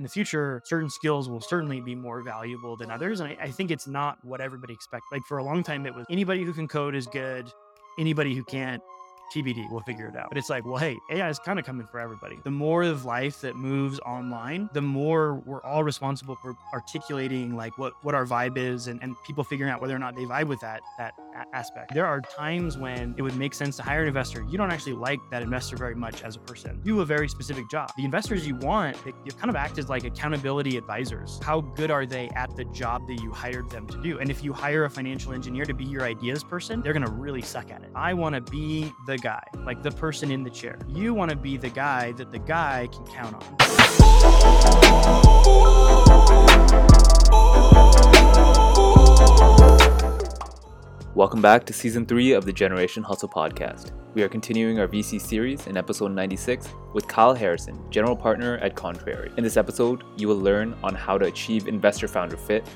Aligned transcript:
in 0.00 0.04
the 0.04 0.08
future, 0.08 0.62
certain 0.64 0.88
skills 0.88 1.28
will 1.28 1.42
certainly 1.42 1.78
be 1.78 1.94
more 1.94 2.22
valuable 2.22 2.74
than 2.74 2.90
others. 2.90 3.20
And 3.20 3.28
I, 3.28 3.36
I 3.38 3.50
think 3.50 3.70
it's 3.70 3.86
not 3.86 4.16
what 4.24 4.40
everybody 4.40 4.72
expects. 4.72 5.04
Like 5.12 5.20
for 5.28 5.36
a 5.36 5.44
long 5.44 5.62
time, 5.62 5.84
it 5.84 5.94
was 5.94 6.06
anybody 6.08 6.42
who 6.42 6.54
can 6.54 6.66
code 6.66 6.94
is 6.94 7.06
good, 7.06 7.52
anybody 7.98 8.34
who 8.34 8.42
can't 8.42 8.82
TBD, 9.34 9.70
we'll 9.70 9.80
figure 9.80 10.06
it 10.06 10.16
out. 10.16 10.28
But 10.28 10.38
it's 10.38 10.50
like, 10.50 10.64
well, 10.64 10.76
hey, 10.76 10.98
AI 11.10 11.28
is 11.28 11.38
kind 11.38 11.58
of 11.58 11.64
coming 11.64 11.86
for 11.86 12.00
everybody. 12.00 12.38
The 12.44 12.50
more 12.50 12.82
of 12.82 13.04
life 13.04 13.40
that 13.40 13.56
moves 13.56 13.98
online, 14.00 14.68
the 14.72 14.82
more 14.82 15.36
we're 15.46 15.62
all 15.62 15.84
responsible 15.84 16.36
for 16.36 16.54
articulating 16.72 17.56
like 17.56 17.76
what 17.78 17.92
what 18.02 18.14
our 18.14 18.26
vibe 18.26 18.56
is 18.56 18.86
and, 18.86 19.02
and 19.02 19.14
people 19.26 19.44
figuring 19.44 19.70
out 19.70 19.80
whether 19.80 19.94
or 19.94 19.98
not 19.98 20.16
they 20.16 20.24
vibe 20.24 20.48
with 20.48 20.60
that 20.60 20.80
that 20.98 21.14
aspect. 21.52 21.94
There 21.94 22.06
are 22.06 22.20
times 22.20 22.76
when 22.76 23.14
it 23.16 23.22
would 23.22 23.36
make 23.36 23.54
sense 23.54 23.76
to 23.76 23.82
hire 23.82 24.02
an 24.02 24.08
investor. 24.08 24.44
You 24.48 24.58
don't 24.58 24.70
actually 24.70 24.94
like 24.94 25.18
that 25.30 25.42
investor 25.42 25.76
very 25.76 25.94
much 25.94 26.22
as 26.22 26.36
a 26.36 26.40
person. 26.40 26.80
You 26.84 26.94
do 26.94 27.00
a 27.00 27.04
very 27.04 27.28
specific 27.28 27.70
job. 27.70 27.90
The 27.96 28.04
investors 28.04 28.46
you 28.46 28.56
want, 28.56 29.02
they, 29.04 29.12
kind 29.38 29.48
of 29.48 29.56
act 29.56 29.78
as 29.78 29.88
like 29.88 30.04
accountability 30.04 30.76
advisors. 30.76 31.40
How 31.42 31.60
good 31.60 31.90
are 31.90 32.04
they 32.04 32.28
at 32.30 32.54
the 32.56 32.64
job 32.66 33.06
that 33.06 33.22
you 33.22 33.30
hired 33.30 33.70
them 33.70 33.86
to 33.86 34.02
do? 34.02 34.18
And 34.18 34.28
if 34.30 34.44
you 34.44 34.52
hire 34.52 34.84
a 34.84 34.90
financial 34.90 35.32
engineer 35.32 35.64
to 35.64 35.72
be 35.72 35.84
your 35.84 36.02
ideas 36.02 36.44
person, 36.44 36.82
they're 36.82 36.92
going 36.92 37.06
to 37.06 37.12
really 37.12 37.40
suck 37.40 37.70
at 37.70 37.82
it. 37.82 37.90
I 37.94 38.12
want 38.12 38.34
to 38.34 38.40
be 38.40 38.92
the 39.06 39.16
guy, 39.20 39.42
like 39.66 39.82
the 39.82 39.90
person 39.90 40.30
in 40.30 40.42
the 40.42 40.50
chair. 40.50 40.78
You 40.88 41.14
want 41.14 41.30
to 41.30 41.36
be 41.36 41.56
the 41.56 41.68
guy 41.68 42.12
that 42.12 42.32
the 42.32 42.38
guy 42.38 42.88
can 42.92 43.06
count 43.06 43.34
on. 43.34 43.56
Welcome 51.14 51.42
back 51.42 51.66
to 51.66 51.72
season 51.72 52.06
3 52.06 52.32
of 52.32 52.46
the 52.46 52.52
Generation 52.52 53.02
Hustle 53.02 53.28
podcast. 53.28 53.90
We 54.14 54.22
are 54.22 54.28
continuing 54.28 54.80
our 54.80 54.88
VC 54.88 55.20
series 55.20 55.66
in 55.66 55.76
episode 55.76 56.12
96 56.12 56.68
with 56.94 57.06
Kyle 57.06 57.34
Harrison, 57.34 57.78
general 57.90 58.16
partner 58.16 58.56
at 58.58 58.74
Contrary. 58.74 59.30
In 59.36 59.44
this 59.44 59.56
episode, 59.56 60.02
you 60.16 60.28
will 60.28 60.38
learn 60.38 60.74
on 60.82 60.94
how 60.94 61.18
to 61.18 61.26
achieve 61.26 61.68
investor 61.68 62.08
founder 62.08 62.36
fit, 62.36 62.66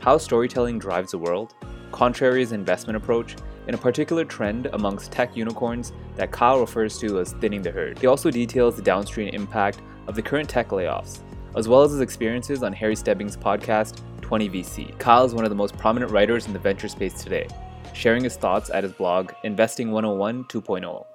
how 0.00 0.18
storytelling 0.18 0.78
drives 0.78 1.12
the 1.12 1.18
world, 1.18 1.54
Contrary's 1.92 2.52
investment 2.52 2.96
approach, 2.96 3.36
and 3.66 3.74
a 3.74 3.78
particular 3.78 4.24
trend 4.24 4.66
amongst 4.72 5.12
tech 5.12 5.36
unicorns 5.36 5.92
that 6.16 6.30
Kyle 6.30 6.60
refers 6.60 6.98
to 6.98 7.20
as 7.20 7.32
thinning 7.34 7.62
the 7.62 7.70
herd. 7.70 7.98
He 7.98 8.06
also 8.06 8.30
details 8.30 8.76
the 8.76 8.82
downstream 8.82 9.28
impact 9.34 9.80
of 10.06 10.14
the 10.14 10.22
current 10.22 10.48
tech 10.48 10.68
layoffs, 10.68 11.20
as 11.56 11.68
well 11.68 11.82
as 11.82 11.92
his 11.92 12.00
experiences 12.00 12.62
on 12.62 12.72
Harry 12.72 12.96
Stebbings' 12.96 13.36
podcast, 13.36 14.00
20VC. 14.20 14.98
Kyle 14.98 15.24
is 15.24 15.34
one 15.34 15.44
of 15.44 15.50
the 15.50 15.56
most 15.56 15.76
prominent 15.76 16.10
writers 16.10 16.46
in 16.46 16.52
the 16.52 16.58
venture 16.58 16.88
space 16.88 17.22
today, 17.22 17.46
sharing 17.92 18.24
his 18.24 18.36
thoughts 18.36 18.70
at 18.70 18.84
his 18.84 18.92
blog, 18.92 19.32
Investing 19.44 19.90
101 19.90 20.44
2.0. 20.44 21.06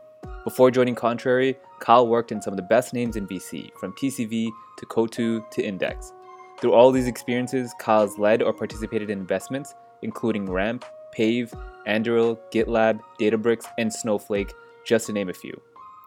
Before 0.44 0.72
joining 0.72 0.96
Contrary, 0.96 1.58
Kyle 1.80 2.08
worked 2.08 2.32
in 2.32 2.42
some 2.42 2.54
of 2.54 2.58
the 2.58 2.64
best 2.64 2.94
names 2.94 3.16
in 3.16 3.28
VC, 3.28 3.72
from 3.80 3.94
TCV 3.94 4.50
to 4.78 4.86
Coatue 4.86 5.44
to 5.52 5.62
Index. 5.62 6.14
Through 6.60 6.74
all 6.74 6.92
these 6.92 7.08
experiences, 7.08 7.74
Kyle 7.80 8.02
has 8.02 8.18
led 8.18 8.42
or 8.42 8.54
participated 8.54 9.10
in 9.10 9.20
investments 9.20 9.76
including 10.02 10.50
Ramp, 10.50 10.86
Pave, 11.12 11.54
Anduril, 11.90 12.38
GitLab, 12.52 13.00
Databricks, 13.20 13.66
and 13.80 13.92
Snowflake, 13.92 14.54
just 14.86 15.08
to 15.08 15.14
name 15.14 15.28
a 15.28 15.34
few. 15.34 15.60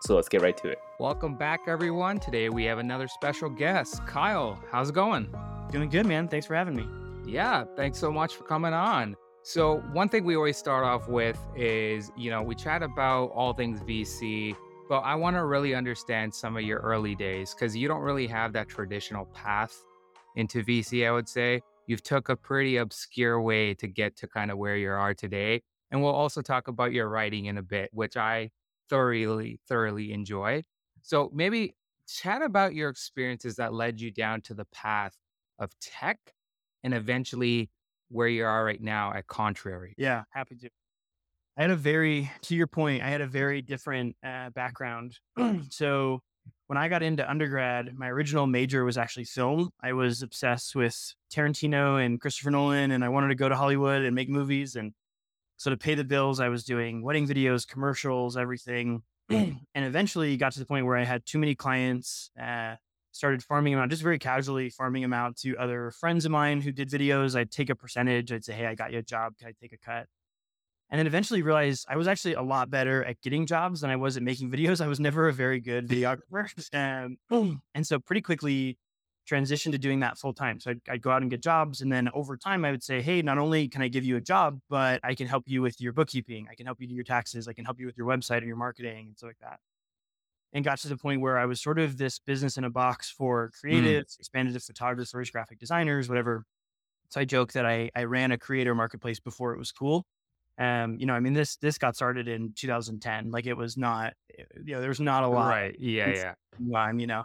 So 0.02 0.14
let's 0.14 0.28
get 0.28 0.40
right 0.40 0.56
to 0.58 0.68
it. 0.68 0.78
Welcome 1.00 1.34
back, 1.34 1.62
everyone. 1.66 2.20
Today 2.20 2.48
we 2.48 2.64
have 2.64 2.78
another 2.78 3.08
special 3.08 3.50
guest, 3.50 4.06
Kyle. 4.06 4.62
How's 4.70 4.90
it 4.90 4.94
going? 4.94 5.34
Doing 5.72 5.88
good, 5.88 6.06
man. 6.06 6.28
Thanks 6.28 6.46
for 6.46 6.54
having 6.54 6.76
me. 6.76 6.86
Yeah, 7.26 7.64
thanks 7.76 7.98
so 7.98 8.12
much 8.12 8.36
for 8.36 8.44
coming 8.44 8.72
on. 8.72 9.16
So, 9.42 9.78
one 9.92 10.08
thing 10.08 10.24
we 10.24 10.36
always 10.36 10.56
start 10.56 10.84
off 10.84 11.08
with 11.08 11.36
is, 11.56 12.12
you 12.16 12.30
know, 12.30 12.42
we 12.42 12.54
chat 12.54 12.84
about 12.84 13.32
all 13.32 13.52
things 13.52 13.80
VC, 13.80 14.54
but 14.88 15.00
I 15.00 15.16
want 15.16 15.34
to 15.34 15.44
really 15.44 15.74
understand 15.74 16.32
some 16.32 16.56
of 16.56 16.62
your 16.62 16.78
early 16.78 17.16
days 17.16 17.52
because 17.52 17.76
you 17.76 17.88
don't 17.88 18.02
really 18.02 18.28
have 18.28 18.52
that 18.52 18.68
traditional 18.68 19.24
path 19.26 19.82
into 20.36 20.62
VC, 20.62 21.08
I 21.08 21.12
would 21.12 21.28
say 21.28 21.60
you've 21.86 22.02
took 22.02 22.28
a 22.28 22.36
pretty 22.36 22.76
obscure 22.76 23.40
way 23.40 23.74
to 23.74 23.86
get 23.86 24.16
to 24.16 24.26
kind 24.26 24.50
of 24.50 24.58
where 24.58 24.76
you 24.76 24.90
are 24.90 25.14
today. 25.14 25.62
And 25.92 26.02
we'll 26.02 26.14
also 26.14 26.40
talk 26.40 26.66
about 26.66 26.92
your 26.92 27.08
writing 27.08 27.44
in 27.44 27.58
a 27.58 27.62
bit, 27.62 27.90
which 27.92 28.16
I 28.16 28.50
thoroughly, 28.88 29.60
thoroughly 29.68 30.12
enjoyed. 30.12 30.64
So 31.02 31.30
maybe 31.34 31.74
chat 32.08 32.42
about 32.42 32.74
your 32.74 32.88
experiences 32.88 33.56
that 33.56 33.74
led 33.74 34.00
you 34.00 34.10
down 34.10 34.40
to 34.42 34.54
the 34.54 34.64
path 34.72 35.14
of 35.58 35.70
tech 35.80 36.18
and 36.82 36.94
eventually 36.94 37.70
where 38.08 38.26
you 38.26 38.44
are 38.44 38.64
right 38.64 38.80
now 38.80 39.12
at 39.12 39.26
Contrary. 39.26 39.94
Yeah, 39.98 40.24
happy 40.30 40.56
to. 40.56 40.70
I 41.56 41.62
had 41.62 41.70
a 41.70 41.76
very, 41.76 42.30
to 42.42 42.56
your 42.56 42.66
point, 42.66 43.02
I 43.02 43.08
had 43.08 43.20
a 43.20 43.26
very 43.26 43.60
different 43.60 44.16
uh, 44.24 44.48
background. 44.50 45.18
so 45.68 46.20
when 46.66 46.78
I 46.78 46.88
got 46.88 47.02
into 47.02 47.28
undergrad, 47.30 47.94
my 47.94 48.08
original 48.08 48.46
major 48.46 48.84
was 48.84 48.96
actually 48.96 49.24
film. 49.24 49.68
I 49.82 49.92
was 49.92 50.22
obsessed 50.22 50.74
with 50.74 51.14
Tarantino 51.30 52.02
and 52.04 52.18
Christopher 52.18 52.50
Nolan, 52.50 52.90
and 52.90 53.04
I 53.04 53.10
wanted 53.10 53.28
to 53.28 53.34
go 53.34 53.50
to 53.50 53.56
Hollywood 53.56 54.02
and 54.02 54.14
make 54.14 54.30
movies. 54.30 54.74
And 54.76 54.94
so 55.62 55.70
to 55.70 55.76
pay 55.76 55.94
the 55.94 56.02
bills, 56.02 56.40
I 56.40 56.48
was 56.48 56.64
doing 56.64 57.04
wedding 57.04 57.28
videos, 57.28 57.64
commercials, 57.64 58.36
everything. 58.36 59.04
and 59.30 59.60
eventually 59.76 60.36
got 60.36 60.50
to 60.54 60.58
the 60.58 60.66
point 60.66 60.86
where 60.86 60.96
I 60.96 61.04
had 61.04 61.24
too 61.24 61.38
many 61.38 61.54
clients, 61.54 62.32
uh, 62.36 62.74
started 63.12 63.44
farming 63.44 63.74
them 63.74 63.80
out, 63.80 63.88
just 63.88 64.02
very 64.02 64.18
casually 64.18 64.70
farming 64.70 65.02
them 65.02 65.12
out 65.12 65.36
to 65.36 65.56
other 65.58 65.92
friends 65.92 66.24
of 66.24 66.32
mine 66.32 66.62
who 66.62 66.72
did 66.72 66.90
videos. 66.90 67.36
I'd 67.38 67.52
take 67.52 67.70
a 67.70 67.76
percentage. 67.76 68.32
I'd 68.32 68.44
say, 68.44 68.54
hey, 68.54 68.66
I 68.66 68.74
got 68.74 68.90
you 68.92 68.98
a 68.98 69.02
job. 69.02 69.36
Can 69.38 69.46
I 69.46 69.52
take 69.52 69.72
a 69.72 69.78
cut? 69.78 70.08
and 70.90 70.98
then 70.98 71.06
eventually 71.06 71.42
realized 71.42 71.86
I 71.88 71.96
was 71.96 72.06
actually 72.06 72.34
a 72.34 72.42
lot 72.42 72.68
better 72.68 73.02
at 73.02 73.22
getting 73.22 73.46
jobs 73.46 73.80
than 73.80 73.90
I 73.90 73.96
was 73.96 74.18
at 74.18 74.22
making 74.24 74.50
videos. 74.52 74.80
I 74.80 74.88
was 74.88 74.98
never 74.98 75.28
a 75.28 75.32
very 75.32 75.60
good 75.60 75.88
videographer. 75.88 76.50
Um, 77.30 77.62
and 77.74 77.86
so 77.86 78.00
pretty 78.00 78.20
quickly 78.20 78.78
transitioned 79.28 79.72
to 79.72 79.78
doing 79.78 80.00
that 80.00 80.18
full 80.18 80.32
time. 80.32 80.60
So 80.60 80.70
I'd, 80.70 80.80
I'd, 80.88 81.02
go 81.02 81.10
out 81.10 81.22
and 81.22 81.30
get 81.30 81.42
jobs. 81.42 81.80
And 81.80 81.92
then 81.92 82.08
over 82.14 82.36
time, 82.36 82.64
I 82.64 82.70
would 82.70 82.82
say, 82.82 83.00
hey, 83.00 83.22
not 83.22 83.38
only 83.38 83.68
can 83.68 83.82
I 83.82 83.88
give 83.88 84.04
you 84.04 84.16
a 84.16 84.20
job, 84.20 84.60
but 84.68 85.00
I 85.04 85.14
can 85.14 85.26
help 85.26 85.44
you 85.46 85.62
with 85.62 85.80
your 85.80 85.92
bookkeeping. 85.92 86.48
I 86.50 86.54
can 86.54 86.66
help 86.66 86.80
you 86.80 86.86
do 86.86 86.94
your 86.94 87.04
taxes. 87.04 87.48
I 87.48 87.52
can 87.52 87.64
help 87.64 87.78
you 87.78 87.86
with 87.86 87.96
your 87.96 88.06
website 88.06 88.38
and 88.38 88.46
your 88.46 88.56
marketing 88.56 89.08
and 89.08 89.16
stuff 89.16 89.28
like 89.28 89.38
that. 89.40 89.60
And 90.52 90.64
got 90.64 90.78
to 90.80 90.88
the 90.88 90.96
point 90.96 91.20
where 91.20 91.38
I 91.38 91.46
was 91.46 91.62
sort 91.62 91.78
of 91.78 91.96
this 91.96 92.18
business 92.18 92.58
in 92.58 92.64
a 92.64 92.70
box 92.70 93.10
for 93.10 93.50
mm. 93.50 93.64
creatives, 93.64 94.16
mm. 94.16 94.18
expanded 94.18 94.54
to 94.54 94.60
photographers, 94.60 95.30
graphic 95.30 95.58
designers, 95.58 96.08
whatever. 96.08 96.44
So 97.08 97.20
I 97.20 97.24
joke 97.24 97.52
that 97.52 97.64
I, 97.64 97.90
I 97.94 98.04
ran 98.04 98.32
a 98.32 98.38
creator 98.38 98.74
marketplace 98.74 99.20
before 99.20 99.54
it 99.54 99.58
was 99.58 99.72
cool. 99.72 100.04
Um, 100.58 100.98
you 100.98 101.06
know, 101.06 101.14
I 101.14 101.20
mean, 101.20 101.32
this 101.32 101.56
this 101.56 101.78
got 101.78 101.96
started 101.96 102.28
in 102.28 102.52
2010. 102.54 103.30
Like 103.30 103.46
it 103.46 103.54
was 103.54 103.76
not, 103.76 104.12
eh, 104.38 104.44
you 104.64 104.74
know, 104.74 104.80
there's 104.80 105.00
not 105.00 105.24
a 105.24 105.28
lot. 105.28 105.48
Right. 105.48 105.76
Yeah. 105.78 106.08
Yeah. 106.08 106.34
Time, 106.72 107.00
you 107.00 107.06
know. 107.06 107.24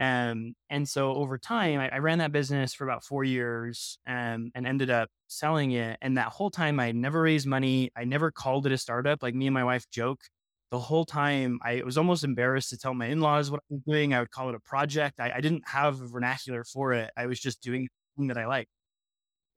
Um, 0.00 0.54
and 0.70 0.88
so 0.88 1.14
over 1.14 1.36
time, 1.36 1.78
I, 1.78 1.90
I, 1.90 1.98
ran 1.98 2.18
that 2.18 2.32
business 2.32 2.72
for 2.72 2.84
about 2.84 3.04
four 3.04 3.22
years 3.22 3.98
um, 4.06 4.50
and 4.54 4.66
ended 4.66 4.88
up 4.88 5.10
selling 5.28 5.72
it. 5.72 5.98
And 6.00 6.16
that 6.16 6.28
whole 6.28 6.50
time, 6.50 6.80
I 6.80 6.92
never 6.92 7.20
raised 7.20 7.46
money. 7.46 7.90
I 7.94 8.04
never 8.04 8.30
called 8.30 8.64
it 8.64 8.72
a 8.72 8.78
startup. 8.78 9.22
Like 9.22 9.34
me 9.34 9.46
and 9.46 9.52
my 9.52 9.62
wife 9.62 9.84
joke 9.90 10.22
the 10.70 10.78
whole 10.78 11.04
time. 11.04 11.58
I 11.62 11.82
was 11.84 11.98
almost 11.98 12.24
embarrassed 12.24 12.70
to 12.70 12.78
tell 12.78 12.94
my 12.94 13.06
in 13.06 13.20
laws 13.20 13.50
what 13.50 13.60
I 13.70 13.74
was 13.74 13.82
doing. 13.86 14.14
I 14.14 14.20
would 14.20 14.30
call 14.30 14.48
it 14.48 14.54
a 14.54 14.60
project. 14.60 15.20
I, 15.20 15.32
I 15.36 15.40
didn't 15.42 15.68
have 15.68 16.00
a 16.00 16.06
vernacular 16.06 16.64
for 16.64 16.94
it. 16.94 17.10
I 17.14 17.26
was 17.26 17.38
just 17.38 17.60
doing 17.60 17.82
the 17.82 17.88
thing 18.16 18.28
that 18.28 18.38
I 18.38 18.46
liked. 18.46 18.70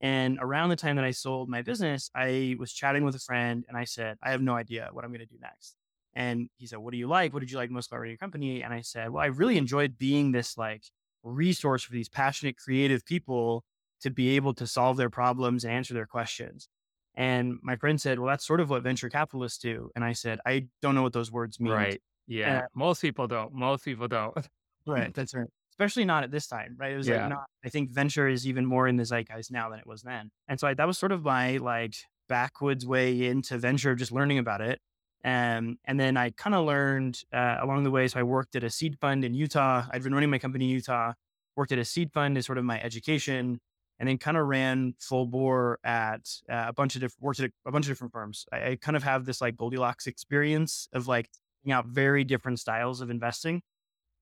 And 0.01 0.39
around 0.41 0.67
the 0.67 0.75
time 0.75 0.97
that 0.97 1.05
I 1.05 1.11
sold 1.11 1.47
my 1.47 1.61
business, 1.61 2.11
I 2.13 2.57
was 2.59 2.73
chatting 2.73 3.05
with 3.05 3.15
a 3.15 3.19
friend 3.19 3.63
and 3.69 3.77
I 3.77 3.85
said, 3.85 4.17
I 4.21 4.31
have 4.31 4.41
no 4.41 4.55
idea 4.55 4.89
what 4.91 5.05
I'm 5.05 5.11
going 5.11 5.21
to 5.21 5.25
do 5.25 5.37
next. 5.41 5.77
And 6.15 6.49
he 6.57 6.67
said, 6.67 6.79
What 6.79 6.91
do 6.91 6.97
you 6.97 7.07
like? 7.07 7.33
What 7.33 7.39
did 7.39 7.51
you 7.51 7.57
like 7.57 7.71
most 7.71 7.87
about 7.87 7.97
running 7.97 8.11
your 8.11 8.17
company? 8.17 8.61
And 8.63 8.73
I 8.73 8.81
said, 8.81 9.09
Well, 9.09 9.23
I 9.23 9.27
really 9.27 9.57
enjoyed 9.57 9.97
being 9.97 10.31
this 10.31 10.57
like 10.57 10.83
resource 11.23 11.83
for 11.83 11.93
these 11.93 12.09
passionate, 12.09 12.57
creative 12.57 13.05
people 13.05 13.63
to 14.01 14.09
be 14.09 14.35
able 14.35 14.53
to 14.55 14.67
solve 14.67 14.97
their 14.97 15.09
problems 15.09 15.63
and 15.63 15.73
answer 15.73 15.93
their 15.93 16.05
questions. 16.05 16.67
And 17.15 17.57
my 17.61 17.75
friend 17.75 17.99
said, 17.99 18.19
Well, 18.19 18.27
that's 18.29 18.45
sort 18.45 18.59
of 18.59 18.69
what 18.69 18.83
venture 18.83 19.09
capitalists 19.09 19.59
do. 19.59 19.89
And 19.95 20.03
I 20.03 20.13
said, 20.13 20.39
I 20.45 20.67
don't 20.81 20.95
know 20.95 21.03
what 21.03 21.13
those 21.13 21.31
words 21.31 21.59
mean. 21.59 21.73
Right. 21.73 22.01
Yeah. 22.27 22.63
Most 22.75 23.01
people 23.01 23.27
don't. 23.27 23.53
Most 23.53 23.85
people 23.85 24.07
don't. 24.07 24.35
right. 24.87 25.13
That's 25.13 25.33
right 25.33 25.47
especially 25.73 26.05
not 26.05 26.23
at 26.23 26.29
this 26.29 26.45
time, 26.45 26.75
right? 26.77 26.91
It 26.91 26.97
was 26.97 27.07
yeah. 27.07 27.21
like 27.21 27.29
not, 27.29 27.45
I 27.65 27.69
think 27.69 27.89
venture 27.89 28.27
is 28.27 28.47
even 28.47 28.63
more 28.63 28.87
in 28.87 28.95
the 28.95 29.05
zeitgeist 29.05 29.51
now 29.51 29.69
than 29.69 29.79
it 29.79 29.87
was 29.87 30.03
then. 30.03 30.29
And 30.47 30.59
so 30.59 30.67
I, 30.67 30.75
that 30.75 30.85
was 30.85 30.99
sort 30.99 31.11
of 31.11 31.23
my 31.23 31.57
like 31.57 31.95
backwoods 32.29 32.85
way 32.85 33.25
into 33.25 33.57
venture, 33.57 33.95
just 33.95 34.11
learning 34.11 34.37
about 34.37 34.61
it. 34.61 34.79
Um, 35.23 35.77
and 35.85 35.99
then 35.99 36.17
I 36.17 36.31
kind 36.31 36.55
of 36.55 36.65
learned 36.65 37.23
uh, 37.33 37.57
along 37.61 37.83
the 37.83 37.91
way. 37.91 38.07
So 38.07 38.19
I 38.19 38.23
worked 38.23 38.55
at 38.55 38.63
a 38.63 38.69
seed 38.69 38.97
fund 38.99 39.23
in 39.23 39.33
Utah. 39.33 39.85
I'd 39.91 40.03
been 40.03 40.13
running 40.13 40.29
my 40.29 40.39
company 40.39 40.65
in 40.65 40.71
Utah, 40.71 41.13
worked 41.55 41.71
at 41.71 41.79
a 41.79 41.85
seed 41.85 42.11
fund 42.11 42.37
as 42.37 42.45
sort 42.45 42.57
of 42.57 42.65
my 42.65 42.81
education, 42.81 43.59
and 43.99 44.09
then 44.09 44.17
kind 44.17 44.35
of 44.35 44.47
ran 44.47 44.95
full 44.99 45.25
bore 45.25 45.79
at 45.83 46.29
uh, 46.51 46.65
a 46.67 46.73
bunch 46.73 46.95
of 46.95 47.01
different, 47.01 47.23
worked 47.23 47.39
at 47.39 47.51
a, 47.65 47.71
bunch 47.71 47.85
of 47.85 47.91
different 47.91 48.11
firms. 48.11 48.45
I, 48.51 48.71
I, 48.71 48.75
kind 48.75 48.97
of 48.97 49.03
have 49.03 49.23
this 49.25 49.39
like 49.39 49.55
Goldilocks 49.55 50.07
experience 50.07 50.89
of 50.91 51.07
like 51.07 51.29
out 51.71 51.85
very 51.85 52.23
different 52.23 52.59
styles 52.59 52.99
of 52.99 53.09
investing. 53.09 53.61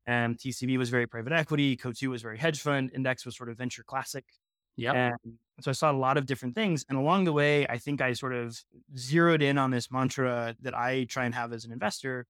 And 0.05 0.37
TCV 0.37 0.77
was 0.77 0.89
very 0.89 1.07
private 1.07 1.33
equity. 1.33 1.75
Coatue 1.75 2.09
was 2.09 2.21
very 2.21 2.37
hedge 2.37 2.59
fund. 2.59 2.91
Index 2.93 3.25
was 3.25 3.35
sort 3.35 3.49
of 3.49 3.57
venture 3.57 3.83
classic. 3.83 4.25
Yeah. 4.81 5.11
And 5.57 5.63
so 5.63 5.71
I 5.71 5.73
saw 5.73 5.91
a 5.91 5.93
lot 5.93 6.17
of 6.17 6.25
different 6.25 6.55
things. 6.55 6.85
And 6.89 6.97
along 6.97 7.25
the 7.25 7.33
way, 7.33 7.67
I 7.67 7.77
think 7.77 8.01
I 8.01 8.13
sort 8.13 8.33
of 8.33 8.57
zeroed 8.97 9.41
in 9.41 9.57
on 9.57 9.71
this 9.71 9.91
mantra 9.91 10.55
that 10.61 10.73
I 10.77 11.05
try 11.05 11.25
and 11.25 11.35
have 11.35 11.53
as 11.53 11.65
an 11.65 11.71
investor, 11.71 12.25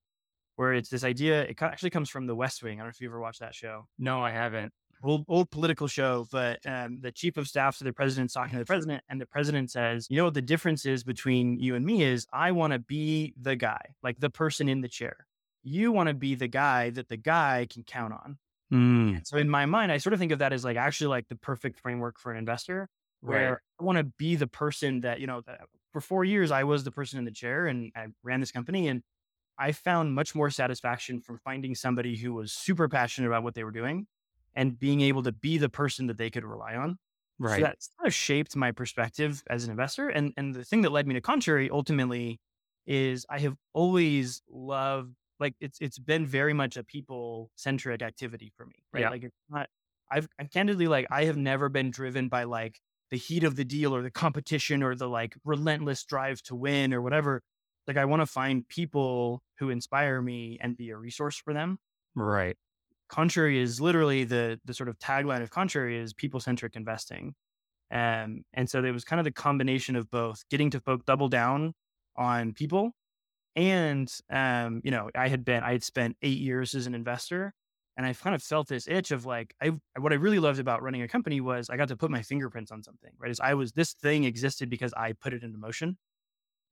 where 0.57 0.74
it's 0.74 0.89
this 0.89 1.03
idea. 1.03 1.44
It 1.44 1.62
actually 1.62 1.92
comes 1.92 2.09
from 2.09 2.27
The 2.27 2.36
West 2.36 2.62
Wing. 2.63 2.80
I 2.80 2.83
don't 2.83 2.88
know 2.88 2.89
if 2.89 3.01
you 3.01 3.07
ever 3.09 3.19
watched 3.19 3.39
that 3.39 3.56
show. 3.56 3.88
No, 3.98 4.21
I 4.24 4.31
haven't. 4.31 4.74
old 5.03 5.25
old 5.27 5.50
political 5.50 5.88
show, 5.88 6.27
but 6.31 6.59
um, 6.65 7.00
the 7.01 7.12
chief 7.12 7.38
of 7.38 7.48
staff 7.48 7.77
to 7.77 7.83
the 7.83 7.94
president's 7.94 8.33
talking 8.33 8.53
to 8.53 8.59
the 8.59 8.65
president, 8.65 9.03
and 9.09 9.19
the 9.19 9.25
president 9.25 9.71
says, 9.71 10.07
"You 10.09 10.18
know 10.18 10.25
what 10.25 10.33
the 10.36 10.42
difference 10.42 10.86
is 10.86 11.03
between 11.03 11.57
you 11.59 11.75
and 11.75 11.86
me 11.86 12.03
is 12.03 12.27
I 12.33 12.51
want 12.51 12.74
to 12.74 12.80
be 12.80 13.33
the 13.42 13.56
guy, 13.56 13.81
like 14.03 14.19
the 14.19 14.30
person 14.30 14.69
in 14.69 14.81
the 14.81 14.88
chair. 14.89 15.25
You 15.63 15.92
want 15.92 16.09
to 16.09 16.13
be 16.13 16.36
the 16.36 16.48
guy 16.48 16.89
that 16.92 17.07
the 17.09 17.18
guy 17.18 17.68
can 17.69 17.83
count 17.83 18.13
on." 18.13 18.38
Mm, 18.72 19.24
So 19.24 19.38
in 19.38 19.50
my 19.50 19.66
mind, 19.66 19.92
I 19.92 19.98
sort 19.98 20.14
of 20.14 20.20
think 20.20 20.32
of 20.32 20.40
that 20.40 20.54
as 20.54 20.66
like 20.66 20.78
actually 20.78 21.08
like 21.08 21.28
the 21.28 21.36
perfect 21.36 21.80
framework 21.80 22.20
for 22.20 22.32
an 22.32 22.38
investor, 22.38 22.90
where 23.22 23.50
right. 23.50 23.58
I 23.80 23.84
want 23.84 23.98
to 23.98 24.04
be 24.04 24.36
the 24.36 24.48
person 24.48 25.02
that 25.02 25.20
you 25.20 25.28
know. 25.28 25.42
That 25.42 25.62
for 25.92 26.02
four 26.02 26.24
years, 26.26 26.52
I 26.52 26.64
was 26.64 26.84
the 26.84 26.92
person 26.92 27.20
in 27.20 27.26
the 27.26 27.32
chair, 27.32 27.68
and 27.68 27.92
I 27.96 28.08
ran 28.24 28.40
this 28.40 28.52
company, 28.52 28.88
and 28.88 29.04
I 29.58 29.72
found 29.74 30.16
much 30.16 30.36
more 30.36 30.50
satisfaction 30.52 31.22
from 31.22 31.40
finding 31.40 31.76
somebody 31.76 32.18
who 32.18 32.34
was 32.34 32.54
super 32.54 32.90
passionate 32.90 33.28
about 33.28 33.44
what 33.44 33.56
they 33.56 33.64
were 33.64 33.72
doing 33.72 34.08
and 34.56 34.80
being 34.80 35.02
able 35.02 35.24
to 35.24 35.32
be 35.32 35.58
the 35.58 35.70
person 35.70 36.08
that 36.08 36.18
they 36.18 36.30
could 36.30 36.46
rely 36.46 36.76
on. 36.76 37.00
So 37.46 37.62
Right. 37.62 37.64
that 37.64 37.78
kind 38.00 38.08
of 38.08 38.14
shaped 38.14 38.56
my 38.56 38.72
perspective 38.72 39.44
as 39.50 39.66
an 39.66 39.72
investor. 39.72 40.10
And 40.10 40.34
and 40.38 40.56
the 40.56 40.64
thing 40.66 40.82
that 40.84 40.92
led 40.92 41.08
me 41.08 41.16
to 41.16 41.22
Contrary 41.22 41.70
ultimately 41.72 42.40
is 42.86 43.26
I 43.30 43.40
have 43.40 43.58
always 43.74 44.42
loved 44.50 45.16
like 45.42 45.56
it's 45.60 45.80
it's 45.82 46.00
been 46.00 46.26
very 46.26 46.54
much 46.54 46.78
a 46.78 46.84
people 46.84 47.50
centric 47.56 48.02
activity 48.02 48.54
for 48.56 48.66
me. 48.66 48.76
Right. 48.94 49.02
Yeah. 49.02 49.10
Like 49.10 49.24
it's 49.24 49.36
not 49.50 49.68
I've 50.10 50.28
I'm 50.40 50.48
candidly 50.48 50.88
like 50.88 51.08
I 51.10 51.26
have 51.26 51.38
never 51.38 51.68
been 51.68 51.92
driven 51.92 52.30
by 52.30 52.44
like 52.44 52.80
the 53.10 53.18
heat 53.18 53.44
of 53.44 53.56
the 53.58 53.66
deal 53.66 53.94
or 53.94 54.02
the 54.04 54.12
competition 54.12 54.84
or 54.84 54.96
the 54.96 55.10
like 55.10 55.36
relentless 55.44 56.06
drive 56.06 56.42
to 56.44 56.56
win 56.56 56.94
or 56.94 57.02
whatever. 57.02 57.42
Like 57.88 57.98
I 57.98 58.06
want 58.06 58.22
to 58.22 58.26
find 58.26 58.66
people 58.70 59.42
who 59.58 59.70
inspire 59.70 60.22
me 60.22 60.60
and 60.62 60.78
be 60.78 60.92
a 60.92 60.98
resource 60.98 61.36
for 61.36 61.54
them. 61.54 61.80
Right. 62.16 62.56
Contrary 63.10 63.60
is 63.60 63.82
literally 63.82 64.24
the 64.24 64.60
the 64.64 64.74
sort 64.74 64.90
of 64.90 65.00
tagline 65.00 65.42
of 65.42 65.50
Contrary 65.50 65.98
is 66.00 66.14
people 66.14 66.40
centric 66.40 66.76
investing. 66.76 67.34
Um, 67.92 68.44
and 68.54 68.70
so 68.70 68.82
there 68.82 68.94
was 68.94 69.04
kind 69.04 69.20
of 69.20 69.26
the 69.26 69.34
combination 69.34 69.98
of 69.98 70.10
both 70.10 70.48
getting 70.50 70.70
to 70.70 70.80
folk 70.80 71.06
double 71.06 71.28
down 71.28 71.74
on 72.16 72.54
people 72.54 72.94
and 73.56 74.12
um, 74.30 74.81
you 74.83 74.92
know, 74.92 75.09
I 75.15 75.27
had 75.27 75.44
been 75.45 75.63
I 75.63 75.74
had 75.74 75.83
spent 75.83 76.18
eight 76.21 76.39
years 76.39 76.74
as 76.75 76.88
an 76.88 76.95
investor 76.95 77.53
and 77.98 78.06
I 78.06 78.13
kind 78.13 78.33
of 78.36 78.42
felt 78.42 78.68
this 78.68 78.88
itch 78.88 79.12
of 79.12 79.25
like 79.25 79.53
I 79.62 79.71
what 80.00 80.13
I 80.13 80.15
really 80.15 80.39
loved 80.39 80.59
about 80.59 80.81
running 80.81 81.01
a 81.01 81.07
company 81.07 81.42
was 81.42 81.69
I 81.69 81.77
got 81.77 81.89
to 81.89 81.98
put 81.98 82.12
my 82.12 82.21
fingerprints 82.21 82.71
on 82.71 82.81
something, 82.83 83.12
right? 83.18 83.31
Is 83.31 83.39
I 83.39 83.53
was 83.53 83.74
this 83.74 83.94
thing 83.94 84.24
existed 84.24 84.69
because 84.69 84.94
I 84.94 85.13
put 85.13 85.33
it 85.33 85.44
into 85.44 85.57
motion. 85.57 85.98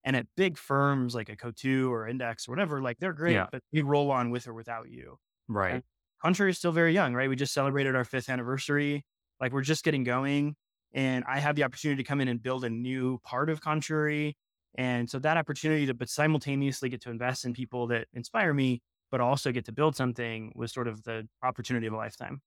And 0.05 0.15
at 0.15 0.27
big 0.37 0.57
firms 0.57 1.13
like 1.13 1.27
a 1.27 1.35
Coatue 1.35 1.91
or 1.91 2.07
Index 2.07 2.47
or 2.47 2.53
whatever, 2.53 2.81
like 2.81 2.99
they're 2.99 3.11
great, 3.13 3.33
Yeah. 3.33 3.47
but 3.51 3.61
we 3.73 3.81
roll 3.81 4.11
on 4.11 4.29
with 4.31 4.47
or 4.47 4.53
without 4.53 4.89
you. 4.89 5.17
Right. 5.49 5.83
Contrary 6.21 6.51
is 6.51 6.57
still 6.57 6.71
very 6.71 6.93
young, 6.93 7.13
right? 7.13 7.27
We 7.27 7.35
just 7.35 7.53
celebrated 7.53 7.95
our 7.97 8.05
fifth 8.05 8.29
anniversary. 8.29 9.03
Like 9.41 9.51
we're 9.51 9.61
just 9.61 9.83
getting 9.83 10.05
going. 10.05 10.55
And 10.93 11.25
I 11.27 11.39
have 11.39 11.55
the 11.57 11.63
opportunity 11.65 12.01
to 12.01 12.07
come 12.07 12.21
in 12.21 12.29
and 12.29 12.41
build 12.41 12.63
a 12.63 12.69
new 12.69 13.19
part 13.25 13.49
of 13.49 13.59
Contrary. 13.59 14.37
And 14.75 15.09
so 15.09 15.19
that 15.19 15.37
opportunity 15.37 15.85
to 15.87 15.93
but 15.93 16.09
simultaneously 16.09 16.89
get 16.89 17.01
to 17.01 17.11
invest 17.11 17.45
in 17.45 17.53
people 17.53 17.87
that 17.87 18.07
inspire 18.13 18.53
me, 18.53 18.81
but 19.11 19.21
also 19.21 19.51
get 19.51 19.65
to 19.65 19.71
build 19.71 19.95
something 19.95 20.51
was 20.55 20.71
sort 20.71 20.87
of 20.87 21.03
the 21.03 21.27
opportunity 21.43 21.87
of 21.87 21.93
a 21.93 21.97
lifetime. 21.97 22.41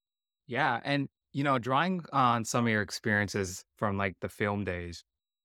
Yeah. 0.47 0.81
And, 0.85 1.09
you 1.33 1.45
know, 1.45 1.59
drawing 1.59 2.05
on 2.13 2.45
some 2.45 2.67
of 2.67 2.71
your 2.71 2.83
experiences 2.83 3.65
from 3.77 3.97
like 3.97 4.17
the 4.21 4.29
film 4.29 4.65
days, 4.65 5.05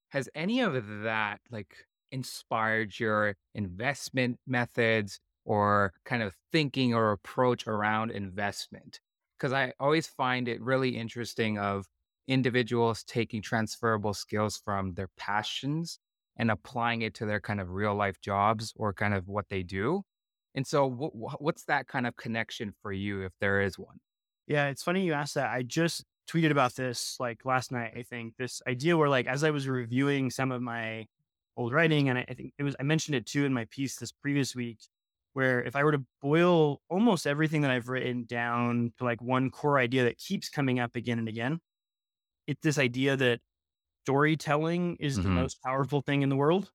has 0.09 0.29
any 0.35 0.61
of 0.61 0.73
that 1.03 1.39
like 1.51 1.75
inspired 2.11 2.99
your 2.99 3.35
investment 3.55 4.39
methods 4.47 5.19
or 5.45 5.93
kind 6.05 6.23
of 6.23 6.35
thinking 6.51 6.93
or 6.93 7.11
approach 7.11 7.67
around 7.67 8.11
investment? 8.11 8.99
Because 9.37 9.53
I 9.53 9.73
always 9.79 10.07
find 10.07 10.47
it 10.47 10.61
really 10.61 10.97
interesting 10.97 11.57
of 11.57 11.85
individuals 12.27 13.03
taking 13.03 13.41
transferable 13.41 14.13
skills 14.13 14.57
from 14.63 14.93
their 14.95 15.09
passions 15.17 15.99
and 16.37 16.51
applying 16.51 17.01
it 17.01 17.13
to 17.15 17.25
their 17.25 17.39
kind 17.39 17.59
of 17.59 17.71
real 17.71 17.95
life 17.95 18.21
jobs 18.21 18.73
or 18.75 18.93
kind 18.93 19.13
of 19.13 19.27
what 19.27 19.49
they 19.49 19.63
do. 19.63 20.03
And 20.55 20.65
so, 20.65 20.89
wh- 20.89 21.15
wh- 21.15 21.41
what's 21.41 21.65
that 21.65 21.87
kind 21.87 22.07
of 22.07 22.15
connection 22.15 22.73
for 22.81 22.91
you, 22.91 23.21
if 23.23 23.33
there 23.39 23.61
is 23.61 23.77
one? 23.77 23.97
Yeah, 24.47 24.67
it's 24.67 24.83
funny 24.83 25.05
you 25.05 25.13
asked 25.13 25.35
that. 25.35 25.51
I 25.51 25.63
just 25.63 26.03
tweeted 26.29 26.51
about 26.51 26.75
this 26.75 27.17
like 27.19 27.45
last 27.45 27.71
night, 27.71 27.93
I 27.97 28.03
think. 28.03 28.35
This 28.37 28.61
idea 28.67 28.97
where 28.97 29.09
like 29.09 29.27
as 29.27 29.43
I 29.43 29.51
was 29.51 29.67
reviewing 29.67 30.29
some 30.31 30.51
of 30.51 30.61
my 30.61 31.05
old 31.57 31.73
writing, 31.73 32.09
and 32.09 32.19
I, 32.19 32.25
I 32.29 32.33
think 32.33 32.53
it 32.57 32.63
was 32.63 32.75
I 32.79 32.83
mentioned 32.83 33.15
it 33.15 33.25
too 33.25 33.45
in 33.45 33.53
my 33.53 33.65
piece 33.71 33.97
this 33.97 34.11
previous 34.11 34.55
week, 34.55 34.79
where 35.33 35.61
if 35.63 35.75
I 35.75 35.83
were 35.83 35.91
to 35.91 36.05
boil 36.21 36.81
almost 36.89 37.27
everything 37.27 37.61
that 37.61 37.71
I've 37.71 37.89
written 37.89 38.25
down 38.25 38.93
to 38.97 39.03
like 39.03 39.21
one 39.21 39.51
core 39.51 39.79
idea 39.79 40.03
that 40.05 40.17
keeps 40.17 40.49
coming 40.49 40.79
up 40.79 40.95
again 40.95 41.19
and 41.19 41.27
again, 41.27 41.59
it's 42.47 42.61
this 42.61 42.77
idea 42.79 43.17
that 43.17 43.39
storytelling 44.07 44.97
is 44.99 45.21
the 45.21 45.27
Mhm. 45.27 45.37
most 45.39 45.61
powerful 45.63 46.01
thing 46.01 46.21
in 46.23 46.29
the 46.29 46.35
world. 46.35 46.71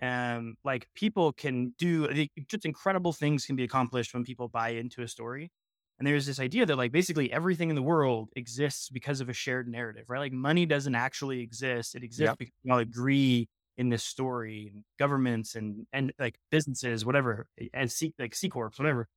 Um, 0.00 0.56
like 0.64 0.88
people 0.94 1.32
can 1.32 1.70
do 1.78 2.08
just 2.48 2.64
incredible 2.64 3.12
things 3.12 3.46
can 3.46 3.56
be 3.56 3.64
accomplished 3.64 4.14
when 4.14 4.24
people 4.24 4.48
buy 4.48 4.70
into 4.70 5.02
a 5.02 5.08
story. 5.08 5.50
And 5.98 6.06
there's 6.06 6.26
this 6.26 6.38
idea 6.38 6.66
that 6.66 6.76
like 6.76 6.92
basically 6.92 7.32
everything 7.32 7.70
in 7.70 7.76
the 7.76 7.82
world 7.82 8.30
exists 8.36 8.90
because 8.90 9.20
of 9.20 9.28
a 9.28 9.32
shared 9.32 9.68
narrative, 9.68 10.04
right? 10.08 10.20
Like 10.20 10.32
money 10.32 10.66
doesn't 10.66 10.94
actually 10.94 11.40
exist. 11.40 11.96
It 11.96 12.04
exists 12.04 12.36
Yep. 12.36 12.38
because 12.38 12.54
we 12.64 12.70
all 12.70 12.78
agree 12.78 13.48
in 13.76 13.88
this 13.88 14.04
story 14.04 14.70
and 14.72 14.84
governments 14.98 15.56
and 15.56 15.86
and 15.92 16.12
like 16.18 16.38
businesses, 16.50 17.04
whatever, 17.04 17.48
and 17.74 17.90
C 17.90 18.14
like 18.18 18.34
C 18.36 18.48
Corps, 18.48 18.72
whatever. 18.76 19.08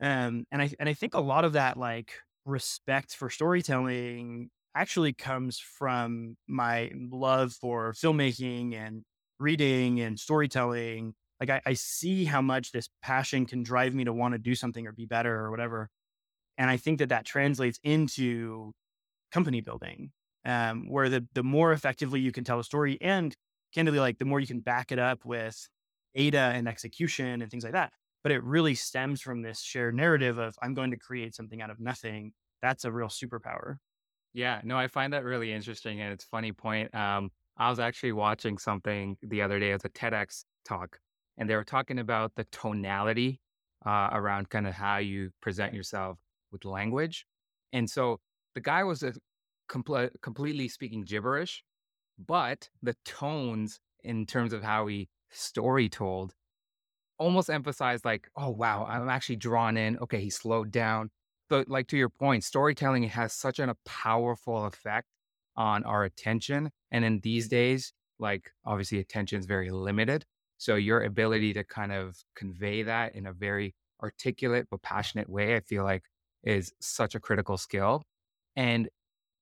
Um, 0.00 0.44
and 0.50 0.60
I 0.62 0.70
and 0.80 0.88
I 0.88 0.94
think 0.94 1.14
a 1.14 1.20
lot 1.20 1.44
of 1.44 1.52
that 1.54 1.76
like 1.76 2.14
respect 2.44 3.14
for 3.14 3.30
storytelling 3.30 4.50
actually 4.74 5.12
comes 5.12 5.58
from 5.58 6.36
my 6.48 6.90
love 7.10 7.52
for 7.52 7.92
filmmaking 7.92 8.74
and 8.74 9.02
reading 9.38 10.00
and 10.00 10.18
storytelling. 10.18 11.14
Like 11.40 11.50
I, 11.50 11.60
I 11.66 11.74
see 11.74 12.24
how 12.24 12.40
much 12.40 12.72
this 12.72 12.88
passion 13.02 13.46
can 13.46 13.62
drive 13.62 13.94
me 13.94 14.04
to 14.04 14.12
want 14.12 14.32
to 14.32 14.38
do 14.38 14.54
something 14.54 14.86
or 14.86 14.92
be 14.92 15.06
better 15.06 15.34
or 15.34 15.50
whatever. 15.50 15.88
And 16.58 16.70
I 16.70 16.76
think 16.76 16.98
that 16.98 17.08
that 17.10 17.24
translates 17.24 17.78
into 17.82 18.72
company 19.32 19.60
building, 19.60 20.12
um, 20.44 20.88
where 20.88 21.08
the 21.08 21.26
the 21.34 21.42
more 21.42 21.72
effectively 21.72 22.20
you 22.20 22.32
can 22.32 22.44
tell 22.44 22.60
a 22.60 22.64
story, 22.64 22.98
and 23.00 23.34
candidly, 23.74 24.00
like 24.00 24.18
the 24.18 24.24
more 24.24 24.40
you 24.40 24.46
can 24.46 24.60
back 24.60 24.92
it 24.92 24.98
up 24.98 25.24
with 25.24 25.68
data 26.14 26.52
and 26.54 26.68
execution 26.68 27.42
and 27.42 27.50
things 27.50 27.64
like 27.64 27.72
that. 27.72 27.92
But 28.22 28.32
it 28.32 28.44
really 28.44 28.74
stems 28.74 29.20
from 29.20 29.42
this 29.42 29.60
shared 29.60 29.94
narrative 29.94 30.38
of 30.38 30.56
I'm 30.62 30.74
going 30.74 30.90
to 30.92 30.98
create 30.98 31.34
something 31.34 31.60
out 31.62 31.70
of 31.70 31.80
nothing. 31.80 32.32
That's 32.62 32.84
a 32.84 32.92
real 32.92 33.08
superpower. 33.08 33.76
Yeah, 34.34 34.60
no, 34.64 34.76
I 34.78 34.88
find 34.88 35.12
that 35.12 35.24
really 35.24 35.52
interesting, 35.52 36.00
and 36.00 36.12
it's 36.12 36.24
funny 36.24 36.52
point. 36.52 36.94
Um, 36.94 37.30
I 37.56 37.68
was 37.68 37.78
actually 37.78 38.12
watching 38.12 38.56
something 38.56 39.16
the 39.22 39.42
other 39.42 39.58
day 39.58 39.72
as 39.72 39.84
a 39.84 39.90
TEDx 39.90 40.44
talk, 40.64 40.98
and 41.36 41.48
they 41.48 41.54
were 41.54 41.64
talking 41.64 41.98
about 41.98 42.34
the 42.34 42.44
tonality 42.50 43.40
uh, 43.84 44.08
around 44.12 44.48
kind 44.48 44.66
of 44.66 44.74
how 44.74 44.98
you 44.98 45.30
present 45.42 45.74
yourself 45.74 46.18
with 46.50 46.64
language. 46.64 47.26
And 47.72 47.88
so 47.88 48.20
the 48.54 48.60
guy 48.60 48.84
was 48.84 49.02
a 49.02 49.12
compl- 49.68 50.10
completely 50.22 50.68
speaking 50.68 51.02
gibberish, 51.04 51.62
but 52.18 52.70
the 52.82 52.96
tones 53.04 53.80
in 54.02 54.26
terms 54.26 54.52
of 54.52 54.62
how 54.62 54.86
he 54.86 55.08
story 55.30 55.88
told 55.88 56.34
almost 57.18 57.50
emphasized 57.50 58.04
like, 58.04 58.28
oh 58.36 58.50
wow, 58.50 58.86
I'm 58.88 59.08
actually 59.08 59.36
drawn 59.36 59.76
in. 59.76 59.98
Okay, 59.98 60.20
he 60.20 60.30
slowed 60.30 60.70
down. 60.70 61.10
So, 61.52 61.64
like 61.68 61.86
to 61.88 61.98
your 61.98 62.08
point, 62.08 62.44
storytelling 62.44 63.02
has 63.02 63.34
such 63.34 63.58
an, 63.58 63.68
a 63.68 63.74
powerful 63.84 64.64
effect 64.64 65.06
on 65.54 65.84
our 65.84 66.04
attention. 66.04 66.70
And 66.90 67.04
in 67.04 67.20
these 67.20 67.46
days, 67.46 67.92
like 68.18 68.50
obviously 68.64 69.00
attention 69.00 69.38
is 69.38 69.44
very 69.44 69.70
limited. 69.70 70.24
So 70.56 70.76
your 70.76 71.02
ability 71.02 71.52
to 71.52 71.62
kind 71.62 71.92
of 71.92 72.16
convey 72.34 72.84
that 72.84 73.14
in 73.14 73.26
a 73.26 73.34
very 73.34 73.74
articulate 74.02 74.68
but 74.70 74.80
passionate 74.80 75.28
way, 75.28 75.54
I 75.54 75.60
feel 75.60 75.84
like 75.84 76.04
is 76.42 76.72
such 76.80 77.14
a 77.14 77.20
critical 77.20 77.58
skill. 77.58 78.02
And 78.56 78.88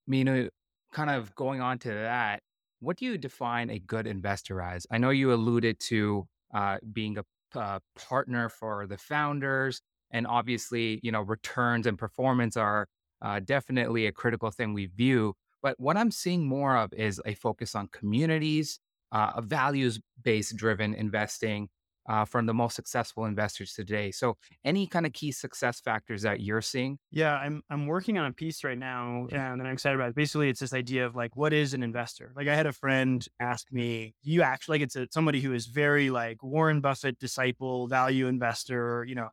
you 0.05 0.49
kind 0.91 1.09
of 1.11 1.33
going 1.35 1.61
on 1.61 1.79
to 1.79 1.93
that, 1.93 2.41
what 2.81 2.97
do 2.97 3.05
you 3.05 3.17
define 3.17 3.69
a 3.69 3.79
good 3.79 4.05
investor 4.05 4.61
as? 4.61 4.85
I 4.91 4.97
know 4.97 5.11
you 5.11 5.31
alluded 5.31 5.79
to 5.91 6.27
uh, 6.53 6.79
being 6.91 7.19
a 7.19 7.23
uh, 7.57 7.79
partner 7.95 8.49
for 8.49 8.85
the 8.85 8.97
founders, 8.97 9.81
and 10.11 10.27
obviously, 10.27 10.99
you 11.03 11.11
know, 11.11 11.21
returns 11.21 11.87
and 11.87 11.97
performance 11.97 12.57
are 12.57 12.87
uh, 13.21 13.39
definitely 13.39 14.07
a 14.07 14.11
critical 14.11 14.51
thing 14.51 14.73
we 14.73 14.87
view. 14.87 15.33
But 15.61 15.79
what 15.79 15.97
I'm 15.97 16.11
seeing 16.11 16.47
more 16.47 16.75
of 16.75 16.93
is 16.93 17.21
a 17.25 17.35
focus 17.35 17.75
on 17.75 17.87
communities, 17.89 18.79
uh, 19.11 19.33
a 19.35 19.41
values-based 19.41 20.55
driven 20.55 20.93
investing 20.93 21.69
uh, 22.09 22.25
from 22.25 22.45
the 22.45 22.53
most 22.53 22.75
successful 22.75 23.25
investors 23.25 23.73
today. 23.73 24.11
So, 24.11 24.37
any 24.65 24.87
kind 24.87 25.05
of 25.05 25.13
key 25.13 25.31
success 25.31 25.79
factors 25.79 26.23
that 26.23 26.41
you're 26.41 26.61
seeing? 26.61 26.97
Yeah, 27.11 27.35
I'm 27.35 27.61
I'm 27.69 27.87
working 27.87 28.17
on 28.17 28.25
a 28.25 28.33
piece 28.33 28.63
right 28.63 28.77
now, 28.77 29.27
and 29.31 29.61
I'm 29.61 29.73
excited 29.73 29.95
about. 29.95 30.15
Basically, 30.15 30.49
it's 30.49 30.59
this 30.59 30.73
idea 30.73 31.05
of 31.05 31.15
like, 31.15 31.35
what 31.35 31.53
is 31.53 31.73
an 31.73 31.83
investor? 31.83 32.33
Like, 32.35 32.47
I 32.47 32.55
had 32.55 32.65
a 32.65 32.73
friend 32.73 33.25
ask 33.39 33.71
me, 33.71 34.15
"You 34.23 34.41
actually 34.41 34.79
like 34.79 34.85
it's 34.85 34.95
a, 34.95 35.07
somebody 35.11 35.41
who 35.41 35.53
is 35.53 35.67
very 35.67 36.09
like 36.09 36.41
Warren 36.43 36.81
Buffett 36.81 37.19
disciple, 37.19 37.87
value 37.87 38.27
investor, 38.27 39.05
you 39.07 39.15
know." 39.15 39.29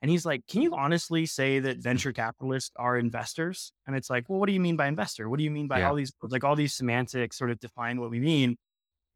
And 0.00 0.10
he's 0.10 0.24
like, 0.24 0.46
Can 0.46 0.62
you 0.62 0.74
honestly 0.74 1.26
say 1.26 1.58
that 1.58 1.78
venture 1.78 2.12
capitalists 2.12 2.72
are 2.76 2.96
investors? 2.96 3.72
And 3.86 3.96
it's 3.96 4.10
like, 4.10 4.28
Well, 4.28 4.38
what 4.38 4.46
do 4.46 4.52
you 4.52 4.60
mean 4.60 4.76
by 4.76 4.86
investor? 4.86 5.28
What 5.28 5.38
do 5.38 5.44
you 5.44 5.50
mean 5.50 5.68
by 5.68 5.80
Yeah. 5.80 5.88
all 5.88 5.94
these, 5.94 6.12
like, 6.22 6.44
all 6.44 6.56
these 6.56 6.74
semantics 6.74 7.36
sort 7.36 7.50
of 7.50 7.58
define 7.60 8.00
what 8.00 8.10
we 8.10 8.20
mean? 8.20 8.56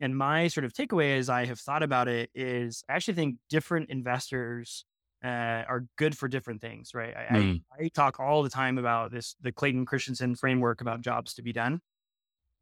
And 0.01 0.17
my 0.17 0.49
sort 0.49 0.65
of 0.65 0.73
takeaway 0.73 1.19
as 1.19 1.29
I 1.29 1.47
have 1.47 1.61
thought 1.61 1.83
about 1.83 2.09
it 2.09 2.31
is 2.35 2.85
I 2.89 2.95
actually 2.95 3.15
think 3.15 3.39
different 3.49 3.91
investors 3.91 4.85
uh, 5.25 5.29
are 5.69 5.87
good 5.97 6.19
for 6.19 6.29
different 6.29 6.61
things, 6.61 6.95
right? 6.95 7.17
I, 7.17 7.23
Mm. 7.31 7.65
I, 7.79 7.85
I 7.85 7.89
talk 7.89 8.19
all 8.19 8.43
the 8.43 8.51
time 8.51 8.79
about 8.79 9.13
this, 9.13 9.37
the 9.41 9.53
Clayton 9.53 9.87
Christensen 9.87 10.35
framework 10.35 10.81
about 10.81 11.03
jobs 11.03 11.35
to 11.35 11.43
be 11.43 11.53
done. 11.53 11.81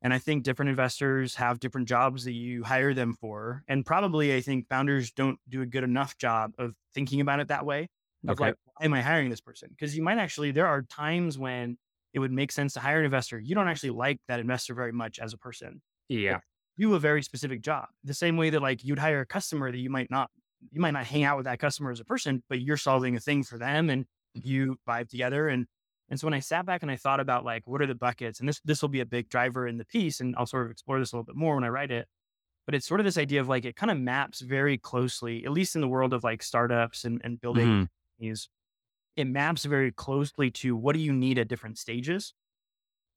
And 0.02 0.14
I 0.14 0.18
think 0.18 0.44
different 0.44 0.70
investors 0.70 1.36
have 1.36 1.60
different 1.60 1.88
jobs 1.88 2.24
that 2.24 2.32
you 2.32 2.64
hire 2.64 2.94
them 2.94 3.12
for. 3.14 3.64
And 3.68 3.84
probably 3.84 4.34
I 4.34 4.40
think 4.40 4.68
founders 4.68 5.12
don't 5.12 5.38
do 5.48 5.60
a 5.62 5.66
good 5.66 5.84
enough 5.84 6.16
job 6.16 6.52
of 6.58 6.74
thinking 6.94 7.20
about 7.20 7.40
it 7.40 7.48
that 7.48 7.66
way. 7.66 7.88
Of 8.28 8.38
Okay. 8.38 8.40
like, 8.40 8.56
why 8.64 8.84
am 8.86 8.94
I 8.94 9.02
hiring 9.02 9.30
this 9.30 9.40
person? 9.40 9.70
Because 9.70 9.96
you 9.96 10.02
might 10.02 10.18
actually, 10.18 10.52
there 10.52 10.66
are 10.66 10.82
times 10.82 11.38
when 11.38 11.78
it 12.12 12.18
would 12.20 12.32
make 12.32 12.52
sense 12.52 12.74
to 12.74 12.80
hire 12.80 12.98
an 13.00 13.04
investor. 13.04 13.38
You 13.40 13.54
don't 13.54 13.68
actually 13.68 13.90
like 13.90 14.20
that 14.28 14.40
investor 14.40 14.74
very 14.74 14.92
much 14.92 15.18
as 15.18 15.32
a 15.32 15.38
person 15.38 15.82
Yeah. 16.08 16.40
do 16.78 16.94
a 16.94 16.98
very 16.98 17.22
specific 17.22 17.62
job. 17.62 17.88
The 18.04 18.14
same 18.14 18.36
way 18.36 18.50
that 18.50 18.60
like 18.62 18.84
you'd 18.84 18.98
hire 18.98 19.20
a 19.20 19.26
customer 19.26 19.70
that 19.70 19.78
you 19.78 19.90
might 19.90 20.10
not 20.10 20.30
you 20.70 20.80
might 20.80 20.90
not 20.90 21.06
hang 21.06 21.24
out 21.24 21.36
with 21.38 21.44
that 21.44 21.58
customer 21.58 21.90
as 21.90 22.00
a 22.00 22.04
person, 22.04 22.42
but 22.48 22.60
you're 22.60 22.76
solving 22.76 23.16
a 23.16 23.20
thing 23.20 23.42
for 23.42 23.58
them 23.58 23.88
and 23.90 24.06
you 24.34 24.76
vibe 24.88 25.08
together. 25.08 25.48
And 25.48 25.66
and 26.08 26.18
so 26.18 26.26
when 26.26 26.34
I 26.34 26.40
sat 26.40 26.66
back 26.66 26.82
and 26.82 26.90
I 26.90 26.96
thought 26.96 27.20
about 27.20 27.44
like 27.44 27.66
what 27.66 27.80
are 27.82 27.86
the 27.86 27.94
buckets, 27.94 28.40
and 28.40 28.48
this 28.48 28.60
this 28.64 28.82
will 28.82 28.88
be 28.88 29.00
a 29.00 29.06
big 29.06 29.28
driver 29.28 29.66
in 29.66 29.78
the 29.78 29.84
piece, 29.84 30.20
and 30.20 30.34
I'll 30.36 30.46
sort 30.46 30.66
of 30.66 30.70
explore 30.72 30.98
this 30.98 31.12
a 31.12 31.16
little 31.16 31.24
bit 31.24 31.36
more 31.36 31.54
when 31.54 31.64
I 31.64 31.68
write 31.68 31.90
it. 31.90 32.08
But 32.66 32.74
it's 32.76 32.86
sort 32.86 33.00
of 33.00 33.04
this 33.06 33.18
idea 33.18 33.40
of 33.40 33.48
like 33.48 33.64
it 33.64 33.76
kind 33.76 33.90
of 33.90 33.98
maps 33.98 34.40
very 34.42 34.78
closely, 34.78 35.44
at 35.44 35.52
least 35.52 35.74
in 35.76 35.82
the 35.82 35.88
world 35.88 36.12
of 36.14 36.24
like 36.24 36.42
startups 36.42 37.04
and, 37.04 37.20
and 37.24 37.40
building 37.40 37.72
Mhm. 37.72 37.88
Companies, 38.20 38.48
it 39.16 39.26
maps 39.26 39.64
very 39.66 39.92
closely 39.92 40.50
to 40.52 40.76
what 40.76 40.94
do 40.94 41.00
you 41.00 41.12
need 41.12 41.38
at 41.38 41.48
different 41.48 41.78
stages. 41.78 42.34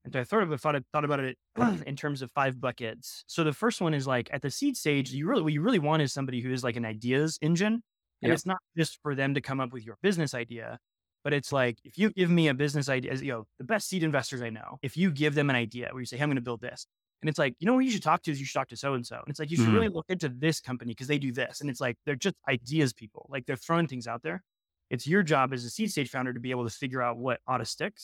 And 0.04 0.12
so 0.12 0.20
I 0.20 0.24
thought 0.24 0.42
of 0.42 0.60
thought, 0.60 0.82
thought 0.92 1.04
about 1.04 1.20
it 1.20 1.38
in 1.86 1.96
terms 1.96 2.22
of 2.22 2.30
five 2.32 2.60
buckets. 2.60 3.24
So 3.26 3.44
the 3.44 3.52
first 3.54 3.80
one 3.80 3.94
is 3.94 4.06
like 4.06 4.28
at 4.32 4.42
the 4.42 4.50
seed 4.50 4.76
stage, 4.76 5.12
you 5.12 5.26
really 5.26 5.42
what 5.42 5.52
you 5.52 5.62
really 5.62 5.78
want 5.78 6.02
is 6.02 6.12
somebody 6.12 6.40
who 6.40 6.52
is 6.52 6.64
like 6.64 6.76
an 6.76 6.84
ideas 6.84 7.38
engine. 7.42 7.82
And 8.22 8.32
Yeah. 8.32 8.34
it's 8.34 8.46
not 8.46 8.58
just 8.76 9.00
for 9.02 9.14
them 9.14 9.34
to 9.34 9.40
come 9.40 9.60
up 9.60 9.72
with 9.72 9.84
your 9.84 9.98
business 10.02 10.34
idea, 10.34 10.78
but 11.22 11.32
it's 11.32 11.52
like 11.52 11.78
if 11.84 11.96
you 11.98 12.10
give 12.10 12.30
me 12.30 12.48
a 12.48 12.54
business 12.54 12.88
idea, 12.88 13.14
you 13.16 13.32
know, 13.32 13.44
the 13.58 13.64
best 13.64 13.88
seed 13.88 14.02
investors 14.02 14.42
I 14.42 14.50
know, 14.50 14.78
if 14.82 14.96
you 14.96 15.10
give 15.10 15.34
them 15.34 15.50
an 15.50 15.56
idea 15.56 15.88
where 15.92 16.00
you 16.00 16.06
say, 16.06 16.16
hey, 16.16 16.22
I'm 16.22 16.28
going 16.28 16.36
to 16.36 16.42
build 16.42 16.60
this. 16.60 16.86
And 17.22 17.28
it's 17.30 17.38
like, 17.38 17.54
you 17.58 17.66
know 17.66 17.74
what 17.74 17.84
you 17.86 17.90
should 17.90 18.02
talk 18.02 18.22
to 18.24 18.30
is 18.32 18.38
you 18.38 18.44
should 18.46 18.58
talk 18.58 18.68
to 18.68 18.76
so 18.76 18.92
and 18.94 19.06
so. 19.06 19.16
And 19.16 19.28
it's 19.28 19.38
like, 19.38 19.50
you 19.50 19.56
should 19.56 19.72
Mhm. 19.72 19.72
really 19.72 19.88
look 19.88 20.04
into 20.10 20.28
this 20.28 20.60
company 20.60 20.90
because 20.92 21.06
they 21.06 21.18
do 21.18 21.32
this. 21.32 21.60
And 21.62 21.70
it's 21.70 21.80
like, 21.80 21.96
they're 22.04 22.16
just 22.16 22.36
ideas 22.48 22.92
people. 22.92 23.26
Like 23.30 23.46
they're 23.46 23.56
throwing 23.56 23.86
things 23.86 24.06
out 24.06 24.22
there. 24.22 24.42
It's 24.90 25.06
your 25.06 25.22
job 25.22 25.52
as 25.52 25.64
a 25.64 25.70
seed 25.70 25.90
stage 25.90 26.10
founder 26.10 26.32
to 26.32 26.40
be 26.40 26.50
able 26.50 26.68
to 26.68 26.74
figure 26.74 27.02
out 27.02 27.18
what 27.18 27.40
ought 27.46 27.58
to 27.58 27.64
stick 27.66 27.98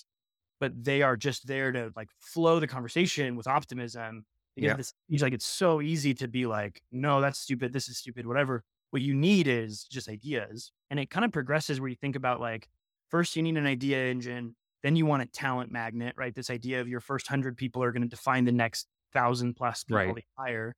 but 0.61 0.73
they 0.85 1.03
are 1.03 1.17
just 1.17 1.47
there 1.47 1.73
to 1.73 1.93
like 1.97 2.11
flow 2.19 2.61
the 2.61 2.67
conversation 2.67 3.37
with 3.37 3.47
optimism 3.47 4.25
because 4.57 4.75
Yeah. 4.75 4.77
this 4.77 4.93
like 5.21 5.33
it's 5.33 5.47
so 5.47 5.81
easy 5.81 6.15
to 6.15 6.29
be 6.29 6.47
like 6.47 6.83
no 6.93 7.21
that's 7.21 7.39
stupid 7.41 7.73
this 7.73 7.89
is 7.89 7.99
stupid 7.99 8.27
whatever 8.27 8.65
what 8.91 9.03
you 9.03 9.15
need 9.15 9.47
is 9.47 9.85
just 9.85 10.09
ideas 10.09 10.73
and 10.91 10.99
it 11.01 11.11
kind 11.11 11.25
of 11.25 11.33
progresses 11.33 11.81
where 11.81 11.89
you 11.89 11.97
think 11.97 12.17
about 12.17 12.41
like 12.41 12.69
first 13.09 13.37
you 13.37 13.43
need 13.43 13.57
an 13.57 13.67
idea 13.67 13.99
engine 14.11 14.55
then 14.83 14.97
you 14.97 15.07
want 15.07 15.23
a 15.23 15.27
talent 15.27 15.71
magnet 15.71 16.15
right 16.17 16.35
this 16.35 16.51
idea 16.51 16.81
of 16.81 16.89
your 16.89 17.01
first 17.01 17.31
100 17.31 17.57
people 17.57 17.83
are 17.83 17.93
going 17.93 18.03
to 18.03 18.09
define 18.09 18.45
the 18.45 18.53
next 18.53 18.87
thousand 19.13 19.55
plus 19.55 19.85
people 19.85 20.13
Right. 20.13 20.15
they 20.15 20.25
hire 20.39 20.75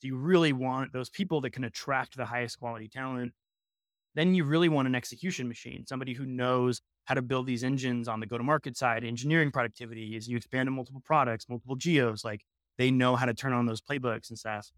so 0.00 0.06
you 0.08 0.16
really 0.16 0.52
want 0.52 0.92
those 0.92 1.10
people 1.10 1.40
that 1.42 1.50
can 1.50 1.64
attract 1.64 2.16
the 2.16 2.26
highest 2.26 2.58
quality 2.58 2.88
talent 2.88 3.32
then 4.14 4.34
you 4.34 4.44
really 4.44 4.68
want 4.68 4.88
an 4.88 4.94
execution 4.94 5.48
machine, 5.48 5.84
somebody 5.86 6.14
who 6.14 6.26
knows 6.26 6.80
how 7.04 7.14
to 7.14 7.22
build 7.22 7.46
these 7.46 7.64
engines 7.64 8.08
on 8.08 8.20
the 8.20 8.26
go 8.26 8.38
to 8.38 8.44
market 8.44 8.76
side, 8.76 9.04
engineering 9.04 9.50
productivity 9.50 10.16
as 10.16 10.28
you 10.28 10.36
expand 10.36 10.66
to 10.66 10.70
multiple 10.70 11.02
products, 11.04 11.46
multiple 11.48 11.76
geos, 11.76 12.24
like 12.24 12.42
they 12.78 12.90
know 12.90 13.16
how 13.16 13.26
to 13.26 13.34
turn 13.34 13.52
on 13.52 13.66
those 13.66 13.80
playbooks 13.80 14.30
and 14.30 14.38
stuff. 14.38 14.70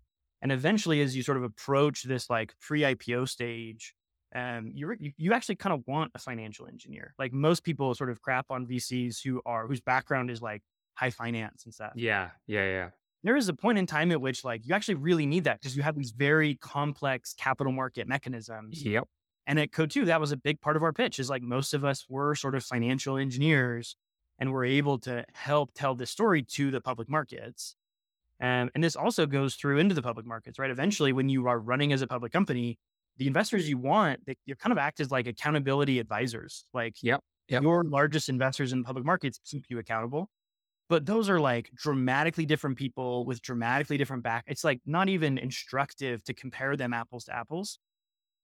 And 0.42 0.52
eventually, 0.52 1.00
as 1.00 1.16
you 1.16 1.22
sort 1.22 1.38
of 1.38 1.44
approach 1.44 2.02
this 2.02 2.28
like 2.28 2.52
pre 2.60 2.82
IPO 2.82 3.28
stage, 3.28 3.94
um, 4.34 4.70
you, 4.74 4.86
re- 4.88 4.96
you 5.00 5.12
you 5.16 5.32
actually 5.32 5.56
kind 5.56 5.72
of 5.72 5.82
want 5.86 6.10
a 6.14 6.18
financial 6.18 6.66
engineer. 6.66 7.14
Like 7.18 7.32
most 7.32 7.64
people 7.64 7.94
sort 7.94 8.10
of 8.10 8.20
crap 8.20 8.46
on 8.50 8.66
VCs 8.66 9.22
who 9.24 9.40
are 9.46 9.66
whose 9.66 9.80
background 9.80 10.30
is 10.30 10.42
like 10.42 10.62
high 10.94 11.10
finance 11.10 11.64
and 11.64 11.72
stuff 11.74 11.92
Yeah. 11.94 12.30
Yeah. 12.46 12.64
Yeah. 12.64 12.88
there 13.22 13.36
is 13.36 13.48
a 13.48 13.54
point 13.54 13.78
in 13.78 13.86
time 13.86 14.10
at 14.12 14.20
which 14.20 14.44
like 14.44 14.66
you 14.66 14.74
actually 14.74 14.94
really 14.94 15.26
need 15.26 15.44
that 15.44 15.60
because 15.60 15.76
you 15.76 15.82
have 15.82 15.94
these 15.96 16.10
very 16.10 16.56
complex 16.56 17.34
capital 17.34 17.72
market 17.72 18.08
mechanisms. 18.08 18.82
Yep. 18.84 19.06
And 19.46 19.60
at 19.60 19.72
Coatue, 19.72 20.06
that 20.06 20.20
was 20.20 20.32
a 20.32 20.36
big 20.36 20.60
part 20.60 20.76
of 20.76 20.82
our 20.82 20.92
pitch 20.92 21.18
is 21.18 21.30
like 21.30 21.42
most 21.42 21.72
of 21.72 21.84
us 21.84 22.04
were 22.08 22.34
sort 22.34 22.54
of 22.54 22.64
financial 22.64 23.16
engineers 23.16 23.96
and 24.38 24.52
we're 24.52 24.64
able 24.64 24.98
to 25.00 25.24
help 25.32 25.70
tell 25.74 25.94
this 25.94 26.10
story 26.10 26.42
to 26.42 26.70
the 26.70 26.80
public 26.80 27.08
markets. 27.08 27.74
Um, 28.40 28.70
and 28.74 28.84
this 28.84 28.96
also 28.96 29.24
goes 29.24 29.54
through 29.54 29.78
into 29.78 29.94
the 29.94 30.02
public 30.02 30.26
markets, 30.26 30.58
right? 30.58 30.70
Eventually, 30.70 31.12
when 31.12 31.28
you 31.28 31.46
are 31.46 31.58
running 31.58 31.92
as 31.92 32.02
a 32.02 32.06
public 32.06 32.32
company, 32.32 32.78
the 33.16 33.26
investors 33.26 33.68
you 33.68 33.78
want, 33.78 34.20
they, 34.26 34.36
you 34.44 34.54
kind 34.56 34.72
of 34.72 34.78
act 34.78 35.00
as 35.00 35.10
like 35.10 35.26
accountability 35.26 35.98
advisors. 36.00 36.66
Like 36.74 36.96
Yep, 37.02 37.20
yep. 37.48 37.62
your 37.62 37.84
largest 37.84 38.28
investors 38.28 38.72
in 38.72 38.84
public 38.84 39.06
markets 39.06 39.40
keep 39.44 39.64
you 39.68 39.78
accountable. 39.78 40.28
But 40.88 41.06
those 41.06 41.30
are 41.30 41.40
like 41.40 41.70
dramatically 41.74 42.46
different 42.46 42.76
people 42.76 43.24
with 43.24 43.42
dramatically 43.42 43.96
different 43.96 44.22
back. 44.22 44.44
It's 44.46 44.64
like 44.64 44.80
not 44.86 45.08
even 45.08 45.38
instructive 45.38 46.22
to 46.24 46.34
compare 46.34 46.76
them 46.76 46.92
apples 46.92 47.24
to 47.24 47.34
apples. 47.34 47.78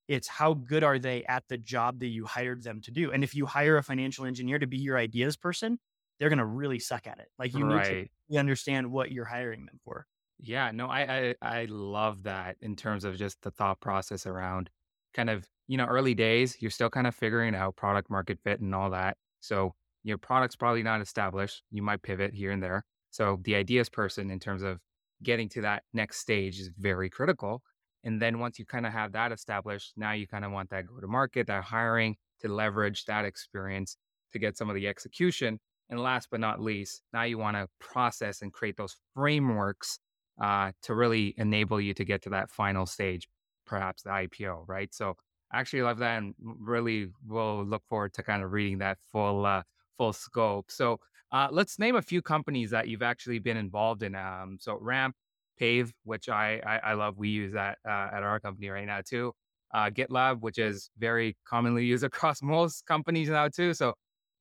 It's 0.09 0.29
how 0.29 0.55
good 0.55 0.85
are 0.85 0.99
they 0.99 1.25
at 1.25 1.45
the 1.49 1.57
job 1.57 2.01
that 2.01 2.09
you 2.09 2.27
hired 2.27 2.63
them 2.63 2.81
to 2.83 2.91
do. 2.91 3.13
And 3.13 3.23
if 3.25 3.35
you 3.35 3.47
hire 3.47 3.77
a 3.77 3.83
financial 3.83 4.25
engineer 4.25 4.59
to 4.59 4.67
be 4.67 4.79
your 4.79 4.99
ideas 4.99 5.37
person, 5.37 5.79
they're 6.19 6.29
going 6.29 6.39
to 6.39 6.45
really 6.45 6.79
suck 6.79 7.07
at 7.07 7.19
it. 7.19 7.29
Like 7.39 7.55
you 7.55 7.65
need 7.67 7.85
to 8.31 8.39
understand 8.39 8.91
what 8.91 9.11
you're 9.11 9.25
hiring 9.25 9.67
them 9.67 9.79
for. 9.85 10.07
Yeah, 10.39 10.71
no, 10.73 10.89
I, 10.89 11.35
I 11.43 11.61
I 11.61 11.65
love 11.67 12.25
that 12.25 12.57
in 12.61 12.75
terms 12.75 13.05
of 13.05 13.17
just 13.17 13.41
the 13.43 13.51
thought 13.51 13.81
process 13.81 14.27
around 14.27 14.71
kind 15.15 15.31
of, 15.31 15.47
you 15.69 15.77
know, 15.77 15.87
early 15.87 16.15
days, 16.15 16.57
you're 16.61 16.71
still 16.71 16.91
kind 16.91 17.07
of 17.07 17.15
figuring 17.15 17.55
out 17.55 17.77
product 17.77 18.11
market 18.11 18.39
fit 18.43 18.61
and 18.61 18.75
all 18.75 18.91
that. 18.91 19.17
So 19.41 19.75
your 20.03 20.19
product's 20.19 20.57
probably 20.57 20.83
not 20.83 21.01
established. 21.01 21.63
You 21.71 21.83
might 21.83 22.03
pivot 22.03 22.35
here 22.35 22.51
and 22.51 22.63
there. 22.63 22.85
So 23.11 23.39
the 23.45 23.55
ideas 23.55 23.89
person 23.89 24.31
in 24.31 24.41
terms 24.41 24.63
of 24.63 24.81
getting 25.23 25.49
to 25.51 25.61
that 25.63 25.85
next 25.93 26.19
stage 26.19 26.59
is 26.59 26.71
very 26.77 27.09
critical. 27.09 27.63
And 28.05 28.21
then 28.21 28.39
once 28.39 28.59
you 28.59 28.65
kind 28.65 28.87
of 28.87 28.93
have 28.93 29.13
that 29.13 29.33
established, 29.33 29.93
now 29.97 30.13
you 30.13 30.27
kind 30.27 30.45
of 30.45 30.53
want 30.53 30.71
that 30.71 30.87
go 30.87 31.01
to 31.01 31.07
market, 31.07 31.47
that 31.47 31.65
hiring 31.65 32.17
to 32.41 32.49
leverage 32.49 33.05
that 33.05 33.25
experience 33.25 33.97
to 34.33 34.39
get 34.39 34.57
some 34.57 34.69
of 34.69 34.75
the 34.75 34.89
execution. 34.89 35.59
And 35.89 36.01
last 36.01 36.29
but 36.31 36.41
not 36.41 36.61
least, 36.61 37.03
now 37.13 37.23
you 37.25 37.39
want 37.39 37.57
to 37.57 37.69
process 37.79 38.43
and 38.43 38.53
create 38.53 38.77
those 38.77 38.97
frameworks 39.15 39.99
uh, 40.41 40.73
to 40.83 40.95
really 40.95 41.35
enable 41.37 41.81
you 41.81 41.95
to 41.95 42.05
get 42.05 42.23
to 42.23 42.31
that 42.31 42.51
final 42.51 42.87
stage, 42.87 43.29
perhaps 43.67 44.03
the 44.03 44.11
IPO, 44.11 44.65
right? 44.67 44.93
So 44.95 45.15
I 45.53 45.61
actually 45.61 45.83
love 45.83 45.99
that 45.99 46.19
and 46.19 46.35
really 46.41 47.09
will 47.27 47.65
look 47.65 47.83
forward 47.89 48.15
to 48.15 48.23
kind 48.23 48.43
of 48.43 48.53
reading 48.53 48.79
that 48.79 48.99
full 49.13 49.45
uh, 49.45 49.63
full 49.99 50.13
scope. 50.13 50.71
So 50.71 50.99
uh, 51.31 51.49
let's 51.51 51.79
name 51.79 51.97
a 51.97 52.03
few 52.03 52.23
companies 52.23 52.71
that 52.71 52.89
you've 52.89 53.03
actually 53.03 53.39
been 53.39 53.57
involved 53.57 54.03
in. 54.03 54.15
Um, 54.15 54.57
so 54.61 54.79
Ramp, 54.81 55.15
Pave, 55.59 55.93
which 56.05 56.29
I, 56.29 56.61
I 56.67 56.91
I 56.91 56.95
love, 56.95 57.19
we 57.19 57.29
use 57.29 57.53
that 57.53 57.79
uh, 57.87 58.09
at 58.13 58.23
our 58.23 58.41
company 58.41 58.69
right 58.69 58.87
now 58.87 59.01
too. 59.07 59.33
Uh, 59.75 59.91
GitLab, 59.91 60.41
which 60.41 60.59
is 60.59 60.91
very 60.99 61.37
commonly 61.47 61.85
used 61.85 62.05
across 62.11 62.43
most 62.43 62.87
companies 62.87 63.29
now 63.29 63.49
too. 63.49 63.75
So 63.75 63.95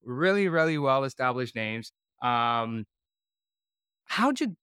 really, 0.03 0.47
really 0.47 0.77
well 0.77 1.03
established 1.03 1.55
names. 1.55 1.91
Um, 2.21 2.85
how'd 4.05 4.39
you 4.39 4.55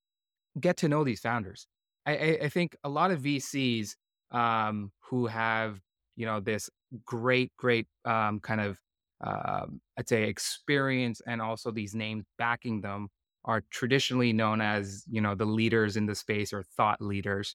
get 0.61 0.77
to 0.79 0.89
know 0.89 1.05
these 1.05 1.21
founders? 1.21 1.67
I, 2.07 2.17
I, 2.17 2.39
I 2.45 2.49
think 2.49 2.77
a 2.85 2.89
lot 2.89 3.11
of 3.11 3.23
VCs 3.23 3.95
um, 4.31 4.93
who 5.01 5.27
have 5.27 5.81
you 6.17 6.27
know 6.27 6.41
this 6.41 6.71
great, 7.05 7.53
great 7.57 7.87
um, 8.05 8.41
kind 8.41 8.61
of 8.61 8.79
um, 9.21 9.81
I'd 9.99 10.09
say 10.09 10.25
experience 10.25 11.21
and 11.27 11.43
also 11.43 11.71
these 11.71 11.95
names 11.95 12.25
backing 12.39 12.81
them 12.81 13.09
are 13.45 13.63
traditionally 13.71 14.33
known 14.33 14.61
as 14.61 15.05
you 15.09 15.21
know 15.21 15.35
the 15.35 15.45
leaders 15.47 15.97
in 15.97 16.07
the 16.07 16.15
space 16.15 16.53
or 16.53 16.63
thought 16.63 17.01
leaders. 17.01 17.55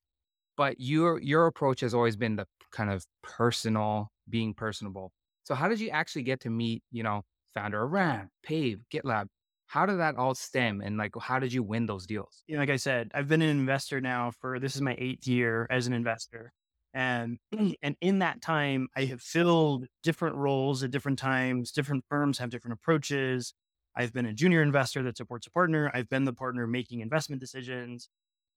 But 0.58 0.76
your 0.80 1.20
your 1.22 1.48
approach 1.48 1.82
has 1.82 1.94
always 1.94 2.16
been 2.16 2.36
the 2.36 2.48
kind 2.72 2.92
of 2.92 3.06
personal, 3.24 4.12
being 4.30 4.54
personable. 4.54 5.12
So 5.44 5.56
how 5.56 5.68
did 5.68 5.80
you 5.80 5.90
actually 5.90 6.24
get 6.24 6.42
to 6.42 6.50
meet 6.50 6.84
you 6.92 7.04
know 7.04 7.24
founder 7.54 7.84
of 7.84 7.92
Ramp, 7.92 8.30
Pave, 8.44 8.82
GitLab? 8.94 9.28
How 9.68 9.86
did 9.86 10.00
that 10.00 10.16
all 10.18 10.36
stem, 10.36 10.82
and 10.82 10.98
like 10.98 11.14
how 11.20 11.40
did 11.40 11.52
you 11.54 11.64
win 11.64 11.86
those 11.88 12.06
deals? 12.06 12.44
you 12.48 12.56
know, 12.56 12.62
like 12.62 12.70
I 12.70 12.76
said, 12.78 13.12
I've 13.14 13.28
been 13.28 13.42
an 13.42 13.50
investor 13.50 14.00
now 14.02 14.32
for 14.32 14.60
this 14.60 14.76
is 14.76 14.82
my 14.82 14.96
eighth 15.00 15.28
year 15.28 15.68
as 15.70 15.88
an 15.88 15.94
investor. 15.94 16.54
And 16.94 17.40
and 17.82 17.96
in 18.02 18.20
that 18.20 18.42
time, 18.42 18.88
I 18.96 19.06
have 19.06 19.22
filled 19.22 19.88
different 20.04 20.36
roles 20.36 20.84
at 20.84 20.92
different 20.92 21.20
times. 21.20 21.72
Different 21.72 22.06
firms 22.10 22.38
have 22.38 22.50
different 22.50 22.74
approaches. 22.74 23.54
I've 23.96 24.14
been 24.14 24.26
a 24.26 24.34
junior 24.34 24.62
investor 24.62 25.04
that 25.04 25.18
supports 25.18 25.48
a 25.48 25.52
partner. 25.52 25.92
I've 25.94 26.10
been 26.10 26.26
the 26.26 26.34
partner 26.34 26.68
making 26.68 27.02
investment 27.02 27.40
decisions. 27.40 28.10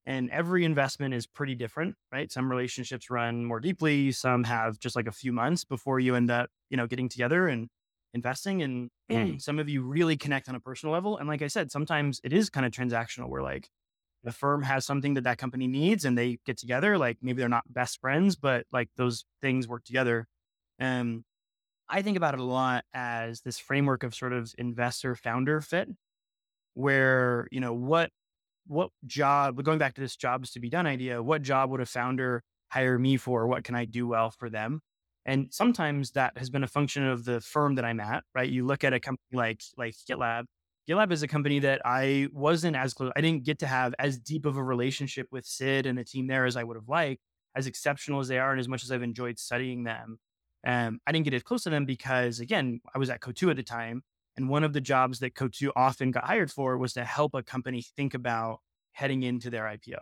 And 0.06 0.30
every 0.30 0.64
investment 0.64 1.14
is 1.14 1.26
pretty 1.26 1.56
different, 1.56 1.96
right? 2.12 2.30
Some 2.30 2.48
relationships 2.48 3.10
run 3.10 3.44
more 3.44 3.58
deeply, 3.58 4.12
some 4.12 4.44
have 4.44 4.78
just 4.78 4.94
like 4.94 5.08
a 5.08 5.12
few 5.12 5.32
months 5.32 5.64
before 5.64 5.98
you 5.98 6.14
end 6.14 6.30
up, 6.30 6.48
you 6.70 6.76
know, 6.76 6.86
getting 6.86 7.08
together 7.08 7.48
and 7.48 7.68
investing. 8.14 8.62
And 8.62 8.90
mm. 9.10 9.42
some 9.42 9.58
of 9.58 9.68
you 9.68 9.82
really 9.82 10.16
connect 10.16 10.48
on 10.48 10.54
a 10.54 10.60
personal 10.60 10.92
level. 10.92 11.18
And 11.18 11.28
like 11.28 11.42
I 11.42 11.48
said, 11.48 11.72
sometimes 11.72 12.20
it 12.22 12.32
is 12.32 12.50
kind 12.50 12.64
of 12.64 12.70
transactional 12.70 13.28
where 13.28 13.42
like 13.42 13.68
the 14.22 14.32
firm 14.32 14.62
has 14.62 14.86
something 14.86 15.14
that 15.14 15.24
that 15.24 15.38
company 15.38 15.66
needs 15.66 16.04
and 16.04 16.16
they 16.16 16.38
get 16.46 16.56
together. 16.56 16.96
Like 16.98 17.18
maybe 17.20 17.40
they're 17.40 17.48
not 17.48 17.64
best 17.68 18.00
friends, 18.00 18.36
but 18.36 18.64
like 18.72 18.88
those 18.96 19.24
things 19.42 19.66
work 19.66 19.84
together. 19.84 20.28
And 20.78 21.24
I 21.88 22.02
think 22.02 22.16
about 22.16 22.34
it 22.34 22.40
a 22.40 22.44
lot 22.44 22.84
as 22.94 23.42
this 23.42 23.58
framework 23.58 24.02
of 24.02 24.14
sort 24.14 24.32
of 24.32 24.52
investor 24.58 25.14
founder 25.14 25.60
fit, 25.60 25.88
where, 26.74 27.48
you 27.50 27.60
know, 27.60 27.74
what 27.74 28.10
what 28.66 28.90
job, 29.06 29.62
going 29.62 29.78
back 29.78 29.94
to 29.94 30.00
this 30.00 30.16
jobs 30.16 30.50
to 30.52 30.60
be 30.60 30.68
done 30.70 30.86
idea, 30.86 31.22
what 31.22 31.42
job 31.42 31.70
would 31.70 31.80
a 31.80 31.86
founder 31.86 32.42
hire 32.70 32.98
me 32.98 33.16
for? 33.16 33.46
What 33.46 33.64
can 33.64 33.74
I 33.76 33.84
do 33.84 34.08
well 34.08 34.30
for 34.30 34.50
them? 34.50 34.80
And 35.24 35.48
sometimes 35.52 36.12
that 36.12 36.36
has 36.38 36.50
been 36.50 36.64
a 36.64 36.68
function 36.68 37.04
of 37.06 37.24
the 37.24 37.40
firm 37.40 37.76
that 37.76 37.84
I'm 37.84 38.00
at, 38.00 38.24
right? 38.34 38.48
You 38.50 38.66
look 38.66 38.84
at 38.84 38.92
a 38.92 39.00
company 39.00 39.22
like 39.32 39.62
like 39.76 39.94
GitLab. 40.08 40.44
GitLab 40.88 41.12
is 41.12 41.22
a 41.22 41.28
company 41.28 41.58
that 41.60 41.82
I 41.84 42.28
wasn't 42.32 42.76
as 42.76 42.94
close. 42.94 43.12
I 43.16 43.20
didn't 43.20 43.44
get 43.44 43.58
to 43.60 43.66
have 43.66 43.94
as 43.98 44.18
deep 44.18 44.46
of 44.46 44.56
a 44.56 44.62
relationship 44.62 45.28
with 45.32 45.44
Sid 45.44 45.86
and 45.86 45.98
the 45.98 46.04
team 46.04 46.26
there 46.28 46.46
as 46.46 46.56
I 46.56 46.64
would 46.64 46.76
have 46.76 46.88
liked. 46.88 47.22
As 47.56 47.66
exceptional 47.66 48.20
as 48.20 48.28
they 48.28 48.38
are, 48.38 48.50
and 48.50 48.60
as 48.60 48.68
much 48.68 48.84
as 48.84 48.92
I've 48.92 49.02
enjoyed 49.02 49.38
studying 49.38 49.84
them, 49.84 50.18
um, 50.66 51.00
I 51.06 51.12
didn't 51.12 51.24
get 51.24 51.34
as 51.34 51.42
close 51.42 51.64
to 51.64 51.70
them 51.70 51.84
because, 51.84 52.40
again, 52.40 52.80
I 52.94 52.98
was 52.98 53.10
at 53.10 53.20
Coatue 53.20 53.50
at 53.50 53.56
the 53.56 53.62
time, 53.62 54.02
and 54.36 54.48
one 54.48 54.64
of 54.64 54.72
the 54.72 54.80
jobs 54.80 55.18
that 55.20 55.34
Coatue 55.34 55.70
often 55.74 56.10
got 56.10 56.24
hired 56.24 56.50
for 56.50 56.76
was 56.76 56.92
to 56.94 57.04
help 57.04 57.34
a 57.34 57.42
company 57.42 57.82
think 57.96 58.14
about 58.14 58.60
heading 58.92 59.22
into 59.22 59.50
their 59.50 59.64
IPO. 59.64 59.98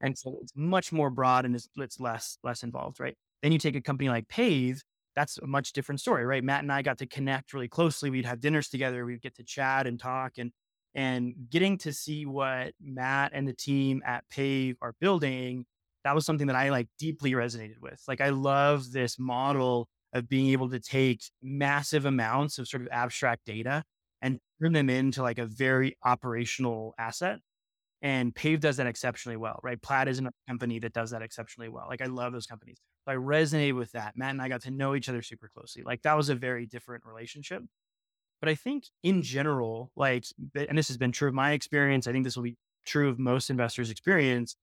And 0.00 0.16
so 0.16 0.38
it's 0.42 0.52
much 0.54 0.92
more 0.92 1.10
broad 1.10 1.44
and 1.44 1.54
it's, 1.54 1.68
it's 1.76 1.98
less 1.98 2.38
less 2.44 2.62
involved, 2.62 3.00
right? 3.00 3.16
Then 3.42 3.52
you 3.52 3.58
take 3.58 3.76
a 3.76 3.80
company 3.80 4.08
like 4.08 4.28
Pave, 4.28 4.82
that's 5.16 5.38
a 5.38 5.46
much 5.46 5.72
different 5.72 6.00
story, 6.00 6.24
right? 6.24 6.44
Matt 6.44 6.62
and 6.62 6.72
I 6.72 6.82
got 6.82 6.98
to 6.98 7.06
connect 7.06 7.52
really 7.52 7.68
closely. 7.68 8.10
We'd 8.10 8.26
have 8.26 8.40
dinners 8.40 8.68
together, 8.68 9.04
we'd 9.04 9.22
get 9.22 9.34
to 9.36 9.44
chat 9.44 9.86
and 9.86 9.98
talk 9.98 10.38
and 10.38 10.52
and 10.94 11.34
getting 11.50 11.78
to 11.78 11.92
see 11.92 12.26
what 12.26 12.72
Matt 12.80 13.32
and 13.34 13.46
the 13.46 13.52
team 13.52 14.02
at 14.06 14.28
Pave 14.30 14.76
are 14.80 14.94
building, 15.00 15.66
that 16.08 16.14
was 16.14 16.24
something 16.24 16.46
that 16.46 16.56
I 16.56 16.70
like 16.70 16.88
deeply 16.98 17.32
resonated 17.32 17.80
with. 17.82 18.02
Like 18.08 18.22
I 18.22 18.30
love 18.30 18.92
this 18.92 19.18
model 19.18 19.90
of 20.14 20.26
being 20.26 20.48
able 20.52 20.70
to 20.70 20.80
take 20.80 21.20
massive 21.42 22.06
amounts 22.06 22.58
of 22.58 22.66
sort 22.66 22.80
of 22.80 22.88
abstract 22.90 23.44
data 23.44 23.84
and 24.22 24.38
turn 24.58 24.72
them 24.72 24.88
into 24.88 25.20
like 25.20 25.38
a 25.38 25.44
very 25.44 25.98
operational 26.02 26.94
asset. 26.98 27.40
And 28.00 28.34
Pave 28.34 28.60
does 28.60 28.78
that 28.78 28.86
exceptionally 28.86 29.36
well, 29.36 29.60
right? 29.62 29.80
Plaid 29.82 30.08
is 30.08 30.18
a 30.18 30.30
company 30.48 30.78
that 30.78 30.94
does 30.94 31.10
that 31.10 31.20
exceptionally 31.20 31.68
well. 31.68 31.84
Like 31.90 32.00
I 32.00 32.06
love 32.06 32.32
those 32.32 32.46
companies. 32.46 32.78
So 33.04 33.12
I 33.12 33.16
resonated 33.16 33.76
with 33.76 33.92
that. 33.92 34.14
Matt 34.16 34.30
and 34.30 34.40
I 34.40 34.48
got 34.48 34.62
to 34.62 34.70
know 34.70 34.94
each 34.94 35.10
other 35.10 35.20
super 35.20 35.50
closely. 35.54 35.82
Like 35.82 36.00
that 36.02 36.16
was 36.16 36.30
a 36.30 36.34
very 36.34 36.64
different 36.64 37.04
relationship. 37.04 37.62
But 38.40 38.48
I 38.48 38.54
think 38.54 38.84
in 39.02 39.20
general, 39.20 39.90
like, 39.94 40.24
and 40.54 40.78
this 40.78 40.88
has 40.88 40.96
been 40.96 41.12
true 41.12 41.28
of 41.28 41.34
my 41.34 41.52
experience, 41.52 42.06
I 42.06 42.12
think 42.12 42.24
this 42.24 42.34
will 42.34 42.44
be 42.44 42.56
true 42.86 43.10
of 43.10 43.18
most 43.18 43.50
investors' 43.50 43.90
experience, 43.90 44.56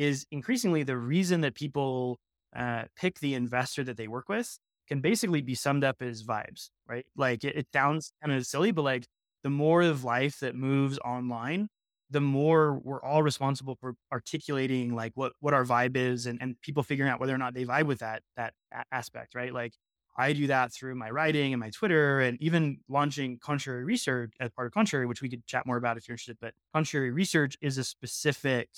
is 0.00 0.26
increasingly 0.30 0.82
the 0.82 0.96
reason 0.96 1.42
that 1.42 1.54
people 1.54 2.18
uh, 2.56 2.84
pick 2.96 3.20
the 3.20 3.34
investor 3.34 3.84
that 3.84 3.98
they 3.98 4.08
work 4.08 4.30
with 4.30 4.58
can 4.88 5.02
basically 5.02 5.42
be 5.42 5.54
summed 5.54 5.84
up 5.84 6.00
as 6.00 6.22
vibes, 6.22 6.70
right? 6.88 7.04
Like 7.16 7.44
it, 7.44 7.54
it 7.54 7.66
sounds 7.70 8.10
kind 8.24 8.34
of 8.34 8.46
silly, 8.46 8.70
but 8.70 8.80
like 8.80 9.06
the 9.44 9.50
more 9.50 9.82
of 9.82 10.02
life 10.02 10.40
that 10.40 10.54
moves 10.54 10.98
online, 11.00 11.68
the 12.08 12.20
more 12.22 12.80
we're 12.82 13.02
all 13.02 13.22
responsible 13.22 13.76
for 13.78 13.94
articulating 14.10 14.94
like 14.94 15.12
what 15.16 15.32
what 15.40 15.52
our 15.52 15.66
vibe 15.66 15.96
is 15.96 16.24
and, 16.24 16.40
and 16.40 16.58
people 16.62 16.82
figuring 16.82 17.10
out 17.10 17.20
whether 17.20 17.34
or 17.34 17.38
not 17.38 17.52
they 17.52 17.66
vibe 17.66 17.84
with 17.84 17.98
that 17.98 18.22
that 18.38 18.54
aspect, 18.90 19.34
right? 19.34 19.52
Like 19.52 19.74
I 20.16 20.32
do 20.32 20.46
that 20.46 20.72
through 20.72 20.94
my 20.94 21.10
writing 21.10 21.52
and 21.52 21.60
my 21.60 21.68
Twitter 21.68 22.20
and 22.20 22.40
even 22.40 22.78
launching 22.88 23.38
Contrary 23.38 23.84
Research 23.84 24.32
as 24.40 24.50
part 24.50 24.66
of 24.66 24.72
Contrary, 24.72 25.04
which 25.04 25.20
we 25.20 25.28
could 25.28 25.46
chat 25.46 25.66
more 25.66 25.76
about 25.76 25.98
if 25.98 26.08
you're 26.08 26.14
interested. 26.14 26.38
But 26.40 26.54
Contrary 26.74 27.10
Research 27.10 27.58
is 27.60 27.76
a 27.76 27.84
specific 27.84 28.70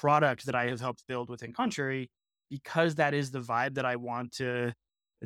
product 0.00 0.46
that 0.46 0.54
I 0.54 0.68
have 0.68 0.80
helped 0.80 1.06
build 1.06 1.30
within 1.30 1.52
Contrary 1.52 2.10
because 2.50 2.96
that 2.96 3.14
is 3.14 3.30
the 3.30 3.40
vibe 3.40 3.74
that 3.74 3.84
I 3.84 3.96
want 3.96 4.32
to 4.32 4.72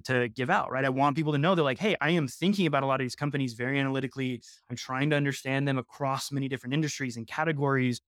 to 0.05 0.29
give 0.29 0.51
out, 0.51 0.71
right? 0.71 0.85
I 0.85 0.89
want 0.89 1.17
people 1.17 1.33
to 1.33 1.39
know 1.39 1.55
they're 1.57 1.65
like, 1.65 1.81
hey, 1.81 1.97
I 2.01 2.11
am 2.11 2.29
thinking 2.29 2.67
about 2.67 2.85
a 2.85 2.87
lot 2.87 3.01
of 3.01 3.05
these 3.05 3.17
companies 3.17 3.55
very 3.55 3.79
analytically. 3.79 4.41
I'm 4.71 4.77
trying 4.77 5.11
to 5.11 5.17
understand 5.17 5.67
them 5.67 5.79
across 5.79 6.31
many 6.31 6.49
different 6.49 6.75
industries 6.75 7.17
and 7.17 7.27
categories. 7.27 8.01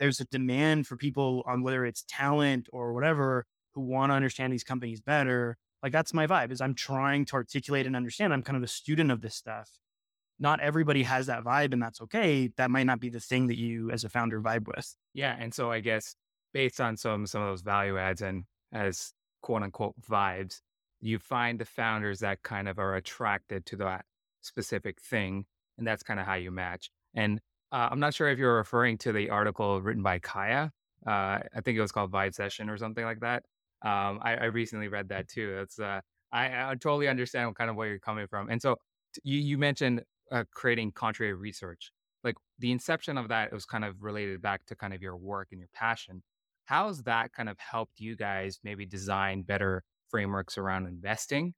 There's 0.00 0.20
a 0.20 0.24
demand 0.24 0.86
for 0.86 0.96
people 0.96 1.42
on 1.46 1.62
whether 1.62 1.84
it's 1.84 2.04
talent 2.08 2.68
or 2.72 2.94
whatever 2.94 3.44
who 3.74 3.82
want 3.82 4.10
to 4.10 4.14
understand 4.14 4.54
these 4.54 4.64
companies 4.64 5.02
better. 5.02 5.58
Like 5.82 5.92
that's 5.92 6.14
my 6.14 6.26
vibe 6.26 6.50
is 6.50 6.62
I'm 6.62 6.74
trying 6.74 7.26
to 7.26 7.34
articulate 7.34 7.86
and 7.86 7.94
understand. 7.94 8.32
I'm 8.32 8.42
kind 8.42 8.56
of 8.56 8.62
a 8.62 8.68
student 8.68 9.10
of 9.10 9.20
this 9.20 9.34
stuff. 9.34 9.68
Not 10.40 10.60
everybody 10.60 11.02
has 11.02 11.26
that 11.26 11.42
vibe 11.42 11.72
and 11.72 11.82
that's 11.82 12.00
okay. 12.02 12.50
That 12.56 12.70
might 12.70 12.86
not 12.86 13.00
be 13.00 13.10
the 13.10 13.20
thing 13.20 13.48
that 13.48 13.58
you 13.58 13.90
as 13.90 14.04
a 14.04 14.08
founder 14.08 14.40
vibe 14.40 14.66
with. 14.68 14.94
Yeah. 15.14 15.36
And 15.38 15.52
so 15.52 15.70
I 15.70 15.80
guess 15.80 16.14
based 16.52 16.80
on 16.80 16.96
some 16.96 17.26
some 17.26 17.42
of 17.42 17.48
those 17.48 17.62
value 17.62 17.98
adds 17.98 18.22
and 18.22 18.44
as 18.72 19.12
quote 19.42 19.62
unquote 19.62 19.94
vibes, 20.00 20.60
you 21.00 21.18
find 21.18 21.58
the 21.58 21.64
founders 21.64 22.20
that 22.20 22.42
kind 22.42 22.68
of 22.68 22.78
are 22.78 22.94
attracted 22.94 23.66
to 23.66 23.76
that 23.76 24.04
specific 24.40 25.00
thing. 25.00 25.44
And 25.76 25.86
that's 25.86 26.02
kind 26.02 26.18
of 26.20 26.26
how 26.26 26.34
you 26.34 26.50
match. 26.50 26.90
And 27.14 27.40
uh, 27.70 27.88
I'm 27.90 28.00
not 28.00 28.14
sure 28.14 28.28
if 28.28 28.38
you're 28.38 28.56
referring 28.56 28.98
to 28.98 29.12
the 29.12 29.30
article 29.30 29.80
written 29.80 30.02
by 30.02 30.18
Kaya. 30.18 30.70
Uh, 31.06 31.10
I 31.10 31.60
think 31.64 31.78
it 31.78 31.80
was 31.80 31.92
called 31.92 32.10
Vibe 32.10 32.34
Session 32.34 32.68
or 32.68 32.76
something 32.76 33.04
like 33.04 33.20
that. 33.20 33.44
Um, 33.82 34.18
I, 34.22 34.34
I, 34.34 34.44
recently 34.46 34.88
read 34.88 35.10
that 35.10 35.28
too. 35.28 35.60
It's 35.62 35.78
uh, 35.78 36.00
I, 36.32 36.70
I, 36.70 36.74
totally 36.74 37.06
understand 37.06 37.46
what 37.46 37.56
kind 37.56 37.70
of 37.70 37.76
where 37.76 37.86
you're 37.86 38.00
coming 38.00 38.26
from. 38.26 38.50
And 38.50 38.60
so 38.60 38.74
you, 39.22 39.38
you 39.38 39.56
mentioned 39.56 40.02
uh, 40.32 40.44
creating 40.54 40.92
contrary 40.92 41.34
research. 41.34 41.92
Like 42.24 42.36
the 42.58 42.72
inception 42.72 43.16
of 43.16 43.28
that 43.28 43.48
it 43.48 43.54
was 43.54 43.64
kind 43.64 43.84
of 43.84 44.02
related 44.02 44.42
back 44.42 44.66
to 44.66 44.76
kind 44.76 44.92
of 44.92 45.02
your 45.02 45.16
work 45.16 45.48
and 45.52 45.60
your 45.60 45.68
passion. 45.74 46.22
How's 46.64 47.02
that 47.04 47.32
kind 47.32 47.48
of 47.48 47.58
helped 47.58 48.00
you 48.00 48.16
guys 48.16 48.58
maybe 48.62 48.84
design 48.84 49.42
better 49.42 49.84
frameworks 50.10 50.58
around 50.58 50.86
investing 50.86 51.54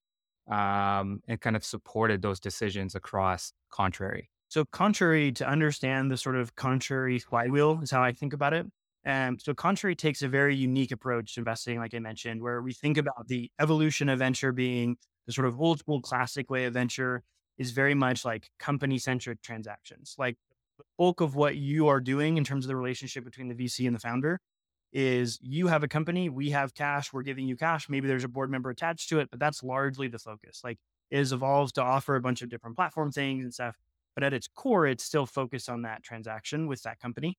um, 0.51 1.21
and 1.27 1.41
kind 1.41 1.57
of 1.57 1.65
supported 1.65 2.23
those 2.23 2.41
decisions 2.41 2.95
across 2.95 3.53
Contrary. 3.71 4.31
So, 4.49 4.65
contrary 4.65 5.31
to 5.33 5.49
understand 5.49 6.11
the 6.11 6.17
sort 6.17 6.35
of 6.35 6.57
contrary 6.57 7.21
flywheel 7.21 7.81
is 7.83 7.91
how 7.93 8.03
I 8.03 8.11
think 8.11 8.33
about 8.33 8.53
it. 8.53 8.67
And 9.05 9.35
um, 9.35 9.39
so, 9.39 9.55
contrary 9.55 9.95
takes 9.95 10.23
a 10.23 10.29
very 10.29 10.57
unique 10.57 10.91
approach 10.91 11.35
to 11.35 11.41
investing, 11.41 11.79
like 11.79 11.95
I 11.95 12.01
mentioned, 12.01 12.43
where 12.43 12.61
we 12.61 12.73
think 12.73 12.99
about 12.99 13.29
the 13.29 13.49
evolution 13.61 14.09
of 14.09 14.19
venture 14.19 14.51
being 14.51 14.97
the 15.27 15.33
sort 15.33 15.47
of 15.47 15.61
old 15.61 15.79
school 15.79 16.03
classic 16.03 16.51
way 16.51 16.65
of 16.65 16.75
venture 16.75 17.23
is 17.61 17.73
very 17.73 17.95
much 17.95 18.25
like 18.25 18.51
company 18.59 18.99
centric 18.99 19.43
transactions. 19.43 20.15
Like 20.19 20.39
the 20.79 20.85
bulk 20.97 21.21
of 21.21 21.35
what 21.35 21.57
you 21.57 21.89
are 21.89 22.01
doing 22.01 22.39
in 22.39 22.43
terms 22.43 22.65
of 22.65 22.69
the 22.69 22.75
relationship 22.75 23.23
between 23.23 23.49
the 23.49 23.55
VC 23.55 23.87
and 23.87 23.95
the 23.95 24.01
founder 24.01 24.41
is 24.95 25.39
you 25.43 25.67
have 25.67 25.85
a 25.85 25.89
company, 25.89 26.31
we 26.31 26.51
have 26.51 26.73
cash, 26.73 27.13
we're 27.13 27.23
giving 27.23 27.47
you 27.47 27.57
cash. 27.57 27.87
Maybe 27.91 28.09
there's 28.09 28.25
a 28.25 28.29
board 28.29 28.51
member 28.51 28.71
attached 28.71 29.11
to 29.11 29.21
it, 29.21 29.29
but 29.31 29.39
that's 29.39 29.63
largely 29.63 30.09
the 30.09 30.19
focus. 30.19 30.63
Like 30.65 30.79
it 31.11 31.19
has 31.19 31.33
evolved 31.33 31.75
to 31.75 31.83
offer 31.83 32.17
a 32.17 32.21
bunch 32.23 32.41
of 32.41 32.49
different 32.49 32.77
platform 32.77 33.13
things 33.13 33.45
and 33.45 33.53
stuff. 33.53 33.77
But 34.15 34.25
at 34.25 34.33
its 34.33 34.49
core, 34.49 34.87
it's 34.87 35.05
still 35.05 35.27
focused 35.27 35.69
on 35.69 35.83
that 35.83 36.03
transaction 36.03 36.67
with 36.67 36.83
that 36.85 36.99
company. 36.99 37.37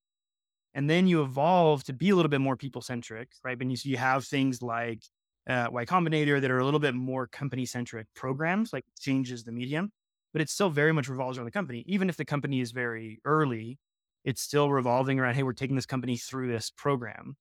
And 0.75 0.87
then 0.87 1.07
you 1.07 1.23
evolve 1.23 1.83
to 1.85 1.93
be 1.93 2.11
a 2.11 2.15
little 2.15 2.29
bit 2.29 2.41
more 2.41 2.55
people 2.55 2.83
centric, 2.83 3.29
right? 3.43 3.59
And 3.59 3.71
you, 3.71 3.75
so 3.75 3.89
you 3.89 3.97
have 3.97 4.23
things 4.23 4.61
like 4.61 5.01
uh, 5.49 5.67
Y 5.71 5.83
Combinator 5.85 6.39
that 6.39 6.51
are 6.51 6.59
a 6.59 6.63
little 6.63 6.79
bit 6.79 6.93
more 6.93 7.25
company 7.25 7.65
centric 7.65 8.05
programs, 8.13 8.71
like 8.71 8.85
changes 8.99 9.43
the 9.43 9.51
medium, 9.51 9.91
but 10.33 10.41
it 10.41 10.49
still 10.49 10.69
very 10.69 10.91
much 10.91 11.09
revolves 11.09 11.37
around 11.37 11.45
the 11.45 11.51
company. 11.51 11.83
Even 11.87 12.09
if 12.09 12.17
the 12.17 12.25
company 12.25 12.61
is 12.61 12.71
very 12.71 13.19
early, 13.25 13.77
it's 14.23 14.41
still 14.41 14.69
revolving 14.69 15.19
around, 15.19 15.35
hey, 15.35 15.43
we're 15.43 15.53
taking 15.53 15.75
this 15.75 15.85
company 15.85 16.17
through 16.17 16.51
this 16.51 16.69
program. 16.69 17.35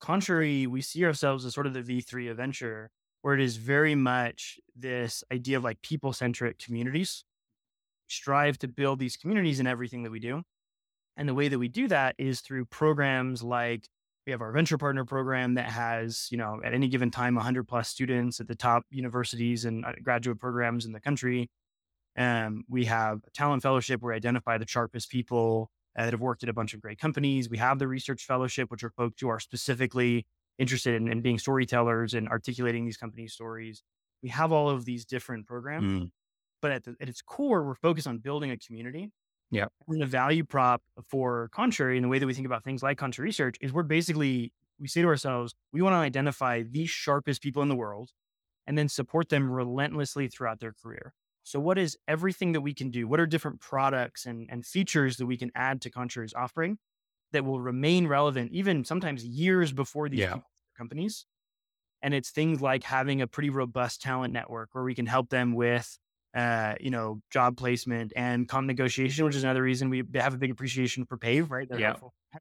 Contrary, 0.00 0.66
we 0.66 0.80
see 0.80 1.04
ourselves 1.04 1.44
as 1.44 1.54
sort 1.54 1.66
of 1.66 1.74
the 1.74 1.80
V3 1.80 2.30
of 2.30 2.36
venture, 2.36 2.90
where 3.22 3.34
it 3.34 3.40
is 3.40 3.56
very 3.56 3.94
much 3.94 4.58
this 4.76 5.24
idea 5.32 5.56
of 5.56 5.64
like 5.64 5.80
people 5.82 6.12
centric 6.12 6.58
communities. 6.58 7.24
Strive 8.06 8.58
to 8.58 8.68
build 8.68 8.98
these 8.98 9.16
communities 9.16 9.60
in 9.60 9.66
everything 9.66 10.02
that 10.02 10.10
we 10.10 10.20
do. 10.20 10.42
And 11.16 11.28
the 11.28 11.34
way 11.34 11.48
that 11.48 11.58
we 11.58 11.68
do 11.68 11.88
that 11.88 12.16
is 12.18 12.40
through 12.40 12.66
programs 12.66 13.42
like 13.42 13.88
we 14.26 14.32
have 14.32 14.40
our 14.40 14.52
venture 14.52 14.78
partner 14.78 15.04
program 15.04 15.54
that 15.54 15.70
has, 15.70 16.28
you 16.30 16.38
know, 16.38 16.60
at 16.64 16.74
any 16.74 16.88
given 16.88 17.10
time, 17.10 17.34
100 17.34 17.64
plus 17.64 17.88
students 17.88 18.40
at 18.40 18.48
the 18.48 18.54
top 18.54 18.84
universities 18.90 19.64
and 19.64 19.84
uh, 19.84 19.92
graduate 20.02 20.38
programs 20.38 20.86
in 20.86 20.92
the 20.92 21.00
country. 21.00 21.50
Um, 22.16 22.64
we 22.68 22.84
have 22.84 23.20
a 23.26 23.30
talent 23.30 23.62
fellowship 23.62 24.02
where 24.02 24.12
we 24.12 24.16
identify 24.16 24.58
the 24.58 24.66
sharpest 24.68 25.10
people 25.10 25.70
uh, 25.98 26.04
that 26.04 26.12
have 26.12 26.20
worked 26.20 26.42
at 26.42 26.48
a 26.48 26.52
bunch 26.52 26.74
of 26.74 26.80
great 26.80 26.98
companies. 26.98 27.48
We 27.50 27.58
have 27.58 27.78
the 27.78 27.88
research 27.88 28.24
fellowship, 28.24 28.70
which 28.70 28.84
are 28.84 28.90
folks 28.90 29.20
who 29.20 29.28
are 29.28 29.40
specifically 29.40 30.26
interested 30.58 30.94
in, 30.94 31.08
in 31.08 31.20
being 31.20 31.38
storytellers 31.38 32.14
and 32.14 32.28
articulating 32.28 32.84
these 32.84 32.96
companies' 32.96 33.32
stories. 33.32 33.82
We 34.22 34.28
have 34.28 34.52
all 34.52 34.70
of 34.70 34.84
these 34.84 35.04
different 35.04 35.46
programs, 35.46 36.02
mm. 36.02 36.10
but 36.62 36.70
at, 36.72 36.84
the, 36.84 36.96
at 37.00 37.08
its 37.08 37.20
core, 37.20 37.64
we're 37.64 37.74
focused 37.74 38.06
on 38.06 38.18
building 38.18 38.50
a 38.50 38.56
community 38.56 39.10
Yeah. 39.50 39.66
And 39.88 40.00
the 40.00 40.06
value 40.06 40.44
prop 40.44 40.82
for 41.08 41.48
Contrary 41.52 41.96
and 41.96 42.04
the 42.04 42.08
way 42.08 42.18
that 42.18 42.26
we 42.26 42.34
think 42.34 42.46
about 42.46 42.64
things 42.64 42.82
like 42.82 42.98
Contrary 42.98 43.28
Research 43.28 43.56
is 43.60 43.72
we're 43.72 43.82
basically, 43.82 44.52
we 44.78 44.88
say 44.88 45.02
to 45.02 45.08
ourselves, 45.08 45.54
we 45.72 45.82
want 45.82 45.94
to 45.94 45.98
identify 45.98 46.62
the 46.62 46.86
sharpest 46.86 47.42
people 47.42 47.62
in 47.62 47.68
the 47.68 47.76
world 47.76 48.10
and 48.66 48.76
then 48.76 48.88
support 48.88 49.28
them 49.28 49.50
relentlessly 49.50 50.28
throughout 50.28 50.60
their 50.60 50.72
career. 50.72 51.14
So, 51.44 51.60
what 51.60 51.78
is 51.78 51.98
everything 52.08 52.52
that 52.52 52.62
we 52.62 52.74
can 52.74 52.90
do? 52.90 53.08
What 53.08 53.20
are 53.20 53.26
different 53.26 53.60
products 53.60 54.26
and, 54.26 54.48
and 54.50 54.66
features 54.66 55.18
that 55.18 55.26
we 55.26 55.36
can 55.36 55.52
add 55.54 55.82
to 55.82 55.90
Contrary's 55.90 56.34
offering 56.34 56.78
that 57.32 57.44
will 57.44 57.60
remain 57.60 58.06
relevant, 58.08 58.52
even 58.52 58.84
sometimes 58.84 59.24
years 59.24 59.72
before 59.72 60.08
these 60.08 60.26
Yeah. 60.26 60.40
companies? 60.76 61.26
And 62.02 62.14
it's 62.14 62.30
things 62.30 62.60
like 62.60 62.84
having 62.84 63.22
a 63.22 63.26
pretty 63.26 63.50
robust 63.50 64.02
talent 64.02 64.32
network 64.32 64.70
where 64.74 64.84
we 64.84 64.94
can 64.94 65.06
help 65.06 65.30
them 65.30 65.54
with, 65.54 65.98
uh, 66.34 66.74
you 66.80 66.90
know, 66.90 67.20
job 67.30 67.56
placement 67.56 68.12
and 68.14 68.48
comp 68.48 68.66
negotiation, 68.66 69.24
which 69.24 69.36
is 69.36 69.44
another 69.44 69.62
reason 69.62 69.88
we 69.90 70.04
have 70.14 70.34
a 70.34 70.38
big 70.38 70.50
appreciation 70.50 71.06
for 71.06 71.16
Pave, 71.16 71.50
right? 71.50 71.68
They're 71.68 71.78
Yeah. 71.78 71.80
helpful. 71.80 72.14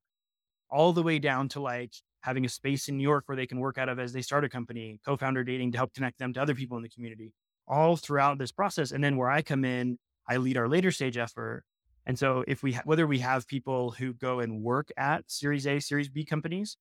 All 0.70 0.94
the 0.94 1.04
way 1.04 1.20
down 1.20 1.50
to 1.50 1.62
like 1.62 1.94
having 2.22 2.46
a 2.46 2.50
space 2.50 2.90
in 2.90 2.98
New 2.98 3.04
York 3.04 3.26
where 3.28 3.36
they 3.38 3.48
can 3.48 3.60
work 3.60 3.78
out 3.78 3.90
of 3.90 4.00
as 4.00 4.14
they 4.14 4.22
start 4.22 4.44
a 4.46 4.50
company, 4.50 5.00
co-founder 5.06 5.44
dating 5.44 5.72
to 5.74 5.78
help 5.78 5.94
connect 5.94 6.20
them 6.20 6.34
to 6.34 6.42
other 6.42 6.56
people 6.56 6.78
in 6.78 6.84
the 6.84 6.90
community, 6.90 7.34
all 7.68 7.96
throughout 7.98 8.38
this 8.38 8.52
process. 8.52 8.92
And 8.92 9.04
then 9.04 9.18
where 9.18 9.30
I 9.30 9.42
come 9.42 9.66
in, 9.66 10.00
I 10.28 10.38
lead 10.38 10.58
our 10.58 10.68
later 10.70 10.92
stage 10.92 11.18
effort. 11.18 11.64
And 12.06 12.20
so 12.20 12.44
if 12.48 12.64
we 12.64 12.74
ha- 12.74 12.82
whether 12.86 13.08
we 13.08 13.20
have 13.20 13.48
people 13.48 13.92
who 13.92 14.14
go 14.14 14.40
and 14.40 14.62
work 14.62 14.90
at 14.98 15.30
Series 15.32 15.66
A, 15.68 15.80
Series 15.80 16.10
B 16.10 16.26
companies, 16.26 16.78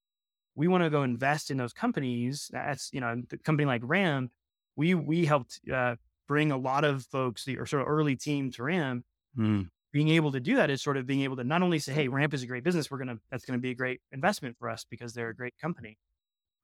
we 0.54 0.68
want 0.68 0.84
to 0.84 0.90
go 0.90 1.02
invest 1.02 1.50
in 1.50 1.56
those 1.56 1.72
companies. 1.72 2.50
That's 2.52 2.90
you 2.92 3.00
know 3.00 3.22
the 3.28 3.38
company 3.38 3.66
like 3.66 3.82
Ramp. 3.84 4.32
We 4.76 4.94
we 4.94 5.24
helped 5.26 5.60
uh, 5.72 5.96
bring 6.28 6.50
a 6.52 6.56
lot 6.56 6.84
of 6.84 7.04
folks, 7.06 7.44
the 7.44 7.58
or 7.58 7.66
sort 7.66 7.82
of 7.82 7.88
early 7.88 8.16
team 8.16 8.50
to 8.52 8.62
Ramp. 8.64 9.04
Being 9.92 10.08
able 10.08 10.32
to 10.32 10.40
do 10.40 10.56
that 10.56 10.70
is 10.70 10.82
sort 10.82 10.96
of 10.96 11.06
being 11.06 11.20
able 11.22 11.36
to 11.36 11.44
not 11.44 11.62
only 11.62 11.78
say, 11.78 11.92
"Hey, 11.92 12.08
Ramp 12.08 12.32
is 12.34 12.42
a 12.42 12.46
great 12.46 12.64
business. 12.64 12.90
We're 12.90 12.98
gonna 12.98 13.18
that's 13.30 13.44
gonna 13.44 13.58
be 13.58 13.70
a 13.70 13.74
great 13.74 14.00
investment 14.12 14.56
for 14.58 14.68
us 14.70 14.84
because 14.88 15.14
they're 15.14 15.28
a 15.30 15.36
great 15.36 15.56
company," 15.58 15.98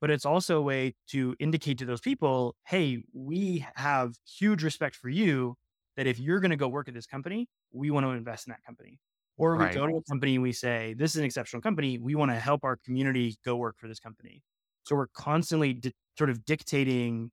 but 0.00 0.10
it's 0.10 0.24
also 0.26 0.58
a 0.58 0.62
way 0.62 0.94
to 1.08 1.34
indicate 1.38 1.78
to 1.78 1.84
those 1.86 2.00
people, 2.00 2.56
"Hey, 2.66 3.02
we 3.12 3.66
have 3.76 4.16
huge 4.26 4.62
respect 4.64 4.96
for 4.96 5.08
you. 5.08 5.56
That 5.96 6.06
if 6.06 6.18
you're 6.20 6.40
going 6.40 6.50
to 6.52 6.56
go 6.56 6.68
work 6.68 6.88
at 6.88 6.94
this 6.94 7.06
company, 7.06 7.48
we 7.72 7.90
want 7.90 8.04
to 8.04 8.10
invest 8.10 8.46
in 8.46 8.52
that 8.52 8.62
company." 8.64 9.00
Or 9.36 9.56
we 9.56 9.66
Right. 9.66 9.74
go 9.74 9.86
to 9.86 9.96
a 9.96 10.02
company 10.04 10.34
and 10.34 10.42
we 10.42 10.52
say, 10.52 10.94
"This 10.94 11.12
is 11.14 11.18
an 11.18 11.24
exceptional 11.24 11.62
company. 11.62 11.98
We 11.98 12.14
want 12.14 12.30
to 12.32 12.38
help 12.40 12.64
our 12.64 12.76
community 12.76 13.36
go 13.44 13.56
work 13.56 13.76
for 13.78 13.88
this 13.88 14.00
company." 14.00 14.42
So 14.84 14.96
we're 14.96 15.08
constantly 15.08 15.74
di- 15.74 15.92
sort 16.16 16.30
of 16.30 16.44
dictating, 16.44 17.30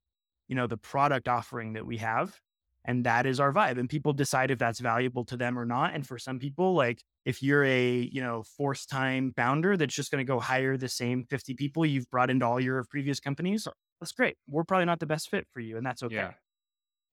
you 0.48 0.56
know, 0.56 0.68
the 0.68 0.78
product 0.78 1.28
offering 1.28 1.74
that 1.74 1.86
we 1.86 1.98
have, 1.98 2.40
and 2.84 3.06
that 3.06 3.26
is 3.26 3.40
our 3.40 3.52
vibe. 3.54 3.78
And 3.80 3.90
people 3.90 4.14
decide 4.14 4.52
if 4.52 4.60
that's 4.60 4.80
valuable 4.80 5.26
to 5.26 5.38
them 5.38 5.58
or 5.58 5.66
not. 5.66 5.94
And 5.96 6.06
for 6.08 6.18
some 6.20 6.40
people, 6.40 6.74
like 6.76 7.04
if 7.26 7.42
you're 7.42 7.64
a 7.66 8.10
you 8.12 8.22
know 8.22 8.44
force 8.44 8.86
time 8.86 9.34
founder 9.36 9.76
that's 9.76 9.94
just 9.94 10.12
going 10.12 10.26
to 10.26 10.32
go 10.32 10.40
hire 10.40 10.78
the 10.78 10.88
same 10.88 11.26
50 11.30 11.56
people 11.56 11.86
you've 11.86 12.10
brought 12.10 12.30
into 12.30 12.46
all 12.46 12.60
your 12.60 12.84
previous 12.90 13.20
companies, 13.20 13.68
that's 14.00 14.12
great. 14.12 14.38
We're 14.48 14.64
probably 14.64 14.86
not 14.86 15.00
the 15.00 15.06
best 15.06 15.30
fit 15.30 15.48
for 15.52 15.60
you, 15.60 15.78
and 15.78 15.86
that's 15.86 16.04
okay. 16.04 16.16
Yeah. 16.16 16.32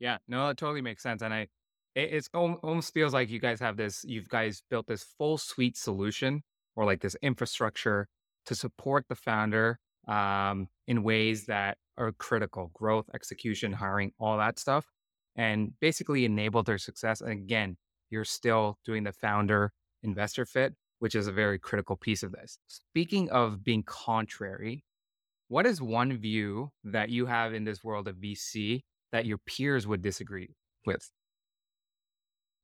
Yeah. 0.01 0.18
No, 0.27 0.48
it 0.48 0.57
totally 0.57 0.83
makes 0.83 1.03
sense. 1.03 1.22
And 1.22 1.33
I, 1.33 1.46
it, 1.94 2.12
it's 2.12 2.29
almost 2.35 2.92
feels 2.92 3.14
like 3.14 3.31
you 3.31 3.38
guys 3.38 3.61
have 3.61 3.77
this, 3.77 4.05
you've 4.05 4.29
guys 4.29 4.62
built 4.68 4.87
this 4.88 5.05
full 5.16 5.38
suite 5.38 5.77
solution 5.77 6.42
or 6.75 6.85
like 6.85 7.01
this 7.01 7.16
infrastructure 7.22 8.09
to 8.46 8.55
support 8.57 9.07
the 9.09 9.14
founder 9.14 9.79
um, 10.09 10.68
in 10.88 11.05
ways 11.05 11.46
that 11.46 11.79
are 11.96 12.11
critical 12.12 12.70
growth, 12.75 13.07
execution, 13.14 13.72
hiring, 13.72 14.11
all 14.18 14.37
that 14.38 14.59
stuff, 14.59 14.87
and 15.37 15.72
basically 15.81 16.25
enable 16.25 16.64
their 16.64 16.79
success. 16.79 17.20
And 17.20 17.31
again, 17.31 17.77
you're 18.11 18.25
still 18.25 18.79
doing 18.85 19.05
the 19.05 19.12
founder 19.12 19.72
investor 20.03 20.45
fit, 20.45 20.75
which 20.99 21.15
is 21.15 21.27
a 21.27 21.33
very 21.33 21.59
critical 21.59 21.97
piece 21.97 22.23
of 22.23 22.33
this. 22.33 22.59
Speaking 22.69 23.31
of 23.31 23.65
being 23.65 23.83
contrary, 23.83 24.85
what 25.49 25.67
is 25.67 25.83
one 25.83 26.17
view 26.17 26.71
that 26.85 27.11
you 27.11 27.27
have 27.27 27.55
in 27.55 27.65
this 27.65 27.85
world 27.85 28.09
of 28.09 28.17
VC 28.17 28.83
that 29.12 29.27
your 29.27 29.38
peers 29.38 29.87
would 29.87 30.03
disagree 30.03 30.57
with? 30.87 31.11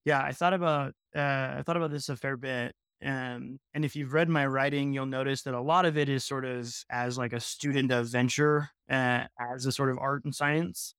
Yeah, 0.05 0.22
I 0.22 0.33
thought 0.33 0.55
about 0.55 0.94
uh, 1.14 1.57
I 1.59 1.62
thought 1.66 1.77
about 1.77 1.90
this 1.90 2.09
a 2.09 2.16
fair 2.16 2.37
bit. 2.37 2.74
Um, 3.05 3.59
and 3.74 3.85
if 3.85 3.94
you've 3.94 4.12
read 4.12 4.29
my 4.29 4.46
writing, 4.46 4.92
you'll 4.92 5.07
notice 5.07 5.42
that 5.42 5.55
a 5.55 5.61
lot 5.61 5.85
of 5.85 5.96
it 5.96 6.09
is 6.09 6.24
sort 6.24 6.44
of 6.44 6.72
as 6.90 7.16
like 7.16 7.33
a 7.33 7.40
student 7.40 7.92
of 7.92 8.07
venture, 8.07 8.70
uh, 8.90 9.24
as 9.55 9.66
a 9.66 9.72
sort 9.72 9.90
of 9.90 9.98
art 9.98 10.24
and 10.24 10.35
science. 10.35 10.94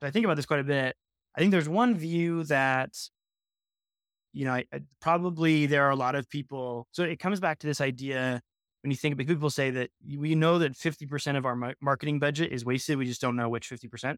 So 0.00 0.06
I 0.06 0.10
think 0.10 0.24
about 0.24 0.36
this 0.36 0.46
quite 0.46 0.60
a 0.60 0.64
bit. 0.64 0.94
I 1.34 1.40
think 1.40 1.50
there's 1.50 1.68
one 1.68 1.96
view 1.96 2.44
that, 2.44 2.96
you 4.32 4.44
know, 4.44 4.52
I, 4.52 4.64
I- 4.72 4.80
probably 5.00 5.66
there 5.66 5.84
are 5.84 5.90
a 5.90 5.96
lot 5.96 6.14
of 6.14 6.28
people. 6.28 6.86
So 6.92 7.02
it 7.04 7.18
comes 7.18 7.40
back 7.40 7.58
to 7.60 7.66
this 7.66 7.80
idea 7.80 8.40
when 8.82 8.90
you 8.90 8.96
think 8.96 9.14
about 9.14 9.26
people 9.26 9.50
say 9.50 9.70
that 9.70 9.90
we 10.16 10.34
know 10.34 10.58
that 10.58 10.76
50% 10.76 11.36
of 11.36 11.44
our 11.44 11.74
marketing 11.80 12.18
budget 12.18 12.52
is 12.52 12.64
wasted. 12.64 12.98
We 12.98 13.06
just 13.06 13.20
don't 13.20 13.36
know 13.36 13.48
which 13.48 13.68
50%. 13.68 14.16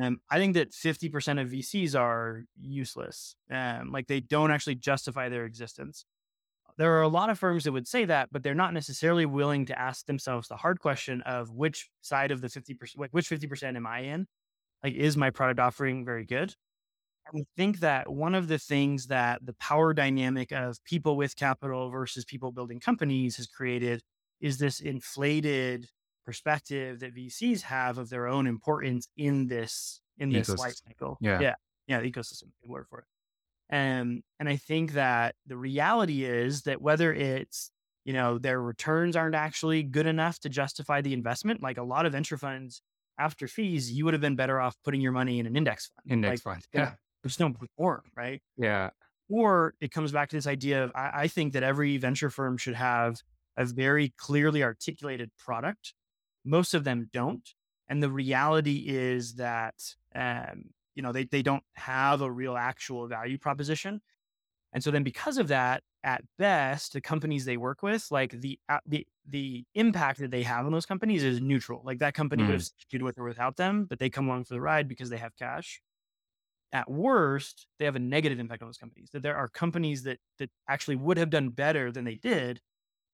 Um, 0.00 0.18
I 0.28 0.38
think 0.38 0.54
that 0.54 0.72
50% 0.72 1.40
of 1.40 1.48
VCs 1.50 1.94
are 1.98 2.44
useless. 2.60 3.36
Um, 3.50 3.92
like 3.92 4.08
they 4.08 4.20
don't 4.20 4.50
actually 4.50 4.74
justify 4.74 5.28
their 5.28 5.44
existence. 5.44 6.04
There 6.76 6.94
are 6.96 7.02
a 7.02 7.08
lot 7.08 7.30
of 7.30 7.38
firms 7.38 7.64
that 7.64 7.72
would 7.72 7.86
say 7.86 8.04
that, 8.06 8.30
but 8.32 8.42
they're 8.42 8.54
not 8.54 8.74
necessarily 8.74 9.26
willing 9.26 9.66
to 9.66 9.78
ask 9.78 10.06
themselves 10.06 10.48
the 10.48 10.56
hard 10.56 10.80
question 10.80 11.20
of 11.22 11.50
which 11.50 11.88
side 12.00 12.32
of 12.32 12.40
the 12.40 12.48
50%, 12.48 12.98
like 12.98 13.10
which 13.12 13.28
50% 13.28 13.76
am 13.76 13.86
I 13.86 14.00
in? 14.00 14.26
Like, 14.82 14.94
is 14.94 15.16
my 15.16 15.30
product 15.30 15.60
offering 15.60 16.04
very 16.04 16.24
good? 16.24 16.54
I 17.26 17.44
think 17.56 17.80
that 17.80 18.10
one 18.12 18.34
of 18.34 18.48
the 18.48 18.58
things 18.58 19.06
that 19.06 19.44
the 19.44 19.54
power 19.54 19.94
dynamic 19.94 20.52
of 20.52 20.82
people 20.84 21.16
with 21.16 21.36
capital 21.36 21.90
versus 21.90 22.24
people 22.24 22.52
building 22.52 22.80
companies 22.80 23.36
has 23.36 23.46
created 23.46 24.02
is 24.40 24.58
this 24.58 24.80
inflated 24.80 25.88
perspective 26.26 27.00
that 27.00 27.14
VCs 27.14 27.62
have 27.62 27.98
of 27.98 28.10
their 28.10 28.26
own 28.26 28.46
importance 28.46 29.08
in 29.16 29.46
this 29.46 30.00
in 30.18 30.30
this 30.30 30.48
life 30.48 30.74
cycle. 30.86 31.18
Yeah. 31.20 31.40
yeah, 31.40 31.54
yeah, 31.86 32.00
the 32.00 32.10
ecosystem. 32.10 32.50
Good 32.62 32.70
word 32.70 32.86
for 32.88 33.00
it. 33.00 33.04
Um, 33.74 34.22
and 34.38 34.48
I 34.48 34.56
think 34.56 34.92
that 34.92 35.34
the 35.46 35.56
reality 35.56 36.24
is 36.24 36.62
that 36.62 36.80
whether 36.82 37.12
it's 37.12 37.70
you 38.04 38.12
know 38.12 38.38
their 38.38 38.60
returns 38.60 39.16
aren't 39.16 39.34
actually 39.34 39.82
good 39.82 40.06
enough 40.06 40.38
to 40.40 40.48
justify 40.48 41.00
the 41.00 41.14
investment, 41.14 41.62
like 41.62 41.78
a 41.78 41.82
lot 41.82 42.06
of 42.06 42.12
venture 42.12 42.36
funds 42.36 42.82
after 43.18 43.46
fees, 43.46 43.92
you 43.92 44.04
would 44.04 44.14
have 44.14 44.20
been 44.20 44.36
better 44.36 44.60
off 44.60 44.76
putting 44.84 45.00
your 45.00 45.12
money 45.12 45.38
in 45.38 45.46
an 45.46 45.56
index 45.56 45.86
fund. 45.86 46.12
Index 46.12 46.44
Like, 46.44 46.54
fund. 46.54 46.66
yeah. 46.72 46.94
There's 47.24 47.40
no 47.40 47.52
perform, 47.52 48.04
right? 48.16 48.42
Yeah. 48.58 48.90
Or 49.30 49.74
it 49.80 49.90
comes 49.92 50.12
back 50.12 50.28
to 50.30 50.36
this 50.36 50.46
idea 50.46 50.84
of 50.84 50.92
I, 50.94 51.10
I 51.22 51.28
think 51.28 51.54
that 51.54 51.64
every 51.64 51.96
venture 51.96 52.30
firm 52.30 52.58
should 52.58 52.76
have 52.76 53.22
a 53.56 53.64
very 53.64 54.10
clearly 54.18 54.62
articulated 54.62 55.32
product. 55.38 55.94
Most 56.44 56.74
of 56.74 56.84
them 56.84 57.10
don't. 57.12 57.48
And 57.88 58.02
the 58.02 58.10
reality 58.10 58.84
is 58.88 59.36
that 59.36 59.74
um, 60.14 60.70
you 60.94 61.02
know, 61.02 61.12
they 61.12 61.24
they 61.24 61.42
don't 61.42 61.64
have 61.74 62.20
a 62.22 62.30
real 62.30 62.56
actual 62.56 63.08
value 63.08 63.38
proposition. 63.38 64.02
And 64.72 64.82
so 64.84 64.90
then 64.90 65.04
because 65.04 65.38
of 65.38 65.48
that, 65.48 65.82
at 66.02 66.24
best, 66.38 66.92
the 66.94 67.00
companies 67.00 67.44
they 67.46 67.56
work 67.56 67.82
with, 67.82 68.10
like 68.10 68.32
the 68.32 68.58
uh, 68.68 68.80
the 68.86 69.06
the 69.26 69.64
impact 69.74 70.20
that 70.20 70.30
they 70.30 70.42
have 70.42 70.66
on 70.66 70.72
those 70.72 70.86
companies 70.86 71.24
is 71.24 71.40
neutral. 71.40 71.82
Like 71.84 72.00
that 72.00 72.14
company 72.14 72.44
would 72.44 72.52
Mm. 72.52 72.54
have 72.54 72.64
succeeded 72.64 73.02
with 73.04 73.18
or 73.18 73.24
without 73.24 73.56
them, 73.56 73.86
but 73.86 73.98
they 73.98 74.10
come 74.10 74.26
along 74.28 74.44
for 74.44 74.54
the 74.54 74.60
ride 74.60 74.88
because 74.88 75.10
they 75.10 75.16
have 75.18 75.36
cash 75.36 75.82
at 76.74 76.90
worst, 76.90 77.66
they 77.78 77.86
have 77.86 77.96
a 77.96 78.00
negative 78.00 78.40
impact 78.40 78.60
on 78.60 78.68
those 78.68 78.76
companies. 78.76 79.08
That 79.12 79.22
there 79.22 79.36
are 79.36 79.48
companies 79.48 80.02
that 80.02 80.18
that 80.38 80.50
actually 80.68 80.96
would 80.96 81.16
have 81.16 81.30
done 81.30 81.48
better 81.48 81.90
than 81.90 82.04
they 82.04 82.16
did 82.16 82.60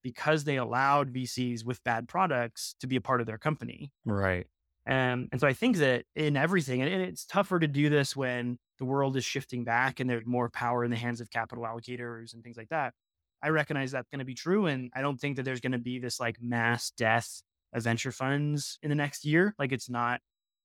because 0.02 0.44
they 0.44 0.56
allowed 0.56 1.12
VCs 1.12 1.64
with 1.64 1.84
bad 1.84 2.08
products 2.08 2.74
to 2.80 2.86
be 2.86 2.96
a 2.96 3.00
part 3.00 3.20
of 3.20 3.26
their 3.26 3.38
company. 3.38 3.92
Right. 4.06 4.46
Um, 4.86 5.28
and 5.30 5.40
so 5.40 5.46
I 5.46 5.52
think 5.52 5.76
that 5.76 6.06
in 6.16 6.38
everything, 6.38 6.80
and 6.80 7.02
it's 7.02 7.26
tougher 7.26 7.58
to 7.58 7.68
do 7.68 7.90
this 7.90 8.16
when 8.16 8.58
the 8.78 8.86
world 8.86 9.14
is 9.18 9.24
shifting 9.26 9.62
back 9.62 10.00
and 10.00 10.08
there's 10.08 10.26
more 10.26 10.48
power 10.48 10.84
in 10.84 10.90
the 10.90 10.96
hands 10.96 11.20
of 11.20 11.30
capital 11.30 11.64
allocators 11.64 12.32
and 12.32 12.42
things 12.42 12.56
like 12.56 12.70
that. 12.70 12.94
I 13.42 13.48
recognize 13.50 13.90
that's 13.90 14.08
going 14.08 14.20
to 14.20 14.24
be 14.24 14.34
true. 14.34 14.66
And 14.66 14.90
I 14.94 15.02
don't 15.02 15.20
think 15.20 15.36
that 15.36 15.44
there's 15.44 15.60
going 15.60 15.72
to 15.72 15.78
be 15.78 15.98
this 15.98 16.18
like 16.18 16.36
mass 16.40 16.90
death 16.96 17.42
of 17.74 17.82
venture 17.82 18.10
funds 18.10 18.78
in 18.82 18.88
the 18.88 18.96
next 18.96 19.24
year. 19.24 19.54
Like 19.58 19.72
it's 19.72 19.90
not, 19.90 20.20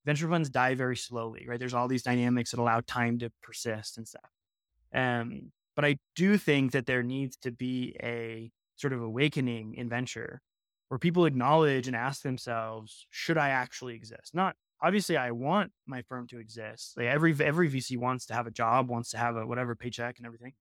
venture 0.05 0.29
funds 0.29 0.49
die 0.49 0.75
very 0.75 0.95
slowly, 0.95 1.45
right? 1.47 1.59
There's 1.59 1.73
all 1.73 1.87
these 1.87 2.03
dynamics 2.03 2.51
that 2.51 2.59
allow 2.59 2.81
time 2.81 3.19
to 3.19 3.31
persist 3.41 3.97
and 3.97 4.07
stuff. 4.07 4.29
Um, 4.93 5.51
but 5.75 5.83
I 5.83 5.97
do 6.15 6.37
think 6.37 6.71
that 6.71 6.85
there 6.85 7.03
needs 7.03 7.35
to 7.37 7.51
be 7.51 7.95
a 8.01 8.51
sort 8.77 8.93
of 8.93 9.01
awakening 9.01 9.75
in 9.75 9.89
venture 9.89 10.41
where 10.89 10.99
people 10.99 11.25
acknowledge 11.25 11.87
and 11.87 11.95
ask 11.95 12.21
themselves, 12.21 13.07
should 13.09 13.37
I 13.37 13.49
actually 13.49 13.95
exist? 13.95 14.33
Not 14.33 14.55
obviously 14.81 15.17
I 15.17 15.31
want 15.31 15.71
my 15.85 16.03
firm 16.03 16.27
to 16.27 16.39
exist. 16.39 16.93
Like 16.95 17.07
every 17.07 17.35
every 17.39 17.69
VC 17.69 17.97
wants 17.97 18.27
to 18.27 18.33
have 18.33 18.47
a 18.47 18.51
job, 18.51 18.89
wants 18.89 19.09
to 19.11 19.17
have 19.17 19.35
a 19.35 19.45
whatever 19.45 19.75
paycheck 19.75 20.17
and 20.17 20.25
everything. 20.25 20.53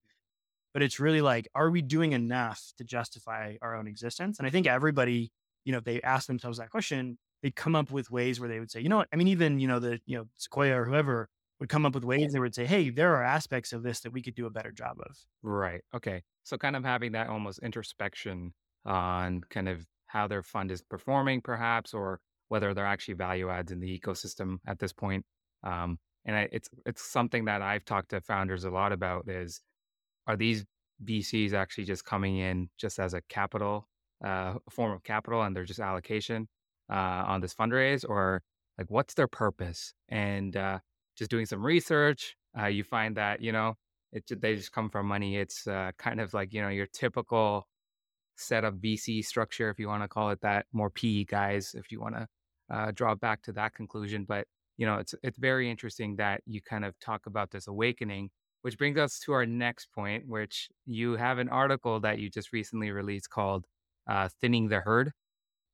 But 0.73 0.81
it's 0.81 0.99
really 0.99 1.21
like, 1.21 1.47
are 1.55 1.69
we 1.69 1.81
doing 1.81 2.11
enough 2.11 2.61
to 2.77 2.83
justify 2.83 3.55
our 3.61 3.75
own 3.75 3.87
existence? 3.87 4.39
And 4.39 4.47
I 4.47 4.51
think 4.51 4.67
everybody, 4.67 5.31
you 5.63 5.71
know, 5.71 5.77
if 5.77 5.85
they 5.85 6.01
ask 6.01 6.27
themselves 6.27 6.57
that 6.57 6.69
question, 6.69 7.17
they 7.43 7.51
come 7.51 7.75
up 7.75 7.91
with 7.91 8.11
ways 8.11 8.39
where 8.39 8.49
they 8.49 8.59
would 8.59 8.71
say, 8.71 8.81
you 8.81 8.89
know 8.89 8.97
what? 8.97 9.09
I 9.13 9.15
mean, 9.15 9.27
even, 9.27 9.59
you 9.59 9.67
know, 9.67 9.79
the, 9.79 9.99
you 10.05 10.17
know, 10.17 10.25
Sequoia 10.35 10.81
or 10.81 10.85
whoever, 10.85 11.29
would 11.59 11.69
come 11.69 11.85
up 11.85 11.95
with 11.95 12.03
ways 12.03 12.33
they 12.33 12.39
would 12.39 12.55
say, 12.55 12.65
hey, 12.65 12.89
there 12.89 13.15
are 13.15 13.23
aspects 13.23 13.71
of 13.71 13.83
this 13.83 14.01
that 14.01 14.11
we 14.11 14.21
could 14.21 14.35
do 14.35 14.45
a 14.45 14.49
better 14.49 14.71
job 14.71 14.97
of. 14.99 15.17
Right. 15.41 15.81
Okay. 15.93 16.23
So 16.43 16.57
kind 16.57 16.75
of 16.75 16.83
having 16.83 17.13
that 17.13 17.27
almost 17.29 17.59
introspection 17.59 18.53
on 18.85 19.41
kind 19.49 19.69
of 19.69 19.85
how 20.07 20.27
their 20.27 20.43
fund 20.43 20.71
is 20.71 20.81
performing, 20.81 21.41
perhaps, 21.41 21.93
or 21.93 22.19
whether 22.49 22.73
they're 22.73 22.85
actually 22.85 23.15
value 23.15 23.49
adds 23.49 23.71
in 23.71 23.79
the 23.79 23.99
ecosystem 23.99 24.57
at 24.67 24.79
this 24.79 24.93
point. 24.93 25.25
Um, 25.63 25.97
and 26.25 26.35
I, 26.35 26.49
it's 26.51 26.69
it's 26.85 27.03
something 27.03 27.45
that 27.45 27.61
I've 27.61 27.85
talked 27.85 28.09
to 28.09 28.21
founders 28.21 28.65
a 28.65 28.69
lot 28.69 28.91
about 28.91 29.29
is 29.29 29.61
are 30.27 30.37
these 30.37 30.65
VCs 31.03 31.53
actually 31.53 31.85
just 31.85 32.05
coming 32.05 32.37
in 32.37 32.69
just 32.77 32.99
as 32.99 33.13
a 33.13 33.21
capital 33.29 33.87
uh, 34.23 34.55
form 34.69 34.91
of 34.91 35.03
capital 35.03 35.41
and 35.43 35.55
they're 35.55 35.65
just 35.65 35.79
allocation 35.79 36.47
uh, 36.89 37.23
on 37.27 37.41
this 37.41 37.53
fundraise 37.53 38.07
or 38.07 38.41
like 38.77 38.89
what's 38.89 39.13
their 39.13 39.27
purpose? 39.27 39.93
And 40.09 40.55
uh, 40.55 40.79
just 41.15 41.31
doing 41.31 41.45
some 41.45 41.65
research 41.65 42.35
uh, 42.59 42.67
you 42.67 42.83
find 42.83 43.17
that 43.17 43.41
you 43.41 43.51
know 43.51 43.75
it 44.11 44.23
they 44.41 44.55
just 44.55 44.71
come 44.71 44.89
from 44.89 45.07
money. 45.07 45.37
It's 45.37 45.67
uh, 45.67 45.91
kind 45.97 46.21
of 46.21 46.33
like 46.33 46.53
you 46.53 46.61
know 46.61 46.69
your 46.69 46.87
typical 46.87 47.67
set 48.37 48.63
of 48.63 48.75
VC 48.75 49.23
structure 49.23 49.69
if 49.69 49.79
you 49.79 49.87
want 49.87 50.03
to 50.03 50.07
call 50.07 50.29
it 50.29 50.41
that 50.41 50.65
more 50.73 50.89
PE 50.89 51.25
guys 51.25 51.73
if 51.77 51.91
you 51.91 52.01
want 52.01 52.15
to 52.15 52.27
uh, 52.69 52.91
draw 52.91 53.15
back 53.15 53.41
to 53.43 53.51
that 53.53 53.73
conclusion. 53.73 54.25
But 54.27 54.47
you 54.77 54.85
know 54.85 54.95
it's 54.95 55.15
it's 55.23 55.37
very 55.37 55.69
interesting 55.69 56.15
that 56.17 56.41
you 56.45 56.61
kind 56.61 56.85
of 56.85 56.97
talk 56.99 57.25
about 57.25 57.51
this 57.51 57.67
awakening 57.67 58.29
which 58.61 58.77
brings 58.77 58.97
us 58.97 59.19
to 59.19 59.31
our 59.31 59.45
next 59.45 59.91
point 59.93 60.27
which 60.27 60.69
you 60.85 61.15
have 61.17 61.37
an 61.37 61.47
article 61.49 61.99
that 61.99 62.17
you 62.19 62.29
just 62.29 62.51
recently 62.51 62.89
released 62.91 63.29
called 63.29 63.65
uh, 64.07 64.27
Thinning 64.41 64.69
the 64.69 64.79
Herd. 64.79 65.11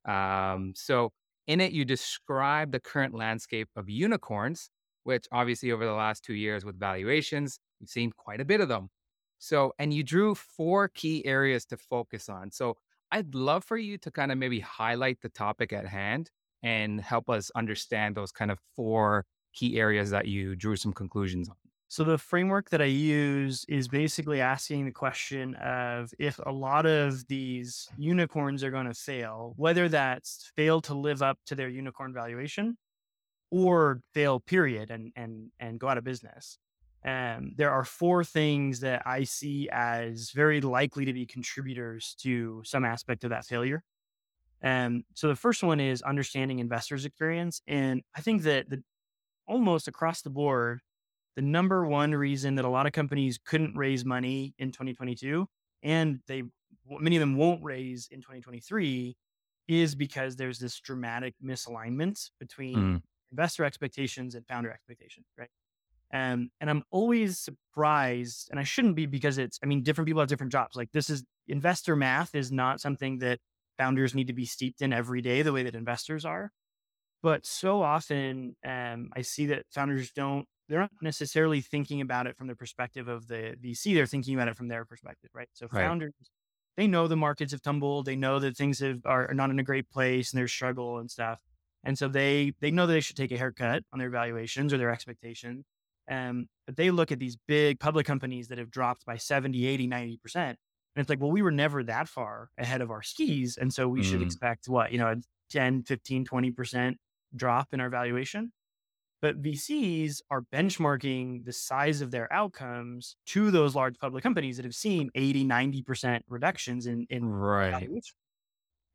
Um, 0.04 0.72
so, 0.76 1.12
in 1.46 1.60
it, 1.60 1.72
you 1.72 1.84
describe 1.84 2.72
the 2.72 2.80
current 2.80 3.14
landscape 3.14 3.68
of 3.76 3.88
unicorns, 3.90 4.70
which 5.04 5.26
obviously 5.32 5.72
over 5.72 5.84
the 5.84 5.92
last 5.92 6.24
two 6.24 6.34
years 6.34 6.64
with 6.64 6.78
valuations, 6.78 7.58
we've 7.80 7.88
seen 7.88 8.12
quite 8.16 8.40
a 8.40 8.44
bit 8.44 8.60
of 8.60 8.68
them. 8.68 8.90
So, 9.38 9.72
and 9.78 9.92
you 9.92 10.02
drew 10.04 10.34
four 10.34 10.88
key 10.88 11.24
areas 11.26 11.64
to 11.66 11.76
focus 11.76 12.28
on. 12.28 12.50
So, 12.52 12.76
I'd 13.10 13.34
love 13.34 13.64
for 13.64 13.76
you 13.76 13.98
to 13.98 14.10
kind 14.10 14.32
of 14.32 14.38
maybe 14.38 14.60
highlight 14.60 15.20
the 15.20 15.28
topic 15.28 15.72
at 15.72 15.86
hand 15.86 16.30
and 16.62 17.00
help 17.00 17.28
us 17.28 17.50
understand 17.54 18.14
those 18.16 18.32
kind 18.32 18.50
of 18.50 18.58
four 18.76 19.26
key 19.52 19.78
areas 19.78 20.10
that 20.10 20.26
you 20.28 20.56
drew 20.56 20.76
some 20.76 20.92
conclusions 20.92 21.48
on. 21.48 21.56
So 21.92 22.04
the 22.04 22.16
framework 22.16 22.70
that 22.70 22.80
I 22.80 22.86
use 22.86 23.66
is 23.68 23.86
basically 23.86 24.40
asking 24.40 24.86
the 24.86 24.92
question 24.92 25.54
of 25.56 26.10
if 26.18 26.40
a 26.46 26.50
lot 26.50 26.86
of 26.86 27.26
these 27.26 27.86
unicorns 27.98 28.64
are 28.64 28.70
going 28.70 28.86
to 28.86 28.94
fail, 28.94 29.52
whether 29.58 29.90
that's 29.90 30.50
fail 30.56 30.80
to 30.80 30.94
live 30.94 31.20
up 31.20 31.38
to 31.44 31.54
their 31.54 31.68
unicorn 31.68 32.14
valuation 32.14 32.78
or 33.50 34.00
fail 34.14 34.40
period 34.40 34.90
and 34.90 35.12
and 35.16 35.50
and 35.60 35.78
go 35.78 35.86
out 35.86 35.98
of 35.98 36.04
business. 36.04 36.56
Um, 37.04 37.52
there 37.58 37.70
are 37.70 37.84
four 37.84 38.24
things 38.24 38.80
that 38.80 39.02
I 39.04 39.24
see 39.24 39.68
as 39.70 40.30
very 40.30 40.62
likely 40.62 41.04
to 41.04 41.12
be 41.12 41.26
contributors 41.26 42.16
to 42.20 42.62
some 42.64 42.86
aspect 42.86 43.22
of 43.24 43.28
that 43.28 43.44
failure. 43.44 43.82
Um, 44.64 45.04
so 45.12 45.28
the 45.28 45.36
first 45.36 45.62
one 45.62 45.78
is 45.78 46.00
understanding 46.00 46.58
investors' 46.58 47.04
experience, 47.04 47.60
and 47.66 48.00
I 48.16 48.22
think 48.22 48.44
that 48.44 48.70
the 48.70 48.82
almost 49.46 49.88
across 49.88 50.22
the 50.22 50.30
board, 50.30 50.80
the 51.36 51.42
number 51.42 51.86
one 51.86 52.14
reason 52.14 52.56
that 52.56 52.64
a 52.64 52.68
lot 52.68 52.86
of 52.86 52.92
companies 52.92 53.38
couldn't 53.44 53.76
raise 53.76 54.04
money 54.04 54.54
in 54.58 54.70
2022 54.70 55.46
and 55.82 56.20
they 56.26 56.42
many 56.88 57.16
of 57.16 57.20
them 57.20 57.36
won't 57.36 57.62
raise 57.62 58.08
in 58.10 58.20
2023 58.20 59.16
is 59.68 59.94
because 59.94 60.36
there's 60.36 60.58
this 60.58 60.78
dramatic 60.80 61.34
misalignment 61.44 62.30
between 62.40 62.76
mm. 62.76 63.02
investor 63.30 63.64
expectations 63.64 64.34
and 64.34 64.46
founder 64.46 64.70
expectations 64.70 65.26
right 65.38 65.50
um, 66.12 66.50
and 66.60 66.68
i'm 66.68 66.82
always 66.90 67.38
surprised 67.38 68.48
and 68.50 68.60
i 68.60 68.64
shouldn't 68.64 68.96
be 68.96 69.06
because 69.06 69.38
it's 69.38 69.58
i 69.62 69.66
mean 69.66 69.82
different 69.82 70.06
people 70.06 70.20
have 70.20 70.28
different 70.28 70.52
jobs 70.52 70.76
like 70.76 70.90
this 70.92 71.08
is 71.08 71.24
investor 71.48 71.96
math 71.96 72.34
is 72.34 72.52
not 72.52 72.80
something 72.80 73.18
that 73.18 73.38
founders 73.78 74.14
need 74.14 74.26
to 74.26 74.32
be 74.32 74.44
steeped 74.44 74.82
in 74.82 74.92
every 74.92 75.22
day 75.22 75.42
the 75.42 75.52
way 75.52 75.62
that 75.62 75.74
investors 75.74 76.24
are 76.24 76.52
but 77.22 77.46
so 77.46 77.82
often 77.82 78.54
um, 78.66 79.10
i 79.14 79.22
see 79.22 79.46
that 79.46 79.64
founders 79.70 80.10
don't 80.12 80.46
they're 80.68 80.80
not 80.80 80.90
necessarily 81.00 81.60
thinking 81.60 82.00
about 82.00 82.26
it 82.26 82.36
from 82.36 82.46
the 82.46 82.54
perspective 82.54 83.08
of 83.08 83.26
the 83.26 83.56
VC. 83.62 83.94
They're 83.94 84.06
thinking 84.06 84.34
about 84.34 84.48
it 84.48 84.56
from 84.56 84.68
their 84.68 84.84
perspective, 84.84 85.30
right? 85.34 85.48
So 85.52 85.66
right. 85.70 85.82
founders, 85.82 86.12
they 86.76 86.86
know 86.86 87.08
the 87.08 87.16
markets 87.16 87.52
have 87.52 87.62
tumbled. 87.62 88.06
They 88.06 88.16
know 88.16 88.38
that 88.38 88.56
things 88.56 88.80
have, 88.80 89.00
are 89.04 89.32
not 89.34 89.50
in 89.50 89.58
a 89.58 89.64
great 89.64 89.90
place 89.90 90.32
and 90.32 90.38
there's 90.38 90.52
struggle 90.52 90.98
and 90.98 91.10
stuff. 91.10 91.40
And 91.84 91.98
so 91.98 92.08
they 92.08 92.52
they 92.60 92.70
know 92.70 92.86
that 92.86 92.92
they 92.92 93.00
should 93.00 93.16
take 93.16 93.32
a 93.32 93.36
haircut 93.36 93.82
on 93.92 93.98
their 93.98 94.10
valuations 94.10 94.72
or 94.72 94.78
their 94.78 94.90
expectations. 94.90 95.64
Um, 96.10 96.46
but 96.66 96.76
they 96.76 96.90
look 96.90 97.12
at 97.12 97.18
these 97.18 97.36
big 97.48 97.80
public 97.80 98.06
companies 98.06 98.48
that 98.48 98.58
have 98.58 98.70
dropped 98.70 99.04
by 99.04 99.16
70, 99.16 99.66
80, 99.66 99.88
90%. 99.88 100.18
And 100.36 100.56
it's 100.96 101.08
like, 101.08 101.20
well, 101.20 101.30
we 101.30 101.42
were 101.42 101.50
never 101.50 101.82
that 101.84 102.08
far 102.08 102.50
ahead 102.58 102.80
of 102.82 102.90
our 102.90 103.02
skis. 103.02 103.56
And 103.56 103.72
so 103.72 103.88
we 103.88 104.00
mm. 104.00 104.04
should 104.04 104.22
expect 104.22 104.68
what, 104.68 104.92
you 104.92 104.98
know, 104.98 105.08
a 105.08 105.16
10, 105.50 105.84
15, 105.84 106.26
20% 106.26 106.94
drop 107.34 107.68
in 107.72 107.80
our 107.80 107.88
valuation. 107.88 108.52
But 109.22 109.40
VCs 109.40 110.20
are 110.30 110.42
benchmarking 110.42 111.44
the 111.44 111.52
size 111.52 112.00
of 112.02 112.10
their 112.10 112.30
outcomes 112.32 113.16
to 113.26 113.52
those 113.52 113.74
large 113.76 113.96
public 113.98 114.22
companies 114.24 114.56
that 114.56 114.64
have 114.64 114.74
seen 114.74 115.10
80, 115.14 115.44
90% 115.46 116.22
reductions 116.28 116.86
in, 116.86 117.06
in 117.08 117.24
right. 117.24 117.88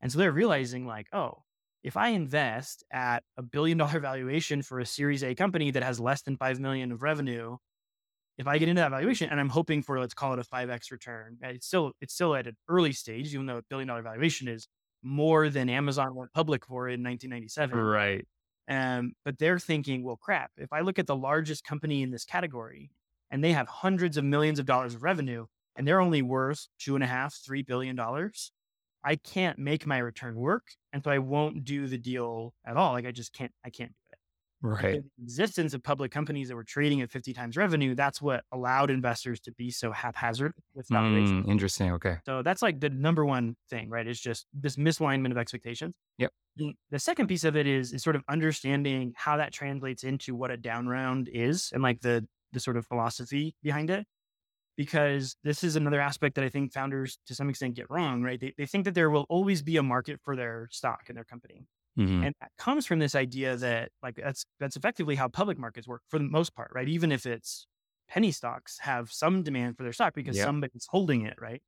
And 0.00 0.12
so 0.12 0.18
they're 0.18 0.32
realizing 0.32 0.86
like, 0.86 1.08
oh, 1.12 1.44
if 1.82 1.96
I 1.96 2.08
invest 2.10 2.84
at 2.92 3.24
a 3.38 3.42
billion 3.42 3.78
dollar 3.78 4.00
valuation 4.02 4.62
for 4.62 4.80
a 4.80 4.86
series 4.86 5.24
A 5.24 5.34
company 5.34 5.70
that 5.70 5.82
has 5.82 5.98
less 6.00 6.22
than 6.22 6.36
5 6.36 6.60
million 6.60 6.92
of 6.92 7.02
revenue, 7.02 7.56
if 8.36 8.46
I 8.46 8.58
get 8.58 8.68
into 8.68 8.80
that 8.82 8.90
valuation 8.90 9.30
and 9.30 9.40
I'm 9.40 9.48
hoping 9.48 9.82
for, 9.82 9.98
let's 9.98 10.14
call 10.14 10.34
it 10.34 10.38
a 10.38 10.44
5x 10.44 10.92
return, 10.92 11.38
it's 11.42 11.66
still, 11.66 11.92
it's 12.00 12.14
still 12.14 12.34
at 12.36 12.46
an 12.46 12.56
early 12.68 12.92
stage, 12.92 13.34
even 13.34 13.46
though 13.46 13.58
a 13.58 13.62
billion 13.70 13.88
dollar 13.88 14.02
valuation 14.02 14.46
is 14.48 14.68
more 15.02 15.48
than 15.48 15.68
Amazon 15.68 16.14
went 16.14 16.32
public 16.32 16.66
for 16.66 16.88
in 16.88 17.02
1997. 17.02 17.78
Right. 17.78 18.26
Um, 18.68 19.14
but 19.24 19.38
they're 19.38 19.58
thinking, 19.58 20.04
well, 20.04 20.16
crap, 20.16 20.50
if 20.58 20.72
I 20.72 20.80
look 20.80 20.98
at 20.98 21.06
the 21.06 21.16
largest 21.16 21.64
company 21.64 22.02
in 22.02 22.10
this 22.10 22.24
category 22.24 22.90
and 23.30 23.42
they 23.42 23.52
have 23.52 23.68
hundreds 23.68 24.16
of 24.16 24.24
millions 24.24 24.58
of 24.58 24.66
dollars 24.66 24.94
of 24.94 25.02
revenue 25.02 25.46
and 25.76 25.86
they're 25.86 26.00
only 26.00 26.22
worth 26.22 26.66
two 26.78 26.94
and 26.94 27.04
a 27.04 27.06
half, 27.06 27.34
three 27.34 27.62
billion 27.62 27.96
dollars, 27.96 28.52
I 29.04 29.16
can't 29.16 29.58
make 29.58 29.86
my 29.86 29.98
return 29.98 30.36
work. 30.36 30.64
And 30.92 31.02
so 31.02 31.10
I 31.10 31.18
won't 31.18 31.64
do 31.64 31.86
the 31.86 31.98
deal 31.98 32.52
at 32.66 32.76
all. 32.76 32.92
Like 32.92 33.06
I 33.06 33.12
just 33.12 33.32
can't, 33.32 33.52
I 33.64 33.70
can't 33.70 33.90
do 33.90 33.96
it. 34.07 34.07
Right. 34.60 35.02
The 35.16 35.22
existence 35.22 35.72
of 35.72 35.82
public 35.84 36.10
companies 36.10 36.48
that 36.48 36.56
were 36.56 36.64
trading 36.64 37.00
at 37.00 37.10
50 37.12 37.32
times 37.32 37.56
revenue, 37.56 37.94
that's 37.94 38.20
what 38.20 38.42
allowed 38.52 38.90
investors 38.90 39.38
to 39.40 39.52
be 39.52 39.70
so 39.70 39.92
haphazard 39.92 40.52
with 40.74 40.88
valuation. 40.88 41.44
Mm, 41.44 41.50
interesting. 41.50 41.92
Okay. 41.92 42.16
So 42.26 42.42
that's 42.42 42.60
like 42.60 42.80
the 42.80 42.90
number 42.90 43.24
one 43.24 43.56
thing, 43.70 43.88
right? 43.88 44.06
Is 44.06 44.20
just 44.20 44.46
this 44.52 44.76
misalignment 44.76 45.30
of 45.30 45.38
expectations. 45.38 45.94
Yep. 46.18 46.32
The, 46.56 46.72
the 46.90 46.98
second 46.98 47.28
piece 47.28 47.44
of 47.44 47.56
it 47.56 47.68
is 47.68 47.92
is 47.92 48.02
sort 48.02 48.16
of 48.16 48.22
understanding 48.28 49.12
how 49.16 49.36
that 49.36 49.52
translates 49.52 50.02
into 50.02 50.34
what 50.34 50.50
a 50.50 50.56
down 50.56 50.88
round 50.88 51.30
is 51.32 51.70
and 51.72 51.82
like 51.82 52.00
the 52.00 52.26
the 52.52 52.60
sort 52.60 52.76
of 52.76 52.86
philosophy 52.86 53.54
behind 53.62 53.90
it. 53.90 54.06
Because 54.76 55.36
this 55.42 55.64
is 55.64 55.74
another 55.74 56.00
aspect 56.00 56.36
that 56.36 56.44
I 56.44 56.48
think 56.48 56.72
founders 56.72 57.18
to 57.26 57.34
some 57.34 57.48
extent 57.48 57.74
get 57.74 57.90
wrong, 57.90 58.22
right? 58.22 58.40
They, 58.40 58.54
they 58.56 58.66
think 58.66 58.84
that 58.84 58.94
there 58.94 59.10
will 59.10 59.26
always 59.28 59.60
be 59.60 59.76
a 59.76 59.82
market 59.82 60.20
for 60.24 60.36
their 60.36 60.68
stock 60.70 61.06
and 61.08 61.16
their 61.16 61.24
company. 61.24 61.66
Mm-hmm. 61.98 62.24
And 62.24 62.34
that 62.40 62.50
comes 62.58 62.86
from 62.86 63.00
this 63.00 63.14
idea 63.14 63.56
that 63.56 63.90
like 64.02 64.16
that's 64.16 64.44
that's 64.60 64.76
effectively 64.76 65.16
how 65.16 65.28
public 65.28 65.58
markets 65.58 65.88
work 65.88 66.02
for 66.08 66.18
the 66.18 66.24
most 66.24 66.54
part, 66.54 66.70
right? 66.74 66.88
Even 66.88 67.10
if 67.10 67.26
it's 67.26 67.66
penny 68.08 68.30
stocks 68.30 68.78
have 68.80 69.10
some 69.10 69.42
demand 69.42 69.76
for 69.76 69.82
their 69.82 69.92
stock 69.92 70.14
because 70.14 70.36
yep. 70.36 70.46
somebody's 70.46 70.86
holding 70.88 71.26
it, 71.26 71.36
right? 71.40 71.62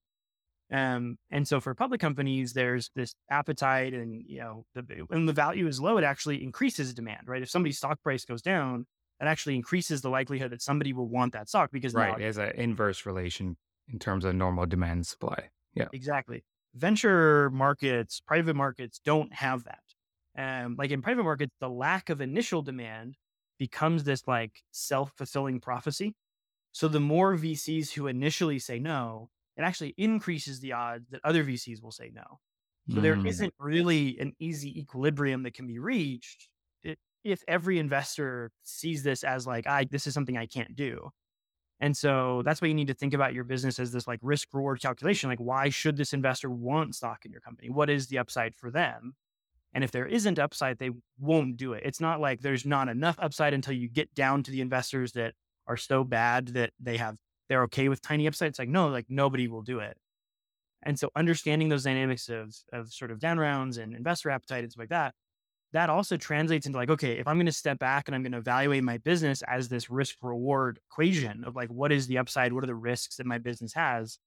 Um, 0.73 1.17
and 1.31 1.47
so 1.47 1.61
for 1.61 1.75
public 1.75 2.01
companies, 2.01 2.53
there's 2.53 2.91
this 2.95 3.15
appetite 3.31 3.93
and, 3.93 4.23
you 4.27 4.39
know, 4.39 4.65
the, 4.75 4.83
when 5.09 5.27
the 5.27 5.33
value 5.33 5.67
is 5.67 5.81
low, 5.81 5.99
it 5.99 6.05
actually 6.05 6.43
increases 6.43 6.95
demand, 6.95 7.23
right? 7.27 7.43
If 7.43 7.51
somebody's 7.51 7.79
stock 7.79 8.01
price 8.03 8.25
goes 8.25 8.41
down, 8.41 8.87
that 9.19 9.27
actually 9.27 9.57
increases 9.57 10.01
the 10.01 10.11
likelihood 10.11 10.53
that 10.53 10.63
somebody 10.63 10.93
will 10.93 11.09
want 11.09 11.33
that 11.33 11.49
stock 11.49 11.71
because 11.73 11.93
right, 11.93 12.17
there's 12.17 12.39
an 12.39 12.53
inverse 12.55 13.05
relation 13.05 13.57
in 13.93 13.99
terms 13.99 14.25
of 14.25 14.35
normal 14.35 14.65
demand 14.67 14.93
and 14.93 15.07
supply. 15.07 15.51
Yeah, 15.75 15.89
exactly. 15.93 16.45
Venture 16.75 17.51
markets, 17.51 18.21
private 18.21 18.55
markets 18.55 19.01
don't 19.05 19.33
have 19.35 19.65
that. 19.65 19.81
Um, 20.41 20.77
like 20.79 20.91
in 20.91 21.03
private 21.03 21.25
markets, 21.25 21.53
the 21.61 21.69
lack 21.69 22.09
of 22.09 22.21
initial 22.21 22.63
demand 22.63 23.17
becomes 23.59 24.05
this 24.05 24.27
like 24.27 24.63
self 24.71 25.13
fulfilling 25.17 25.61
prophecy. 25.61 26.15
So 26.73 26.89
the 26.89 27.01
more 27.01 27.37
VCs 27.37 27.93
who 27.93 28.07
initially 28.07 28.59
say 28.59 28.79
no, 28.79 29.29
it 29.57 29.63
actually 29.63 29.95
increases 29.99 30.61
the 30.61 30.73
odds 30.73 31.11
that 31.11 31.21
other 31.25 31.45
VCs 31.45 31.83
will 31.83 31.91
say 31.91 32.11
no. 32.15 32.39
So 32.89 32.99
mm. 32.99 33.03
there 33.03 33.27
isn't 33.27 33.53
really 33.59 34.19
an 34.19 34.33
easy 34.39 34.81
equilibrium 34.81 35.43
that 35.43 35.55
can 35.55 35.67
be 35.67 35.79
reached 35.79 36.49
if 37.25 37.43
every 37.47 37.79
investor 37.79 38.51
sees 38.63 39.03
this 39.03 39.25
as 39.25 39.47
like, 39.47 39.67
I 39.67 39.85
this 39.85 40.07
is 40.07 40.15
something 40.15 40.39
I 40.39 40.47
can't 40.47 40.75
do. 40.75 41.11
And 41.81 41.97
so 41.97 42.43
that's 42.45 42.61
why 42.61 42.69
you 42.69 42.75
need 42.75 42.89
to 42.89 42.95
think 42.95 43.15
about 43.15 43.33
your 43.33 43.45
business 43.45 43.79
as 43.79 43.91
this 43.91 44.07
like 44.07 44.21
risk 44.23 44.49
reward 44.53 44.81
calculation. 44.81 45.31
Like, 45.31 45.39
why 45.39 45.71
should 45.71 45.97
this 45.97 46.13
investor 46.13 46.51
want 46.51 46.95
stock 46.95 47.25
in 47.25 47.33
your 47.33 47.41
company? 47.41 47.71
What 47.71 47.89
is 47.89 48.07
the 48.07 48.19
upside 48.19 48.55
for 48.55 48.71
them? 48.71 49.15
And 49.73 49.85
if 49.85 49.93
there 49.93 50.07
isn't 50.07 50.39
upside, 50.39 50.79
they 50.79 50.91
won't 51.19 51.57
do 51.57 51.75
it. 51.75 51.83
It's 51.85 52.01
not 52.01 52.21
like 52.21 52.41
there's 52.41 52.67
not 52.67 52.89
enough 52.89 53.17
upside 53.19 53.55
until 53.55 53.75
you 53.75 53.89
get 53.89 54.13
down 54.15 54.43
to 54.45 54.51
the 54.51 54.61
investors 54.61 55.13
that 55.13 55.35
are 55.67 55.77
so 55.77 56.03
bad 56.03 56.49
that 56.49 56.73
they 56.81 56.97
have 56.97 57.17
they're 57.49 57.63
okay 57.65 57.89
with 57.89 58.01
tiny 58.01 58.29
upside. 58.29 58.49
It's 58.49 58.59
like, 58.59 58.69
no, 58.69 58.89
like 58.89 59.07
nobody 59.09 59.49
will 59.49 59.63
do 59.63 59.81
it. 59.81 59.97
And 60.83 60.99
so 60.99 61.11
understanding 61.17 61.69
those 61.69 61.85
dynamics 61.85 62.29
of 62.29 62.55
of 62.73 62.93
sort 62.93 63.11
of 63.11 63.19
down 63.19 63.39
rounds 63.39 63.77
and 63.79 63.95
investor 63.95 64.31
appetite 64.31 64.65
and 64.65 64.73
stuff 64.73 64.83
like 64.83 64.89
that, 64.91 65.15
that 65.73 65.91
also 65.91 66.17
translates 66.17 66.67
into 66.67 66.79
like, 66.79 66.91
okay, 66.91 67.19
if 67.19 67.29
I'm 67.29 67.37
going 67.37 67.47
to 67.47 67.53
step 67.53 67.79
back 67.79 68.09
and 68.09 68.15
I'm 68.15 68.23
going 68.23 68.33
to 68.33 68.39
evaluate 68.39 68.83
my 68.83 68.99
business 68.99 69.43
as 69.47 69.69
this 69.69 69.91
risk 69.91 70.17
reward 70.23 70.81
equation 70.91 71.45
of 71.45 71.55
like, 71.55 71.69
what 71.69 71.93
is 71.93 72.07
the 72.07 72.19
upside? 72.19 72.53
What 72.53 72.65
are 72.65 72.69
the 72.69 72.75
risks 72.75 73.17
that 73.17 73.27
my 73.27 73.39
business 73.39 73.75
has? 73.75 74.19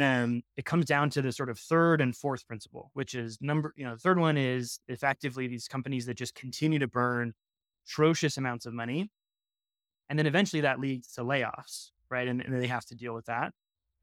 Um, 0.00 0.42
it 0.56 0.64
comes 0.64 0.86
down 0.86 1.10
to 1.10 1.22
the 1.22 1.32
sort 1.32 1.50
of 1.50 1.58
third 1.58 2.00
and 2.00 2.16
fourth 2.16 2.46
principle, 2.46 2.90
which 2.94 3.14
is 3.14 3.38
number, 3.40 3.74
you 3.76 3.84
know, 3.84 3.92
the 3.92 4.00
third 4.00 4.18
one 4.18 4.36
is 4.36 4.80
effectively 4.88 5.46
these 5.46 5.68
companies 5.68 6.06
that 6.06 6.16
just 6.16 6.34
continue 6.34 6.78
to 6.78 6.88
burn 6.88 7.34
atrocious 7.86 8.36
amounts 8.36 8.64
of 8.66 8.72
money. 8.72 9.10
And 10.08 10.18
then 10.18 10.26
eventually 10.26 10.62
that 10.62 10.80
leads 10.80 11.12
to 11.14 11.22
layoffs, 11.22 11.90
right? 12.10 12.26
And, 12.26 12.40
and 12.40 12.60
they 12.60 12.66
have 12.66 12.84
to 12.86 12.94
deal 12.94 13.14
with 13.14 13.26
that. 13.26 13.52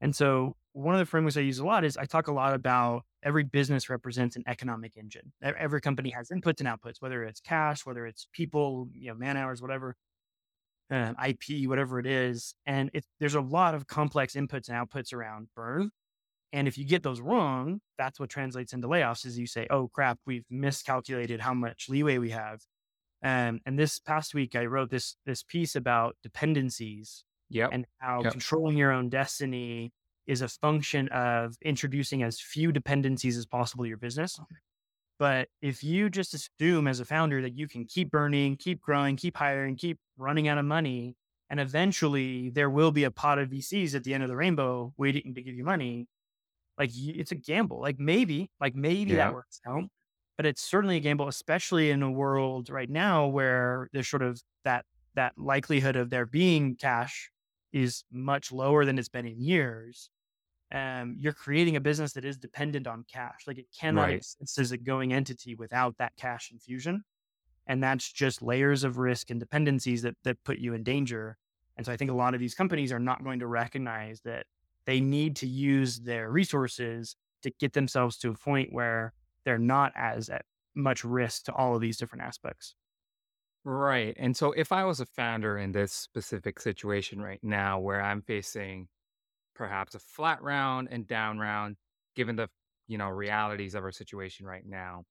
And 0.00 0.14
so 0.14 0.56
one 0.72 0.94
of 0.94 0.98
the 0.98 1.06
frameworks 1.06 1.36
I 1.36 1.40
use 1.40 1.58
a 1.58 1.66
lot 1.66 1.84
is 1.84 1.96
I 1.96 2.04
talk 2.04 2.28
a 2.28 2.32
lot 2.32 2.54
about 2.54 3.02
every 3.22 3.44
business 3.44 3.90
represents 3.90 4.36
an 4.36 4.44
economic 4.46 4.96
engine. 4.96 5.32
Every 5.42 5.80
company 5.80 6.10
has 6.10 6.30
inputs 6.30 6.60
and 6.60 6.68
outputs, 6.68 7.00
whether 7.00 7.24
it's 7.24 7.40
cash, 7.40 7.84
whether 7.84 8.06
it's 8.06 8.26
people, 8.32 8.88
you 8.94 9.08
know, 9.08 9.14
man 9.14 9.36
hours, 9.36 9.60
whatever 9.60 9.96
uh, 10.90 11.14
IP, 11.26 11.68
whatever 11.68 11.98
it 11.98 12.06
is. 12.06 12.54
And 12.66 12.90
it, 12.92 13.04
there's 13.18 13.34
a 13.34 13.40
lot 13.40 13.74
of 13.74 13.86
complex 13.86 14.34
inputs 14.34 14.68
and 14.68 14.76
outputs 14.76 15.12
around 15.12 15.48
burn. 15.54 15.90
And 16.52 16.66
if 16.66 16.76
you 16.76 16.84
get 16.84 17.02
those 17.02 17.20
wrong, 17.20 17.80
that's 17.96 18.18
what 18.18 18.28
translates 18.28 18.72
into 18.72 18.88
layoffs 18.88 19.24
is 19.24 19.38
you 19.38 19.46
say, 19.46 19.66
oh 19.70 19.88
crap, 19.88 20.18
we've 20.26 20.44
miscalculated 20.50 21.40
how 21.40 21.54
much 21.54 21.86
leeway 21.88 22.18
we 22.18 22.30
have. 22.30 22.60
Um, 23.22 23.60
and 23.66 23.78
this 23.78 23.98
past 23.98 24.34
week, 24.34 24.56
I 24.56 24.64
wrote 24.64 24.90
this 24.90 25.16
this 25.26 25.42
piece 25.42 25.76
about 25.76 26.16
dependencies 26.22 27.22
yep. 27.50 27.70
and 27.72 27.86
how 27.98 28.22
yep. 28.22 28.32
controlling 28.32 28.76
your 28.76 28.92
own 28.92 29.10
destiny 29.10 29.92
is 30.26 30.42
a 30.42 30.48
function 30.48 31.08
of 31.08 31.56
introducing 31.62 32.22
as 32.22 32.40
few 32.40 32.72
dependencies 32.72 33.36
as 33.36 33.46
possible 33.46 33.84
to 33.84 33.88
your 33.88 33.98
business. 33.98 34.40
But 35.20 35.50
if 35.62 35.84
you 35.84 36.10
just 36.10 36.34
assume 36.34 36.88
as 36.88 37.00
a 37.00 37.06
founder 37.06 37.42
that 37.42 37.56
you 37.56 37.68
can 37.68 37.86
keep 37.86 38.10
burning, 38.10 38.56
keep 38.56 38.80
growing, 38.82 39.16
keep 39.16 39.36
hiring, 39.38 39.76
keep 39.76 40.00
running 40.18 40.48
out 40.48 40.58
of 40.58 40.66
money, 40.66 41.16
and 41.50 41.60
eventually 41.60 42.50
there 42.50 42.70
will 42.70 42.92
be 42.92 43.04
a 43.04 43.12
pot 43.12 43.38
of 43.40 43.50
VCs 43.50 43.94
at 43.94 44.04
the 44.04 44.14
end 44.14 44.24
of 44.24 44.30
the 44.30 44.36
rainbow 44.36 44.94
waiting 44.98 45.34
to 45.36 45.42
give 45.42 45.54
you 45.56 45.64
money, 45.64 46.08
like 46.78 46.90
it's 46.94 47.32
a 47.32 47.36
gamble. 47.36 47.80
Like 47.80 47.98
maybe, 47.98 48.50
like 48.60 48.74
maybe 48.74 49.14
Yeah. 49.14 49.16
that 49.16 49.32
works 49.32 49.60
out, 49.66 49.84
but 50.36 50.46
it's 50.46 50.62
certainly 50.62 50.96
a 50.96 51.00
gamble, 51.00 51.28
especially 51.28 51.90
in 51.90 52.02
a 52.02 52.10
world 52.10 52.70
right 52.70 52.90
now 52.90 53.26
where 53.26 53.88
there's 53.92 54.08
sort 54.08 54.22
of 54.22 54.42
that 54.64 54.86
that 55.14 55.36
likelihood 55.38 55.96
of 55.96 56.10
there 56.10 56.26
being 56.26 56.76
cash 56.76 57.30
is 57.72 58.04
much 58.12 58.52
lower 58.52 58.84
than 58.84 58.98
it's 58.98 59.08
been 59.08 59.26
in 59.26 59.40
years 59.40 60.10
um, 60.72 61.16
you're 61.18 61.32
creating 61.32 61.76
a 61.76 61.80
business 61.80 62.12
that 62.14 62.24
is 62.24 62.36
dependent 62.36 62.86
on 62.86 63.04
cash. 63.12 63.42
Like 63.46 63.58
it 63.58 63.66
cannot 63.78 64.02
Right. 64.02 64.14
exist 64.14 64.58
as 64.58 64.72
a 64.72 64.78
going 64.78 65.12
entity 65.12 65.54
without 65.54 65.96
that 65.98 66.16
cash 66.16 66.50
infusion. 66.52 67.04
And 67.66 67.82
that's 67.82 68.10
just 68.12 68.42
layers 68.42 68.84
of 68.84 68.98
risk 68.98 69.30
and 69.30 69.38
dependencies 69.40 70.02
that 70.02 70.16
that 70.24 70.42
put 70.44 70.58
you 70.58 70.74
in 70.74 70.82
danger. 70.82 71.38
And 71.76 71.86
so 71.86 71.92
I 71.92 71.96
think 71.96 72.10
a 72.10 72.14
lot 72.14 72.34
of 72.34 72.40
these 72.40 72.54
companies 72.54 72.92
are 72.92 72.98
not 72.98 73.22
going 73.24 73.38
to 73.40 73.46
recognize 73.46 74.22
that 74.22 74.46
they 74.86 75.00
need 75.00 75.36
to 75.36 75.46
use 75.46 76.00
their 76.00 76.30
resources 76.30 77.16
to 77.42 77.50
get 77.50 77.72
themselves 77.72 78.18
to 78.18 78.30
a 78.30 78.34
point 78.34 78.72
where 78.72 79.12
they're 79.44 79.58
not 79.58 79.92
as 79.96 80.28
at 80.28 80.44
much 80.74 81.04
risk 81.04 81.44
to 81.44 81.54
all 81.54 81.74
of 81.74 81.80
these 81.80 81.96
different 81.96 82.22
aspects. 82.24 82.74
Right. 83.64 84.16
And 84.18 84.36
so 84.36 84.52
if 84.52 84.72
I 84.72 84.84
was 84.84 85.00
a 85.00 85.06
founder 85.06 85.58
in 85.58 85.72
this 85.72 85.92
specific 85.92 86.58
situation 86.60 87.20
right 87.20 87.40
now 87.42 87.78
where 87.78 88.00
I'm 88.00 88.22
facing 88.22 88.88
perhaps 89.60 89.94
a 89.94 89.98
flat 89.98 90.42
round 90.42 90.88
and 90.90 91.06
down 91.06 91.38
round, 91.38 91.76
given 92.16 92.34
the, 92.34 92.48
you 92.88 92.96
know, 92.96 93.10
realities 93.10 93.74
of 93.74 93.84
our 93.84 93.92
situation 93.92 94.46
right 94.46 94.64
now, 94.66 95.04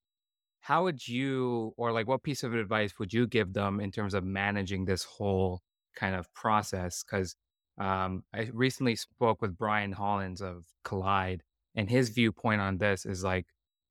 how 0.62 0.85
would 0.85 1.07
you 1.07 1.71
or 1.77 1.91
like 1.91 2.07
what 2.07 2.23
piece 2.23 2.41
of 2.41 2.55
advice 2.55 2.97
would 2.97 3.13
you 3.13 3.27
give 3.27 3.53
them 3.53 3.79
in 3.79 3.91
terms 3.91 4.15
of 4.15 4.23
managing 4.23 4.85
this 4.85 5.03
whole 5.03 5.62
kind 5.95 6.15
of 6.15 6.33
process? 6.33 7.03
Because 7.03 7.35
um, 7.79 8.23
I 8.33 8.49
recently 8.51 8.95
spoke 8.95 9.39
with 9.39 9.55
Brian 9.55 9.91
Hollins 9.91 10.41
of 10.41 10.65
Collide, 10.83 11.43
and 11.75 11.88
his 11.88 12.09
viewpoint 12.09 12.59
on 12.59 12.79
this 12.79 13.05
is 13.05 13.23
like 13.23 13.45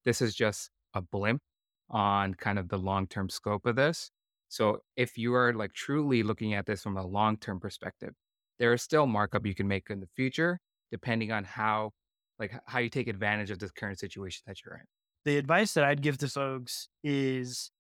this 0.05 0.21
is 0.21 0.35
just 0.35 0.71
a 0.93 1.01
blimp 1.01 1.41
on 1.89 2.35
kind 2.35 2.59
of 2.59 2.69
the 2.69 2.79
long 2.79 3.07
term 3.07 3.29
scope 3.29 3.65
of 3.65 3.77
this. 3.77 4.11
So 4.49 4.81
if 4.97 5.17
you 5.17 5.35
are 5.35 5.53
like 5.53 5.73
truly 5.73 6.25
looking 6.25 6.53
at 6.53 6.67
this 6.67 6.83
from 6.83 6.97
a 6.97 7.07
long 7.07 7.37
term 7.37 7.61
perspective, 7.61 8.15
there 8.59 8.73
is 8.73 8.83
still 8.83 9.07
markup 9.07 9.47
you 9.47 9.55
can 9.55 9.69
make 9.69 9.91
in 9.91 10.01
the 10.01 10.09
future, 10.17 10.61
depending 10.91 11.33
on 11.33 11.45
how 11.45 11.93
like 12.39 12.59
how 12.67 12.79
you 12.79 12.89
take 12.89 13.09
advantage 13.09 13.51
of 13.51 13.59
this 13.59 13.71
current 13.71 13.99
situation 13.99 14.43
that 14.47 14.59
you're 14.65 14.75
in. 14.75 14.85
The 15.25 15.39
advice 15.39 15.75
that 15.75 15.85
I'd 15.85 16.03
give 16.03 16.19
to 16.19 16.29
folks 16.29 16.89
is 17.03 17.71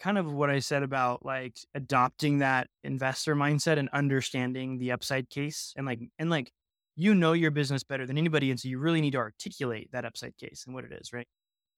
kind 0.00 0.16
of 0.16 0.32
what 0.32 0.48
I 0.48 0.60
said 0.60 0.82
about 0.82 1.24
like 1.24 1.58
adopting 1.74 2.38
that 2.38 2.68
investor 2.84 3.34
mindset 3.34 3.78
and 3.78 3.88
understanding 3.92 4.78
the 4.78 4.92
upside 4.92 5.28
case 5.28 5.74
and 5.76 5.86
like 5.86 6.00
and 6.18 6.30
like 6.30 6.52
you 6.96 7.14
know 7.14 7.32
your 7.32 7.50
business 7.50 7.84
better 7.84 8.06
than 8.06 8.18
anybody 8.18 8.50
and 8.50 8.58
so 8.58 8.68
you 8.68 8.78
really 8.78 9.00
need 9.00 9.12
to 9.12 9.18
articulate 9.18 9.90
that 9.92 10.04
upside 10.04 10.36
case 10.36 10.64
and 10.66 10.74
what 10.74 10.84
it 10.84 10.92
is, 10.92 11.12
right? 11.12 11.26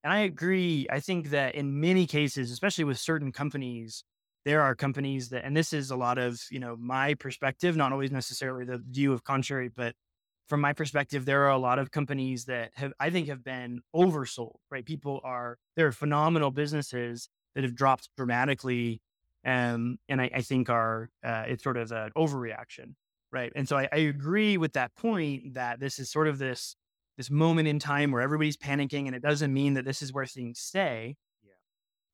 And 0.02 0.12
I 0.12 0.20
agree. 0.20 0.86
I 0.90 1.00
think 1.00 1.30
that 1.30 1.54
in 1.54 1.80
many 1.80 2.06
cases, 2.06 2.50
especially 2.50 2.84
with 2.84 2.98
certain 2.98 3.32
companies, 3.32 4.02
there 4.44 4.62
are 4.62 4.74
companies 4.74 5.29
that 5.31 5.44
and 5.44 5.57
this 5.57 5.72
is 5.72 5.90
a 5.90 5.96
lot 5.96 6.18
of, 6.18 6.40
you 6.50 6.59
know, 6.59 6.76
my 6.79 7.14
perspective, 7.14 7.76
not 7.76 7.92
always 7.92 8.11
necessarily 8.11 8.64
the 8.64 8.79
view 8.79 9.12
of 9.12 9.24
contrary, 9.24 9.68
but 9.68 9.94
from 10.50 10.61
my 10.61 10.72
perspective, 10.72 11.26
there 11.26 11.44
are 11.44 11.50
a 11.50 11.59
lot 11.59 11.79
of 11.79 11.92
companies 11.92 12.46
that 12.46 12.72
have, 12.74 12.92
I 12.98 13.11
think, 13.11 13.29
have 13.29 13.44
been 13.44 13.83
oversold, 13.94 14.57
right? 14.68 14.85
People 14.85 15.20
are, 15.22 15.59
there 15.76 15.87
are 15.87 15.92
phenomenal 15.92 16.50
businesses 16.50 17.29
that 17.55 17.62
have 17.62 17.76
dropped 17.76 18.09
dramatically. 18.16 19.00
Um, 19.46 19.98
and 20.09 20.20
I, 20.20 20.29
I 20.35 20.42
think 20.42 20.68
are, 20.68 21.09
uh, 21.24 21.44
it's 21.46 21.62
sort 21.62 21.76
of 21.76 21.92
an 21.92 22.11
overreaction, 22.16 22.94
right? 23.31 23.53
And 23.55 23.68
so 23.68 23.79
I, 23.79 23.88
I 23.92 23.98
agree 23.98 24.57
with 24.57 24.72
that 24.72 24.94
point 24.96 25.55
that 25.55 25.79
this 25.79 26.00
is 26.00 26.11
sort 26.11 26.26
of 26.26 26.38
this, 26.38 26.74
this 27.16 27.31
moment 27.31 27.68
in 27.68 27.79
time 27.79 28.11
where 28.11 28.20
everybody's 28.20 28.57
panicking 28.57 29.07
and 29.07 29.14
it 29.14 29.22
doesn't 29.22 29.53
mean 29.53 29.74
that 29.74 29.85
this 29.85 30.03
is 30.03 30.12
where 30.12 30.26
things 30.26 30.59
stay. 30.59 31.16
Yeah. 31.44 31.53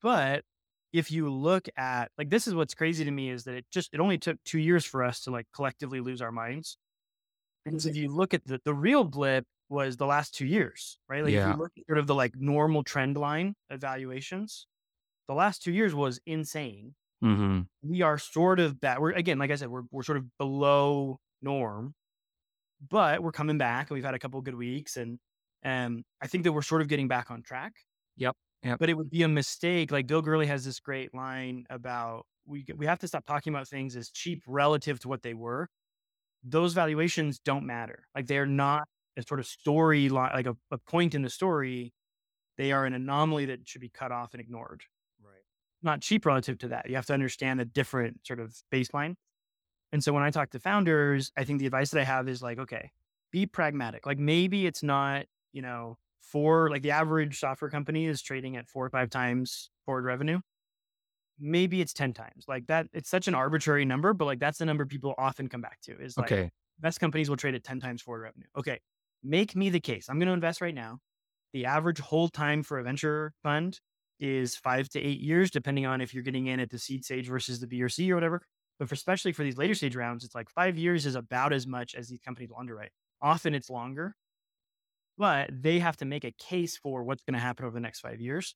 But 0.03 0.45
if 0.97 1.11
you 1.11 1.31
look 1.31 1.69
at, 1.77 2.11
like, 2.19 2.31
this 2.31 2.47
is 2.47 2.55
what's 2.55 2.75
crazy 2.75 3.05
to 3.05 3.11
me 3.11 3.31
is 3.31 3.45
that 3.45 3.55
it 3.55 3.67
just, 3.71 3.91
it 3.93 4.01
only 4.01 4.19
took 4.19 4.37
two 4.45 4.59
years 4.59 4.85
for 4.85 5.05
us 5.05 5.21
to 5.23 5.31
like 5.31 5.47
collectively 5.55 6.01
lose 6.01 6.23
our 6.23 6.33
minds. 6.33 6.79
Because 7.65 7.87
if 7.87 7.97
you 7.97 8.09
look 8.09 8.33
at 8.33 8.45
the, 8.47 8.61
the 8.65 8.73
real 8.75 9.05
blip 9.05 9.45
was 9.69 9.97
the 9.97 10.07
last 10.07 10.35
two 10.35 10.47
years, 10.47 10.99
right? 11.09 11.23
Like 11.25 11.33
if 11.33 11.39
Yeah. 11.39 11.53
you 11.53 11.59
look 11.59 11.73
at 11.77 11.85
sort 11.87 11.99
of 11.99 12.07
the 12.07 12.15
like 12.15 12.35
normal 12.37 12.85
trend 12.85 13.17
line 13.17 13.55
evaluations, 13.71 14.67
the 15.29 15.35
last 15.35 15.63
two 15.63 15.73
years 15.73 15.93
was 15.95 16.21
insane. 16.27 16.95
Mm-hmm. 17.25 17.63
We 17.83 18.03
are 18.03 18.19
sort 18.19 18.61
of 18.61 18.81
back. 18.81 19.01
We're 19.01 19.13
again, 19.13 19.39
like 19.39 19.51
I 19.51 19.57
said, 19.57 19.69
we're 19.69 19.83
we're 19.91 20.05
sort 20.05 20.19
of 20.19 20.25
below 20.39 21.19
norm, 21.43 21.95
but 22.89 23.23
we're 23.23 23.33
coming 23.33 23.59
back. 23.59 23.91
And 23.91 23.97
we've 23.97 24.05
had 24.05 24.15
a 24.15 24.19
couple 24.19 24.41
good 24.43 24.55
weeks, 24.55 24.97
and 24.97 25.19
um, 25.65 26.05
I 26.23 26.29
think 26.29 26.45
that 26.45 26.53
we're 26.53 26.63
sort 26.63 26.83
of 26.83 26.89
getting 26.89 27.09
back 27.09 27.31
on 27.31 27.43
track. 27.43 27.73
Yep. 28.19 28.37
Yep. 28.62 28.79
But 28.79 28.90
it 28.90 28.95
would 28.95 29.11
be 29.11 29.23
a 29.23 29.29
mistake. 29.29 29.90
Like 29.92 30.07
Bill 30.07 30.23
Gurley 30.23 30.47
has 30.47 30.64
this 30.64 30.81
great 30.81 31.14
line 31.14 31.66
about 31.71 32.27
we 32.47 32.64
we 32.77 32.87
have 32.87 32.99
to 33.01 33.09
stop 33.09 33.25
talking 33.27 33.53
about 33.53 33.69
things 33.69 33.97
as 33.97 34.11
cheap 34.11 34.42
relative 34.47 34.99
to 35.01 35.09
what 35.09 35.23
they 35.23 35.35
were. 35.35 35.69
Those 36.42 36.73
valuations 36.73 37.38
don't 37.38 37.66
matter. 37.66 38.07
Like 38.14 38.27
they're 38.27 38.47
not 38.47 38.85
a 39.16 39.23
sort 39.23 39.40
of 39.40 39.47
story 39.47 40.09
line, 40.09 40.31
like 40.35 40.47
a, 40.47 40.57
a 40.71 40.79
point 40.79 41.14
in 41.14 41.23
the 41.23 41.31
story. 41.31 41.92
They 42.59 42.73
are 42.73 42.87
an 42.87 42.95
anomaly 42.95 43.47
that 43.47 43.69
should 43.69 43.81
be 43.81 43.88
cut 43.88 44.12
off 44.12 44.33
and 44.33 44.40
ignored. 44.40 44.83
Right. 45.23 45.42
Not 45.83 46.01
cheap 46.01 46.25
relative 46.25 46.59
to 46.59 46.69
that. 46.69 46.88
You 46.88 46.97
have 46.97 47.07
to 47.07 47.14
understand 47.14 47.61
a 47.61 47.64
different 47.64 48.21
sort 48.27 48.40
of 48.40 48.55
baseline. 48.73 49.14
And 49.92 50.03
so 50.03 50.12
when 50.12 50.23
I 50.23 50.31
talk 50.31 50.51
to 50.51 50.59
founders, 50.59 51.33
I 51.37 51.45
think 51.45 51.59
the 51.59 51.66
advice 51.66 51.90
that 51.90 52.01
I 52.01 52.05
have 52.05 52.29
is 52.29 52.42
like, 52.42 52.59
okay, 52.59 52.90
be 53.31 53.47
pragmatic. 53.47 54.07
Like 54.07 54.19
maybe 54.19 54.66
it's 54.66 54.83
not, 54.83 55.27
you 55.53 55.62
know, 55.62 55.97
for 56.33 56.71
like 56.71 56.83
the 56.83 56.91
average 56.91 57.39
software 57.39 57.71
company 57.71 58.07
is 58.07 58.23
trading 58.23 58.57
at 58.57 58.69
four 58.69 58.85
or 58.87 58.91
five 58.91 59.11
times 59.11 59.71
forward 59.85 60.05
revenue. 60.05 60.41
Maybe 61.39 61.81
it's 61.83 61.93
10 61.93 62.15
times. 62.15 62.47
Like 62.49 62.67
that, 62.69 62.87
it's 62.95 63.11
such 63.11 63.29
an 63.29 63.35
arbitrary 63.35 63.85
number, 63.85 64.15
but 64.15 64.25
like 64.25 64.38
that's 64.38 64.59
the 64.59 64.65
number 64.65 64.87
people 64.87 65.15
often 65.19 65.48
come 65.48 65.61
back 65.61 65.81
to 65.83 66.00
is 66.00 66.17
like 66.17 66.33
Okay. 66.33 66.50
best 66.79 66.98
companies 66.98 67.29
will 67.29 67.37
trade 67.37 67.55
at 67.55 67.63
10 67.63 67.79
times 67.81 68.00
forward 68.00 68.23
revenue. 68.23 68.46
Okay. 68.57 68.81
Make 69.23 69.55
me 69.55 69.69
the 69.71 69.81
case. 69.81 70.09
I'm 70.09 70.19
going 70.19 70.29
to 70.29 70.33
invest 70.35 70.61
right 70.61 70.75
now. 70.75 70.98
The 71.53 71.67
average 71.67 71.98
hold 72.00 72.33
time 72.33 72.63
for 72.63 72.79
a 72.79 72.83
venture 72.83 73.33
fund 73.42 73.81
is 74.19 74.57
five 74.57 74.88
to 74.90 75.00
eight 75.00 75.21
years, 75.21 75.50
depending 75.50 75.85
on 75.85 76.00
if 76.00 76.15
you're 76.15 76.23
getting 76.23 76.46
in 76.46 76.59
at 76.61 76.71
the 76.71 76.79
seed 76.79 77.05
stage 77.05 77.29
versus 77.29 77.61
the 77.61 77.67
B 77.67 77.83
or 77.83 77.88
C 77.90 78.11
or 78.11 78.15
whatever. 78.15 78.40
But 78.79 78.88
for, 78.88 78.94
especially 78.94 79.33
for 79.33 79.42
these 79.42 79.59
later 79.59 79.75
stage 79.75 79.96
rounds, 79.96 80.25
it's 80.25 80.35
like 80.35 80.48
five 80.50 80.79
years 80.79 81.07
is 81.07 81.15
about 81.15 81.53
as 81.53 81.67
much 81.67 81.94
as 81.94 82.09
these 82.09 82.21
companies 82.21 82.50
will 82.50 82.59
underwrite. 82.59 82.92
Often 83.23 83.55
it's 83.55 83.71
longer, 83.71 84.15
but 85.19 85.50
they 85.52 85.79
have 85.79 85.96
to 85.98 86.04
make 86.04 86.25
a 86.25 86.33
case 86.33 86.77
for 86.77 87.02
what's 87.02 87.23
going 87.23 87.35
to 87.35 87.40
happen 87.40 87.64
over 87.64 87.75
the 87.75 87.81
next 87.81 88.00
five 88.00 88.21
years. 88.21 88.54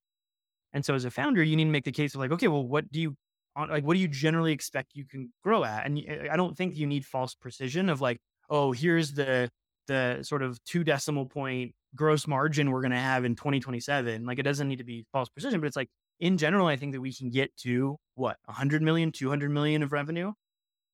And 0.73 0.85
so 0.85 0.95
as 0.95 1.05
a 1.05 1.11
founder, 1.11 1.43
you 1.43 1.57
need 1.57 1.65
to 1.65 1.71
make 1.71 1.85
the 1.85 1.93
case 1.93 2.15
of 2.15 2.21
like, 2.21 2.31
okay, 2.33 2.49
well, 2.49 2.67
what 2.67 2.91
do 2.93 3.01
you 3.01 3.17
uh, 3.57 3.67
like? 3.69 3.85
What 3.85 3.95
do 3.95 4.01
you 4.01 4.09
generally 4.09 4.53
expect 4.53 4.91
you 4.95 5.05
can 5.05 5.33
grow 5.43 5.65
at? 5.65 5.87
And 5.87 6.01
I 6.31 6.37
don't 6.37 6.57
think 6.57 6.77
you 6.77 6.87
need 6.87 7.05
false 7.05 7.35
precision 7.35 7.89
of 7.89 8.01
like, 8.01 8.21
oh, 8.49 8.73
here's 8.73 9.13
the 9.13 9.51
the 9.89 10.23
sort 10.23 10.43
of 10.43 10.63
two 10.65 10.85
decimal 10.85 11.27
point 11.27 11.75
gross 11.97 12.29
margin 12.29 12.71
we're 12.71 12.83
going 12.83 12.93
to 12.93 12.97
have 12.97 13.25
in 13.25 13.35
2027. 13.35 14.25
Like 14.25 14.39
it 14.39 14.45
doesn't 14.45 14.69
need 14.69 14.79
to 14.79 14.85
be 14.85 15.05
false 15.13 15.29
precision, 15.29 15.61
but 15.61 15.67
it's 15.67 15.77
like 15.77 15.89
in 16.21 16.39
general, 16.39 16.67
I 16.67 16.77
think 16.77 16.93
that 16.93 17.01
we 17.01 17.13
can 17.13 17.31
get 17.31 17.57
to 17.59 17.97
what 18.15 18.37
100 18.45 18.83
million, 18.83 19.11
200 19.11 19.51
million 19.51 19.83
of 19.83 19.93
revenue. 19.93 20.33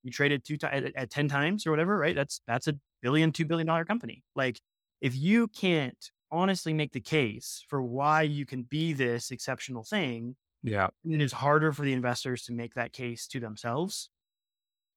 You 0.02 0.12
traded 0.12 0.44
two 0.44 0.56
times 0.56 0.86
at, 0.86 0.96
at 0.96 1.10
10 1.10 1.28
times 1.28 1.66
or 1.66 1.70
whatever, 1.70 1.98
right? 1.98 2.14
That's 2.14 2.40
that's 2.46 2.68
a 2.68 2.74
billion, 3.02 3.32
two 3.32 3.44
billion 3.44 3.66
dollar 3.66 3.84
company. 3.84 4.22
Like 4.34 4.60
if 5.00 5.16
you 5.16 5.48
can't 5.48 6.10
honestly 6.30 6.72
make 6.72 6.92
the 6.92 7.00
case 7.00 7.64
for 7.68 7.82
why 7.82 8.22
you 8.22 8.46
can 8.46 8.62
be 8.62 8.92
this 8.92 9.30
exceptional 9.30 9.84
thing, 9.84 10.36
yeah, 10.62 10.88
it 11.04 11.20
is 11.20 11.32
harder 11.32 11.72
for 11.72 11.82
the 11.82 11.92
investors 11.92 12.44
to 12.44 12.52
make 12.52 12.74
that 12.74 12.92
case 12.92 13.26
to 13.28 13.40
themselves. 13.40 14.10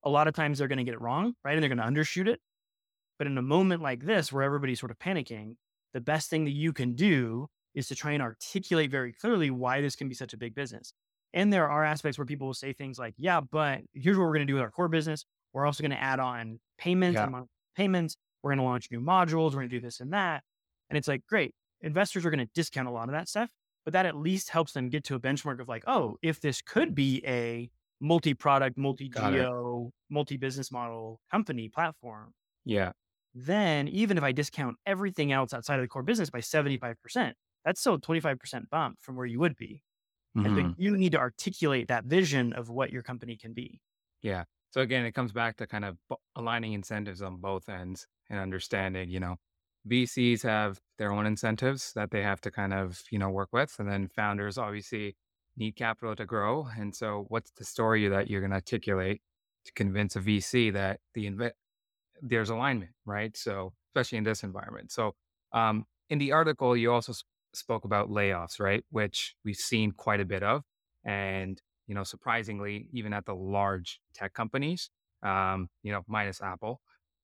A 0.03 0.09
lot 0.09 0.27
of 0.27 0.33
times 0.33 0.57
they're 0.59 0.67
going 0.67 0.77
to 0.77 0.83
get 0.83 0.93
it 0.93 1.01
wrong, 1.01 1.33
right? 1.43 1.53
And 1.53 1.61
they're 1.61 1.73
going 1.73 1.77
to 1.77 2.01
undershoot 2.01 2.27
it. 2.27 2.39
But 3.17 3.27
in 3.27 3.37
a 3.37 3.41
moment 3.41 3.81
like 3.81 4.05
this, 4.05 4.31
where 4.31 4.43
everybody's 4.43 4.79
sort 4.79 4.91
of 4.91 4.97
panicking, 4.97 5.55
the 5.93 6.01
best 6.01 6.29
thing 6.29 6.45
that 6.45 6.51
you 6.51 6.71
can 6.71 6.95
do 6.95 7.47
is 7.75 7.87
to 7.89 7.95
try 7.95 8.13
and 8.13 8.23
articulate 8.23 8.89
very 8.89 9.13
clearly 9.13 9.51
why 9.51 9.81
this 9.81 9.95
can 9.95 10.07
be 10.07 10.15
such 10.15 10.33
a 10.33 10.37
big 10.37 10.55
business. 10.55 10.93
And 11.33 11.53
there 11.53 11.69
are 11.69 11.83
aspects 11.83 12.17
where 12.17 12.25
people 12.25 12.47
will 12.47 12.53
say 12.53 12.73
things 12.73 12.97
like, 12.97 13.13
yeah, 13.17 13.41
but 13.41 13.81
here's 13.93 14.17
what 14.17 14.23
we're 14.23 14.33
going 14.33 14.47
to 14.47 14.51
do 14.51 14.55
with 14.55 14.63
our 14.63 14.71
core 14.71 14.87
business. 14.87 15.25
We're 15.53 15.65
also 15.65 15.83
going 15.83 15.91
to 15.91 16.01
add 16.01 16.19
on 16.19 16.59
payments, 16.77 17.19
yeah. 17.19 17.41
payments. 17.75 18.15
We're 18.41 18.51
going 18.51 18.59
to 18.59 18.63
launch 18.63 18.87
new 18.91 19.01
modules. 19.01 19.51
We're 19.51 19.59
going 19.59 19.69
to 19.69 19.75
do 19.75 19.81
this 19.81 19.99
and 19.99 20.13
that. 20.13 20.43
And 20.89 20.97
it's 20.97 21.07
like, 21.07 21.25
great. 21.27 21.53
Investors 21.81 22.25
are 22.25 22.29
going 22.29 22.45
to 22.45 22.51
discount 22.53 22.87
a 22.87 22.91
lot 22.91 23.09
of 23.09 23.13
that 23.13 23.29
stuff, 23.29 23.49
but 23.85 23.93
that 23.93 24.05
at 24.05 24.15
least 24.15 24.49
helps 24.49 24.73
them 24.73 24.89
get 24.89 25.03
to 25.05 25.15
a 25.15 25.19
benchmark 25.19 25.61
of 25.61 25.67
like, 25.67 25.83
oh, 25.87 26.17
if 26.21 26.41
this 26.41 26.61
could 26.61 26.95
be 26.95 27.21
a 27.25 27.69
multi 28.01 28.33
product, 28.33 28.77
multi 28.77 29.09
geo, 29.09 29.91
multi 30.09 30.37
business 30.37 30.71
model 30.71 31.19
company 31.31 31.69
platform. 31.69 32.33
Yeah 32.65 32.91
then 33.33 33.87
even 33.87 34.17
if 34.17 34.23
I 34.23 34.31
discount 34.31 34.77
everything 34.85 35.31
else 35.31 35.53
outside 35.53 35.75
of 35.75 35.81
the 35.81 35.87
core 35.87 36.03
business 36.03 36.29
by 36.29 36.39
75%, 36.39 36.95
that's 37.65 37.79
still 37.79 37.95
a 37.95 37.99
25% 37.99 38.69
bump 38.69 38.97
from 39.01 39.15
where 39.15 39.25
you 39.25 39.39
would 39.39 39.55
be. 39.55 39.81
Mm-hmm. 40.37 40.57
And 40.57 40.75
you 40.77 40.95
need 40.95 41.11
to 41.13 41.19
articulate 41.19 41.87
that 41.87 42.05
vision 42.05 42.53
of 42.53 42.69
what 42.69 42.91
your 42.91 43.03
company 43.03 43.35
can 43.35 43.53
be. 43.53 43.81
Yeah. 44.21 44.43
So 44.71 44.81
again, 44.81 45.05
it 45.05 45.13
comes 45.13 45.31
back 45.31 45.57
to 45.57 45.67
kind 45.67 45.85
of 45.85 45.97
aligning 46.35 46.73
incentives 46.73 47.21
on 47.21 47.37
both 47.37 47.69
ends 47.69 48.07
and 48.29 48.39
understanding, 48.39 49.09
you 49.09 49.19
know, 49.19 49.37
VCs 49.85 50.43
have 50.43 50.79
their 50.97 51.11
own 51.11 51.25
incentives 51.25 51.93
that 51.93 52.11
they 52.11 52.21
have 52.21 52.41
to 52.41 52.51
kind 52.51 52.73
of, 52.73 53.01
you 53.11 53.17
know, 53.19 53.29
work 53.29 53.49
with. 53.51 53.75
And 53.79 53.89
then 53.89 54.09
founders 54.09 54.57
obviously 54.57 55.15
need 55.57 55.75
capital 55.75 56.15
to 56.15 56.25
grow. 56.25 56.67
And 56.77 56.95
so 56.95 57.25
what's 57.29 57.51
the 57.51 57.65
story 57.65 58.07
that 58.09 58.29
you're 58.29 58.41
going 58.41 58.51
to 58.51 58.55
articulate 58.55 59.21
to 59.65 59.71
convince 59.73 60.15
a 60.15 60.19
VC 60.19 60.69
that 60.71 60.99
the 61.13 61.25
inv- 61.29 61.51
there's 62.21 62.49
alignment, 62.49 62.91
right? 63.05 63.35
So, 63.35 63.73
especially 63.89 64.17
in 64.19 64.23
this 64.23 64.43
environment. 64.43 64.91
So, 64.91 65.15
um, 65.53 65.85
in 66.09 66.19
the 66.19 66.31
article, 66.31 66.75
you 66.75 66.91
also 66.91 67.13
sp- 67.15 67.27
spoke 67.53 67.85
about 67.85 68.09
layoffs, 68.09 68.59
right? 68.59 68.83
Which 68.91 69.35
we've 69.45 69.55
seen 69.55 69.91
quite 69.91 70.19
a 70.19 70.25
bit 70.25 70.43
of. 70.43 70.63
And, 71.05 71.61
you 71.89 71.95
know, 71.95 72.05
surprisingly, 72.05 72.87
even 72.93 73.13
at 73.13 73.25
the 73.25 73.35
large 73.35 73.99
tech 74.15 74.33
companies, 74.33 74.91
um, 75.23 75.69
you 75.83 75.91
know, 75.91 76.03
minus 76.07 76.41
Apple. 76.41 76.81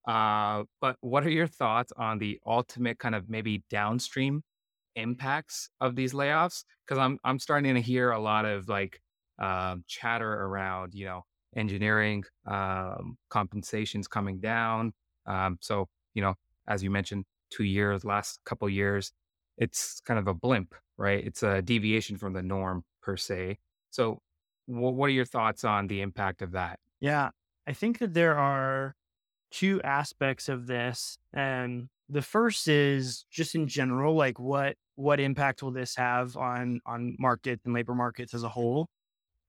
Uh, 0.07 0.66
but 0.82 0.97
what 1.01 1.26
are 1.26 1.32
your 1.32 1.47
thoughts 1.47 1.93
on 1.97 2.20
the 2.20 2.39
ultimate 2.45 2.99
kind 2.99 3.16
of 3.16 3.30
maybe 3.30 3.63
downstream 3.70 4.43
impacts 4.95 5.70
of 5.82 5.95
these 5.95 6.13
layoffs? 6.13 6.63
Because 6.86 6.99
I'm 6.99 7.20
I'm 7.24 7.39
starting 7.39 7.76
to 7.76 7.82
hear 7.82 8.11
a 8.11 8.20
lot 8.20 8.45
of 8.45 8.70
like 8.70 9.01
um, 9.39 9.84
chatter 9.88 10.32
around, 10.34 10.93
you 10.95 11.05
know, 11.05 11.24
engineering 11.55 12.24
um, 12.47 13.18
compensations 13.30 14.07
coming 14.07 14.39
down. 14.39 14.93
Um, 15.28 15.57
so, 15.61 15.88
you 16.16 16.22
know, 16.22 16.36
as 16.68 16.84
you 16.84 16.89
mentioned, 16.91 17.26
two 17.51 17.63
years, 17.63 18.05
last 18.05 18.39
couple 18.45 18.70
years, 18.70 19.11
it's 19.57 20.01
kind 20.01 20.20
of 20.20 20.28
a 20.28 20.34
blimp, 20.34 20.76
right? 20.97 21.26
It's 21.26 21.43
a 21.43 21.61
deviation 21.61 22.18
from 22.18 22.34
the 22.34 22.43
norm 22.43 22.84
per 23.01 23.18
se. 23.18 23.57
So, 23.91 24.20
what 24.66 25.05
are 25.07 25.09
your 25.09 25.26
thoughts 25.26 25.63
on 25.63 25.88
the 25.88 26.01
impact 26.01 26.41
of 26.41 26.51
that? 26.51 26.80
Yeah, 26.99 27.30
I 27.68 27.74
think 27.74 27.99
that 27.99 28.13
there 28.13 28.38
are 28.38 28.95
two 29.51 29.82
aspects 29.84 30.49
of 30.49 30.68
this. 30.68 31.18
And 31.34 31.88
the 32.09 32.22
first 32.22 32.68
is 32.68 33.26
just 33.32 33.55
in 33.55 33.68
general, 33.68 34.16
like 34.16 34.39
what 34.39 34.76
what 34.95 35.20
impact 35.20 35.61
will 35.61 35.72
this 35.72 35.95
have 35.95 36.38
on 36.38 36.82
on 36.86 37.16
markets 37.20 37.66
and 37.66 37.74
labor 37.74 37.95
markets 37.95 38.34
as 38.34 38.43
a 38.43 38.49
whole? 38.49 38.88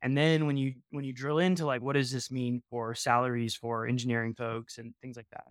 And 0.03 0.17
then 0.17 0.47
when 0.47 0.57
you 0.57 0.75
when 0.91 1.05
you 1.05 1.13
drill 1.13 1.39
into 1.39 1.67
like 1.67 1.83
what 1.83 1.95
does 1.95 2.11
this 2.11 2.31
mean 2.31 2.63
for 2.71 2.95
salaries 2.95 3.55
for 3.55 3.87
engineering 3.87 4.35
folks 4.35 4.79
and 4.79 4.95
things 5.03 5.17
like 5.17 5.29
that. 5.31 5.47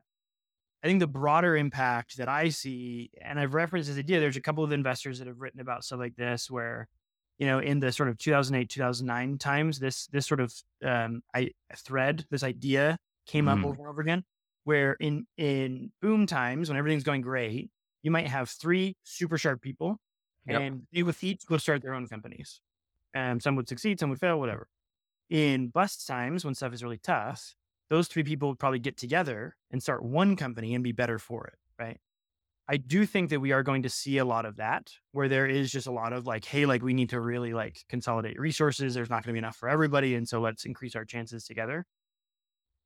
I 0.83 0.87
think 0.87 0.99
the 0.99 1.07
broader 1.07 1.57
impact 1.57 2.17
that 2.17 2.29
I 2.29 2.49
see, 2.49 3.09
and 3.19 3.39
I've 3.39 3.55
referenced 3.55 3.89
this 3.89 3.97
idea, 3.97 4.19
there's 4.19 4.37
a 4.37 4.41
couple 4.41 4.63
of 4.63 4.71
investors 4.71 5.17
that 5.17 5.27
have 5.27 5.41
written 5.41 5.59
about 5.59 5.83
stuff 5.83 5.97
like 5.97 6.15
this 6.15 6.51
where, 6.51 6.87
you 7.37 7.45
know, 7.47 7.59
in 7.59 7.79
the 7.79 7.91
sort 7.91 8.09
of 8.09 8.17
2008, 8.17 8.69
2009 8.69 9.37
times, 9.37 9.79
this 9.79 10.07
this 10.07 10.25
sort 10.25 10.39
of 10.39 10.53
um, 10.83 11.21
I, 11.33 11.51
thread, 11.75 12.25
this 12.29 12.43
idea 12.43 12.97
came 13.25 13.47
up 13.47 13.59
mm. 13.59 13.65
over 13.65 13.79
and 13.79 13.87
over 13.87 14.01
again, 14.01 14.23
where 14.63 14.93
in 14.99 15.25
in 15.37 15.91
boom 16.01 16.25
times 16.27 16.69
when 16.69 16.77
everything's 16.77 17.03
going 17.03 17.21
great, 17.21 17.69
you 18.03 18.11
might 18.11 18.27
have 18.27 18.49
three 18.49 18.95
super 19.03 19.37
sharp 19.37 19.61
people, 19.61 19.99
yep. 20.47 20.61
and 20.61 20.83
they 20.93 21.03
with 21.03 21.23
each 21.23 21.45
go 21.45 21.57
start 21.57 21.81
their 21.81 21.93
own 21.93 22.07
companies. 22.07 22.61
Um, 23.13 23.39
some 23.39 23.55
would 23.55 23.69
succeed, 23.69 23.99
some 23.99 24.09
would 24.09 24.19
fail, 24.19 24.39
whatever. 24.39 24.67
In 25.29 25.69
bust 25.69 26.05
times, 26.05 26.45
when 26.45 26.53
stuff 26.53 26.73
is 26.73 26.83
really 26.83 26.97
tough, 26.97 27.55
those 27.89 28.07
three 28.07 28.23
people 28.23 28.49
would 28.49 28.59
probably 28.59 28.79
get 28.79 28.97
together 28.97 29.55
and 29.71 29.81
start 29.81 30.03
one 30.03 30.35
company 30.35 30.75
and 30.75 30.83
be 30.83 30.91
better 30.91 31.17
for 31.17 31.47
it, 31.47 31.57
right? 31.81 31.99
I 32.67 32.77
do 32.77 33.05
think 33.05 33.29
that 33.29 33.39
we 33.39 33.51
are 33.51 33.61
going 33.61 33.83
to 33.83 33.89
see 33.89 34.17
a 34.17 34.25
lot 34.25 34.45
of 34.45 34.55
that 34.57 34.91
where 35.11 35.29
there 35.29 35.45
is 35.45 35.71
just 35.71 35.85
a 35.85 35.91
lot 35.91 36.13
of 36.13 36.25
like, 36.25 36.45
hey, 36.45 36.65
like 36.65 36.81
we 36.81 36.95
need 36.95 37.09
to 37.11 37.19
really 37.19 37.53
like 37.53 37.83
consolidate 37.89 38.39
resources. 38.39 38.95
There's 38.95 39.09
not 39.09 39.23
going 39.23 39.29
to 39.29 39.33
be 39.33 39.39
enough 39.39 39.55
for 39.55 39.69
everybody. 39.69 40.15
And 40.15 40.27
so 40.27 40.41
let's 40.41 40.65
increase 40.65 40.95
our 40.95 41.05
chances 41.05 41.45
together. 41.45 41.85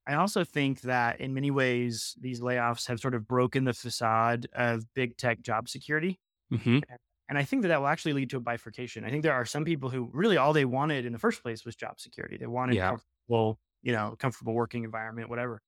I 0.06 0.14
also 0.14 0.44
think 0.44 0.82
that 0.82 1.20
in 1.20 1.32
many 1.32 1.50
ways, 1.50 2.14
these 2.20 2.40
layoffs 2.40 2.88
have 2.88 3.00
sort 3.00 3.14
of 3.14 3.26
broken 3.26 3.64
the 3.64 3.72
facade 3.72 4.48
of 4.54 4.84
big 4.94 5.16
tech 5.16 5.40
job 5.40 5.68
security. 5.68 6.20
Mm-hmm. 6.52 6.80
And 7.28 7.38
I 7.38 7.44
think 7.44 7.62
that 7.62 7.68
that 7.68 7.80
will 7.80 7.86
actually 7.86 8.14
lead 8.14 8.30
to 8.30 8.38
a 8.38 8.40
bifurcation. 8.40 9.04
I 9.04 9.10
think 9.10 9.22
there 9.22 9.34
are 9.34 9.44
some 9.44 9.64
people 9.64 9.88
who 9.88 10.10
really 10.12 10.36
all 10.36 10.52
they 10.52 10.64
wanted 10.64 11.06
in 11.06 11.12
the 11.12 11.18
first 11.18 11.42
place 11.42 11.64
was 11.64 11.76
job 11.76 12.00
security. 12.00 12.36
They 12.36 12.46
wanted 12.46 12.74
yeah. 12.74 12.88
comfortable, 12.88 13.60
you 13.82 13.92
know, 13.92 14.16
comfortable 14.18 14.52
working 14.52 14.84
environment, 14.84 15.30
whatever. 15.30 15.62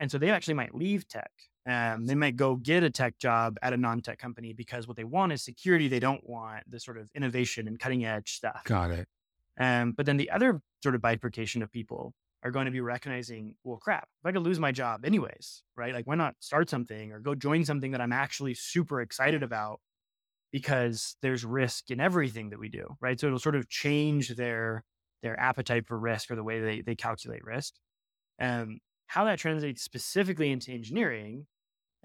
And 0.00 0.10
so 0.10 0.18
they 0.18 0.30
actually 0.30 0.54
might 0.54 0.74
leave 0.74 1.06
tech. 1.06 1.30
Um, 1.66 2.06
they 2.06 2.14
might 2.14 2.36
go 2.36 2.56
get 2.56 2.82
a 2.82 2.90
tech 2.90 3.18
job 3.18 3.56
at 3.62 3.72
a 3.72 3.76
non-tech 3.76 4.18
company 4.18 4.52
because 4.52 4.86
what 4.86 4.96
they 4.96 5.04
want 5.04 5.32
is 5.32 5.42
security. 5.42 5.88
They 5.88 6.00
don't 6.00 6.28
want 6.28 6.70
the 6.70 6.78
sort 6.78 6.98
of 6.98 7.08
innovation 7.14 7.66
and 7.68 7.78
cutting 7.78 8.04
edge 8.04 8.32
stuff. 8.32 8.62
Got 8.64 8.90
it. 8.90 9.08
Um, 9.58 9.92
but 9.92 10.04
then 10.04 10.16
the 10.16 10.30
other 10.30 10.60
sort 10.82 10.94
of 10.94 11.00
bifurcation 11.00 11.62
of 11.62 11.72
people 11.72 12.12
are 12.42 12.50
going 12.50 12.66
to 12.66 12.70
be 12.70 12.80
recognizing, 12.80 13.54
well, 13.64 13.78
crap, 13.78 14.08
if 14.20 14.26
I 14.26 14.32
could 14.32 14.42
lose 14.42 14.58
my 14.58 14.72
job 14.72 15.04
anyways, 15.06 15.62
right? 15.76 15.94
Like, 15.94 16.06
why 16.06 16.16
not 16.16 16.34
start 16.40 16.68
something 16.68 17.12
or 17.12 17.18
go 17.18 17.34
join 17.34 17.64
something 17.64 17.92
that 17.92 18.02
I'm 18.02 18.12
actually 18.12 18.52
super 18.54 19.00
excited 19.00 19.42
about 19.42 19.80
because 20.52 21.16
there's 21.22 21.44
risk 21.44 21.90
in 21.90 22.00
everything 22.00 22.50
that 22.50 22.60
we 22.60 22.68
do, 22.68 22.96
right? 23.00 23.18
So 23.18 23.26
it'll 23.26 23.38
sort 23.38 23.56
of 23.56 23.68
change 23.68 24.28
their 24.36 24.84
their 25.22 25.40
appetite 25.40 25.86
for 25.86 25.98
risk 25.98 26.30
or 26.30 26.36
the 26.36 26.44
way 26.44 26.60
they 26.60 26.80
they 26.82 26.94
calculate 26.94 27.42
risk. 27.42 27.74
Um, 28.38 28.78
how 29.06 29.24
that 29.24 29.38
translates 29.38 29.82
specifically 29.82 30.50
into 30.50 30.70
engineering. 30.70 31.46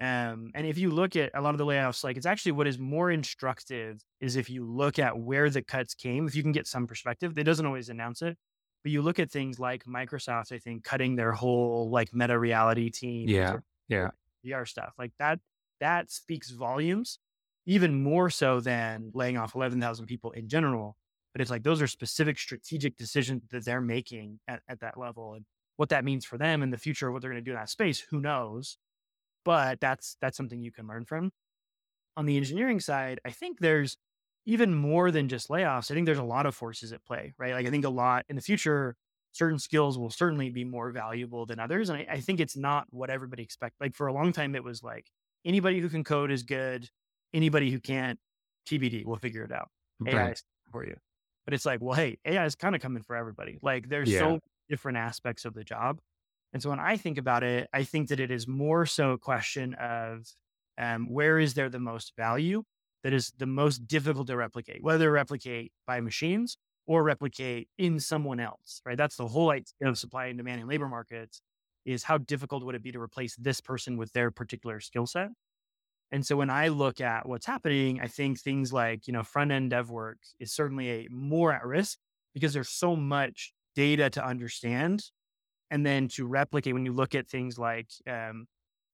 Um, 0.00 0.50
and 0.54 0.66
if 0.66 0.78
you 0.78 0.90
look 0.90 1.14
at 1.14 1.30
a 1.34 1.42
lot 1.42 1.54
of 1.54 1.58
the 1.58 1.66
layoffs, 1.66 2.02
like 2.02 2.16
it's 2.16 2.26
actually 2.26 2.52
what 2.52 2.66
is 2.66 2.78
more 2.78 3.10
instructive 3.10 4.02
is 4.20 4.36
if 4.36 4.48
you 4.48 4.64
look 4.64 4.98
at 4.98 5.18
where 5.18 5.50
the 5.50 5.62
cuts 5.62 5.94
came, 5.94 6.26
if 6.26 6.34
you 6.34 6.42
can 6.42 6.52
get 6.52 6.66
some 6.66 6.86
perspective, 6.86 7.36
it 7.36 7.44
doesn't 7.44 7.66
always 7.66 7.90
announce 7.90 8.22
it, 8.22 8.38
but 8.82 8.92
you 8.92 9.02
look 9.02 9.18
at 9.18 9.30
things 9.30 9.58
like 9.58 9.84
Microsoft, 9.84 10.52
I 10.52 10.58
think, 10.58 10.84
cutting 10.84 11.16
their 11.16 11.32
whole 11.32 11.90
like 11.90 12.14
meta 12.14 12.38
reality 12.38 12.88
team. 12.90 13.28
Yeah. 13.28 13.58
Yeah. 13.88 14.10
VR 14.46 14.66
stuff 14.66 14.94
like 14.98 15.12
that, 15.18 15.38
that 15.80 16.10
speaks 16.10 16.50
volumes 16.50 17.18
even 17.66 18.02
more 18.02 18.30
so 18.30 18.60
than 18.60 19.10
laying 19.14 19.36
off 19.36 19.54
11,000 19.54 20.06
people 20.06 20.30
in 20.32 20.48
general. 20.48 20.96
But 21.32 21.42
it's 21.42 21.50
like 21.50 21.62
those 21.62 21.82
are 21.82 21.86
specific 21.86 22.38
strategic 22.38 22.96
decisions 22.96 23.42
that 23.50 23.64
they're 23.64 23.80
making 23.80 24.40
at, 24.48 24.62
at 24.68 24.80
that 24.80 24.98
level. 24.98 25.34
And 25.34 25.44
what 25.76 25.90
that 25.90 26.04
means 26.04 26.24
for 26.24 26.38
them 26.38 26.62
in 26.62 26.70
the 26.70 26.78
future, 26.78 27.08
of 27.08 27.12
what 27.12 27.22
they're 27.22 27.30
going 27.30 27.44
to 27.44 27.48
do 27.48 27.52
in 27.52 27.58
that 27.58 27.70
space, 27.70 28.00
who 28.00 28.20
knows? 28.20 28.78
But 29.44 29.80
that's 29.80 30.16
that's 30.20 30.36
something 30.36 30.60
you 30.62 30.72
can 30.72 30.86
learn 30.86 31.04
from. 31.04 31.30
On 32.16 32.26
the 32.26 32.36
engineering 32.36 32.80
side, 32.80 33.20
I 33.24 33.30
think 33.30 33.58
there's 33.60 33.96
even 34.46 34.74
more 34.74 35.10
than 35.10 35.28
just 35.28 35.48
layoffs. 35.48 35.90
I 35.90 35.94
think 35.94 36.06
there's 36.06 36.18
a 36.18 36.24
lot 36.24 36.46
of 36.46 36.54
forces 36.54 36.92
at 36.92 37.04
play, 37.04 37.34
right? 37.38 37.54
Like 37.54 37.66
I 37.66 37.70
think 37.70 37.84
a 37.84 37.90
lot 37.90 38.24
in 38.28 38.36
the 38.36 38.42
future, 38.42 38.96
certain 39.32 39.58
skills 39.58 39.98
will 39.98 40.10
certainly 40.10 40.50
be 40.50 40.64
more 40.64 40.90
valuable 40.90 41.46
than 41.46 41.58
others. 41.60 41.88
And 41.88 41.98
I, 41.98 42.06
I 42.14 42.20
think 42.20 42.40
it's 42.40 42.56
not 42.56 42.86
what 42.90 43.10
everybody 43.10 43.42
expects. 43.42 43.76
Like 43.80 43.94
for 43.94 44.08
a 44.08 44.12
long 44.12 44.32
time, 44.32 44.54
it 44.54 44.64
was 44.64 44.82
like 44.82 45.06
anybody 45.44 45.80
who 45.80 45.88
can 45.88 46.04
code 46.04 46.30
is 46.30 46.42
good 46.42 46.88
anybody 47.32 47.70
who 47.70 47.78
can't, 47.78 48.18
TBD, 48.68 49.04
we'll 49.04 49.16
figure 49.16 49.44
it 49.44 49.52
out. 49.52 49.68
AI 50.04 50.34
for 50.72 50.84
you. 50.84 50.96
But 51.44 51.54
it's 51.54 51.64
like, 51.64 51.80
well, 51.80 51.94
hey, 51.94 52.18
AI 52.24 52.44
is 52.44 52.54
kind 52.56 52.74
of 52.74 52.80
coming 52.80 53.02
for 53.02 53.14
everybody. 53.16 53.58
Like 53.62 53.88
there's 53.88 54.10
Yeah. 54.10 54.18
so 54.18 54.40
different 54.68 54.98
aspects 54.98 55.44
of 55.44 55.54
the 55.54 55.62
job. 55.64 56.00
And 56.52 56.62
so 56.62 56.70
when 56.70 56.80
I 56.80 56.96
think 56.96 57.18
about 57.18 57.42
it, 57.42 57.68
I 57.72 57.84
think 57.84 58.08
that 58.08 58.20
it 58.20 58.30
is 58.30 58.48
more 58.48 58.86
so 58.86 59.12
a 59.12 59.18
question 59.18 59.74
of 59.74 60.26
um, 60.78 61.08
where 61.08 61.38
is 61.38 61.54
there 61.54 61.68
the 61.68 61.78
most 61.78 62.12
value 62.16 62.64
that 63.04 63.12
is 63.12 63.32
the 63.38 63.46
most 63.46 63.86
difficult 63.86 64.26
to 64.26 64.36
replicate, 64.36 64.82
whether 64.82 65.10
replicate 65.10 65.72
by 65.86 66.00
machines 66.00 66.58
or 66.86 67.02
replicate 67.02 67.68
in 67.78 68.00
someone 68.00 68.40
else, 68.40 68.82
right? 68.84 68.96
That's 68.96 69.16
the 69.16 69.28
whole 69.28 69.50
idea 69.50 69.64
of 69.82 69.98
supply 69.98 70.26
and 70.26 70.38
demand 70.38 70.60
in 70.60 70.66
labor 70.66 70.88
markets 70.88 71.40
is 71.84 72.02
how 72.02 72.18
difficult 72.18 72.64
would 72.64 72.74
it 72.74 72.82
be 72.82 72.92
to 72.92 73.00
replace 73.00 73.36
this 73.36 73.60
person 73.60 73.96
with 73.96 74.12
their 74.12 74.30
particular 74.30 74.80
skill 74.80 75.06
set? 75.06 75.28
And 76.12 76.26
so 76.26 76.36
when 76.36 76.50
I 76.50 76.68
look 76.68 77.00
at 77.00 77.28
what's 77.28 77.46
happening, 77.46 78.00
I 78.00 78.08
think 78.08 78.40
things 78.40 78.72
like, 78.72 79.06
you 79.06 79.12
know, 79.12 79.22
front 79.22 79.52
end 79.52 79.70
dev 79.70 79.90
work 79.90 80.18
is 80.40 80.52
certainly 80.52 80.90
a 80.90 81.08
more 81.10 81.52
at 81.52 81.64
risk 81.64 81.98
because 82.34 82.52
there's 82.52 82.68
so 82.68 82.96
much 82.96 83.52
data 83.76 84.10
to 84.10 84.24
understand 84.24 85.04
and 85.70 85.84
then 85.86 86.08
to 86.08 86.26
replicate 86.26 86.74
when 86.74 86.84
you 86.86 86.92
look 86.92 87.14
at 87.14 87.28
things 87.28 87.58
like 87.58 87.90
um, 88.06 88.46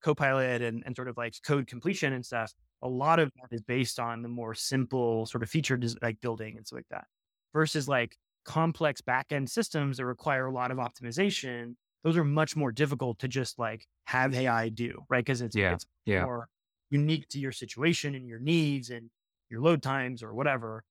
Copilot 0.02 0.62
and, 0.62 0.82
and 0.86 0.94
sort 0.94 1.08
of 1.08 1.16
like 1.16 1.34
code 1.44 1.66
completion 1.66 2.12
and 2.12 2.24
stuff, 2.24 2.52
a 2.82 2.88
lot 2.88 3.18
of 3.18 3.30
that 3.36 3.48
is 3.54 3.62
based 3.62 3.98
on 3.98 4.22
the 4.22 4.28
more 4.28 4.54
simple 4.54 5.26
sort 5.26 5.42
of 5.42 5.50
feature 5.50 5.76
des- 5.76 5.96
like 6.02 6.20
building 6.20 6.56
and 6.56 6.66
stuff 6.66 6.78
like 6.78 6.88
that 6.90 7.06
versus 7.52 7.88
like 7.88 8.16
complex 8.44 9.00
backend 9.00 9.48
systems 9.48 9.96
that 9.96 10.04
require 10.06 10.46
a 10.46 10.52
lot 10.52 10.70
of 10.70 10.78
optimization. 10.78 11.74
Those 12.04 12.16
are 12.16 12.24
much 12.24 12.54
more 12.54 12.70
difficult 12.70 13.18
to 13.20 13.28
just 13.28 13.58
like 13.58 13.86
have 14.04 14.34
AI 14.34 14.68
do, 14.68 15.04
right? 15.08 15.24
Because 15.24 15.40
it's, 15.40 15.56
Yeah, 15.56 15.70
it's 15.70 15.86
yeah. 16.04 16.26
more 16.26 16.48
unique 16.90 17.26
to 17.28 17.38
your 17.40 17.52
situation 17.52 18.14
and 18.14 18.28
your 18.28 18.38
needs 18.38 18.90
and 18.90 19.10
your 19.50 19.60
load 19.60 19.82
times 19.82 20.22
or 20.22 20.34
whatever. 20.34 20.84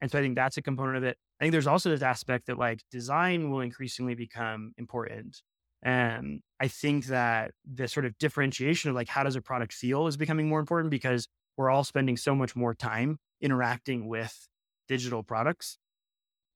And 0.00 0.10
so 0.10 0.18
I 0.18 0.22
think 0.22 0.36
that's 0.36 0.56
a 0.56 0.62
component 0.62 0.98
of 0.98 1.04
it. 1.04 1.18
I 1.40 1.44
think 1.44 1.52
there's 1.52 1.66
also 1.66 1.90
this 1.90 2.02
aspect 2.02 2.46
that 2.46 2.58
like 2.58 2.82
design 2.90 3.50
will 3.50 3.60
increasingly 3.60 4.14
become 4.14 4.74
important. 4.76 5.40
And 5.82 6.42
I 6.60 6.68
think 6.68 7.06
that 7.06 7.52
the 7.64 7.88
sort 7.88 8.04
of 8.04 8.18
differentiation 8.18 8.90
of 8.90 8.96
like 8.96 9.08
how 9.08 9.22
does 9.22 9.36
a 9.36 9.40
product 9.40 9.72
feel 9.72 10.06
is 10.06 10.18
becoming 10.18 10.48
more 10.48 10.60
important 10.60 10.90
because 10.90 11.26
we're 11.56 11.70
all 11.70 11.84
spending 11.84 12.18
so 12.18 12.34
much 12.34 12.54
more 12.54 12.74
time 12.74 13.18
interacting 13.40 14.06
with 14.06 14.48
digital 14.86 15.22
products. 15.22 15.78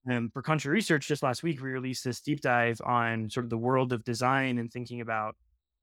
And 0.07 0.31
for 0.33 0.43
Contrary 0.43 0.77
Research, 0.77 1.09
just 1.09 1.23
last 1.23 1.43
week, 1.43 1.63
we 1.63 1.71
released 1.71 2.05
this 2.05 2.21
deep 2.21 2.43
dive 2.43 2.79
on 2.85 3.31
sort 3.31 3.45
of 3.45 3.51
the 3.51 3.57
world 3.57 3.93
of 3.93 4.05
design 4.05 4.59
and 4.59 4.71
thinking 4.71 5.01
about 5.01 5.37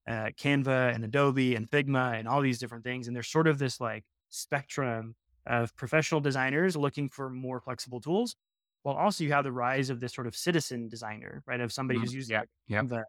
uh, 0.08 0.30
Canva 0.40 0.94
and 0.94 1.04
Adobe 1.04 1.56
and 1.56 1.70
Figma 1.70 2.20
and 2.20 2.28
all 2.28 2.42
these 2.42 2.60
different 2.60 2.84
things. 2.84 3.08
And 3.08 3.16
there's 3.16 3.28
sort 3.28 3.48
of 3.48 3.58
this 3.58 3.80
like 3.82 4.04
spectrum 4.30 5.16
of 5.48 5.76
professional 5.76 6.22
designers 6.22 6.76
looking 6.76 7.10
for 7.10 7.32
more 7.32 7.60
flexible 7.60 8.00
tools. 8.00 8.36
While 8.84 8.96
also 8.96 9.24
you 9.24 9.32
have 9.34 9.44
the 9.44 9.52
rise 9.52 9.90
of 9.90 10.00
this 10.00 10.14
sort 10.14 10.28
of 10.28 10.36
citizen 10.36 10.90
designer, 10.90 11.44
right? 11.48 11.62
Of 11.62 11.72
somebody 11.74 12.00
Mhm. 12.00 12.00
who's 12.00 12.14
using 12.14 12.32
Yeah, 12.32 12.44
yeah. 12.68 12.84
Canva 12.84 13.04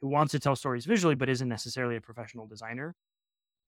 who 0.00 0.08
wants 0.08 0.32
to 0.32 0.40
tell 0.40 0.56
stories 0.56 0.86
visually, 0.86 1.14
but 1.16 1.28
isn't 1.30 1.48
necessarily 1.48 1.96
a 1.96 2.00
professional 2.02 2.46
designer. 2.46 2.94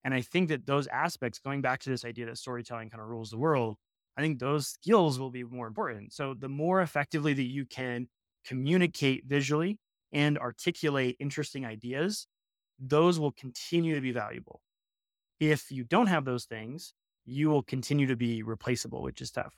And 0.03 0.13
I 0.13 0.21
think 0.21 0.49
that 0.49 0.65
those 0.65 0.87
aspects, 0.87 1.39
going 1.39 1.61
back 1.61 1.79
to 1.81 1.89
this 1.89 2.05
idea 2.05 2.25
that 2.27 2.37
storytelling 2.37 2.89
kind 2.89 3.01
of 3.01 3.07
rules 3.07 3.31
the 3.31 3.37
world, 3.37 3.77
I 4.17 4.21
think 4.21 4.39
those 4.39 4.67
skills 4.67 5.19
will 5.19 5.31
be 5.31 5.43
more 5.43 5.67
important. 5.67 6.13
So 6.13 6.33
the 6.33 6.49
more 6.49 6.81
effectively 6.81 7.33
that 7.33 7.43
you 7.43 7.65
can 7.65 8.09
communicate 8.45 9.25
visually 9.25 9.79
and 10.11 10.37
articulate 10.37 11.15
interesting 11.19 11.65
ideas, 11.65 12.27
those 12.79 13.19
will 13.19 13.31
continue 13.31 13.95
to 13.95 14.01
be 14.01 14.11
valuable. 14.11 14.61
If 15.39 15.71
you 15.71 15.83
don't 15.85 16.07
have 16.07 16.25
those 16.25 16.45
things, 16.45 16.93
you 17.25 17.49
will 17.49 17.63
continue 17.63 18.07
to 18.07 18.15
be 18.17 18.43
replaceable, 18.43 19.03
which 19.03 19.21
is 19.21 19.31
tough. 19.31 19.55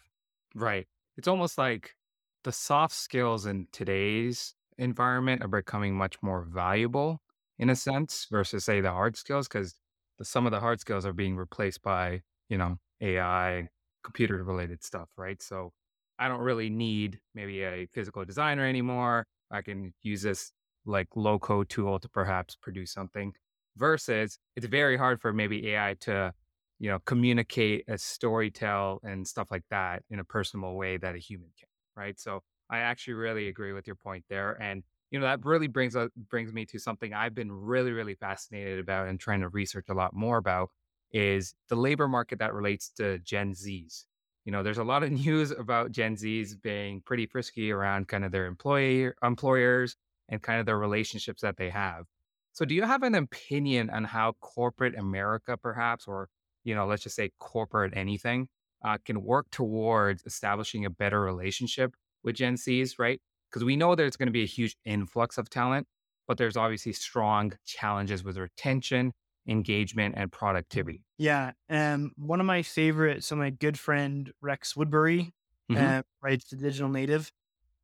Right. 0.56 0.88
It's 1.18 1.28
almost 1.28 1.58
like 1.58 1.96
the 2.44 2.52
soft 2.52 2.94
skills 2.94 3.46
in 3.46 3.68
today's 3.72 4.56
environment 4.78 5.44
are 5.44 5.48
becoming 5.48 5.96
much 5.96 6.18
more 6.22 6.44
valuable 6.44 7.22
in 7.58 7.70
a 7.70 7.76
sense 7.76 8.28
versus 8.30 8.66
say 8.66 8.82
the 8.82 8.92
hard 8.92 9.16
skills 9.16 9.48
because 9.48 9.76
some 10.22 10.46
of 10.46 10.52
the 10.52 10.60
hard 10.60 10.80
skills 10.80 11.06
are 11.06 11.14
being 11.14 11.38
replaced 11.38 11.82
by, 11.82 12.22
you 12.50 12.58
know, 12.58 12.78
AI, 13.02 13.68
computer 14.04 14.44
related 14.44 14.84
stuff, 14.84 15.10
right? 15.18 15.42
So 15.42 15.72
I 16.20 16.28
don't 16.28 16.42
really 16.42 16.70
need 16.70 17.20
maybe 17.34 17.64
a 17.64 17.88
physical 17.94 18.24
designer 18.26 18.66
anymore. 18.66 19.26
I 19.52 19.62
can 19.62 19.94
use 20.04 20.22
this 20.22 20.52
like 20.86 21.08
low 21.16 21.40
code 21.40 21.70
tool 21.70 22.00
to 22.00 22.10
perhaps 22.10 22.56
produce 22.56 22.92
something 22.92 23.34
versus 23.78 24.38
it's 24.56 24.66
very 24.66 24.98
hard 24.98 25.20
for 25.22 25.34
maybe 25.34 25.70
AI 25.72 25.96
to 26.02 26.34
you 26.80 26.90
know, 26.90 27.00
communicate 27.00 27.86
a 27.88 27.98
story 27.98 28.52
tell 28.52 29.00
and 29.04 29.28
stuff 29.28 29.50
like 29.52 29.64
that 29.70 30.04
in 30.10 30.20
a 30.20 30.24
personal 30.26 30.76
way 30.76 30.98
that 30.98 31.16
a 31.16 31.20
human 31.20 31.52
can, 31.58 31.70
right? 31.96 32.20
So 32.20 32.42
I 32.70 32.80
actually 32.80 33.14
really 33.14 33.48
agree 33.48 33.74
with 33.74 33.88
your 33.88 33.96
point 33.96 34.26
there. 34.30 34.62
And, 34.62 34.84
you 35.12 35.20
know, 35.20 35.26
that 35.26 35.46
really 35.46 35.68
brings 35.68 35.96
up 35.96 36.12
brings 36.16 36.52
me 36.54 36.66
to 36.68 36.80
something 36.80 37.14
I've 37.14 37.36
been 37.36 37.52
really, 37.52 37.92
really 37.92 38.16
fascinated 38.16 38.80
about 38.80 39.08
and 39.08 39.20
trying 39.20 39.42
to 39.42 39.50
research 39.50 39.86
a 39.90 39.94
lot 39.94 40.14
more 40.14 40.38
about 40.38 40.70
is 41.12 41.54
the 41.70 41.76
labor 41.76 42.08
market 42.08 42.40
that 42.40 42.54
relates 42.54 42.90
to 42.92 43.20
Gen 43.20 43.54
Zs. 43.54 44.06
You 44.44 44.52
know, 44.52 44.64
there's 44.64 44.78
a 44.78 44.84
lot 44.84 45.04
of 45.04 45.12
news 45.26 45.52
about 45.52 45.92
Gen 45.92 46.16
Zs 46.16 46.60
being 46.62 47.02
pretty 47.02 47.26
frisky 47.28 47.72
around 47.72 48.08
kind 48.08 48.26
of 48.26 48.32
their 48.32 48.46
employee 48.46 49.12
employers 49.24 49.96
and 50.30 50.42
kind 50.42 50.60
of 50.60 50.66
their 50.66 50.78
relationships 50.78 51.42
that 51.42 51.58
they 51.58 51.70
have. 51.70 52.06
So 52.54 52.66
do 52.66 52.74
you 52.74 52.84
have 52.84 53.04
an 53.04 53.16
opinion 53.16 53.90
on 53.90 54.06
how 54.06 54.34
corporate 54.40 54.98
America 54.98 55.58
perhaps 55.58 56.08
or 56.08 56.30
you 56.66 56.76
know, 56.76 56.86
let's 56.86 57.04
just 57.04 57.16
say 57.16 57.32
corporate 57.40 57.96
anything, 57.96 58.50
uh, 58.84 58.98
can 59.06 59.24
work 59.24 59.50
towards 59.52 60.24
establishing 60.26 60.86
a 60.86 60.90
better 60.90 61.22
relationship 61.22 61.96
with 62.24 62.36
Gen 62.36 62.56
Zs, 62.56 63.00
right? 63.00 63.22
Because 63.50 63.64
we 63.64 63.78
know 63.78 63.96
there's 63.96 64.18
going 64.18 64.28
to 64.28 64.34
be 64.34 64.44
a 64.44 64.48
huge 64.48 64.76
influx 64.86 65.38
of 65.38 65.50
talent, 65.50 65.88
but 66.28 66.38
there's 66.38 66.58
obviously 66.58 66.92
strong 66.92 67.54
challenges 67.66 68.24
with 68.24 68.38
retention, 68.38 69.14
engagement, 69.48 70.16
and 70.18 70.32
productivity. 70.32 71.06
Yeah. 71.18 71.54
Um, 71.70 72.12
one 72.18 72.40
of 72.42 72.46
my 72.46 72.62
favorite, 72.64 73.24
so 73.24 73.36
my 73.36 73.50
good 73.50 73.80
friend 73.80 74.34
Rex 74.42 74.76
Woodbury 74.76 75.34
Mhm. 75.70 76.00
uh, 76.00 76.04
writes 76.22 76.50
the 76.50 76.58
digital 76.58 76.90
native. 76.90 77.32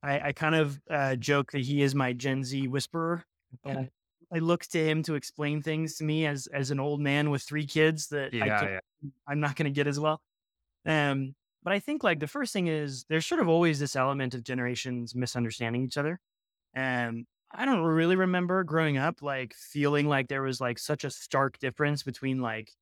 I, 0.03 0.19
I 0.29 0.31
kind 0.33 0.55
of 0.55 0.81
uh, 0.89 1.15
joke 1.15 1.51
that 1.51 1.61
he 1.61 1.81
is 1.81 1.93
my 1.95 2.13
Gen 2.13 2.43
Z 2.43 2.67
whisperer. 2.67 3.23
And 3.63 3.89
I 4.33 4.39
look 4.39 4.63
to 4.67 4.83
him 4.83 5.03
to 5.03 5.15
explain 5.15 5.61
things 5.61 5.97
to 5.97 6.03
me 6.03 6.25
as 6.25 6.47
as 6.47 6.71
an 6.71 6.79
old 6.79 7.01
man 7.01 7.29
with 7.29 7.43
three 7.43 7.65
kids 7.67 8.07
that 8.09 8.33
I 8.39 8.49
Yeah, 8.49 8.51
can't, 8.51 8.73
yeah. 8.73 8.79
I'm 9.27 9.39
not 9.39 9.55
going 9.55 9.65
to 9.71 9.75
get 9.75 9.87
as 9.87 9.99
well. 9.99 10.21
Um, 10.85 11.35
but 11.63 11.73
I 11.73 11.79
think 11.79 12.03
like 12.03 12.19
the 12.19 12.27
first 12.27 12.53
thing 12.53 12.67
is 12.67 13.05
there's 13.09 13.25
sort 13.27 13.41
of 13.41 13.49
always 13.49 13.79
this 13.79 13.95
element 13.95 14.33
of 14.35 14.43
generations 14.43 15.15
misunderstanding 15.15 15.83
each 15.83 15.97
other. 15.97 16.19
And 16.75 17.27
I 17.51 17.65
don't 17.65 17.83
really 17.83 18.15
remember 18.15 18.63
growing 18.63 18.97
up 18.97 19.21
like 19.21 19.53
feeling 19.55 20.07
like 20.07 20.29
there 20.29 20.43
was 20.43 20.61
like 20.61 20.79
such 20.79 21.03
a 21.03 21.11
stark 21.11 21.59
difference 21.59 22.03
between 22.03 22.41
like, 22.41 22.73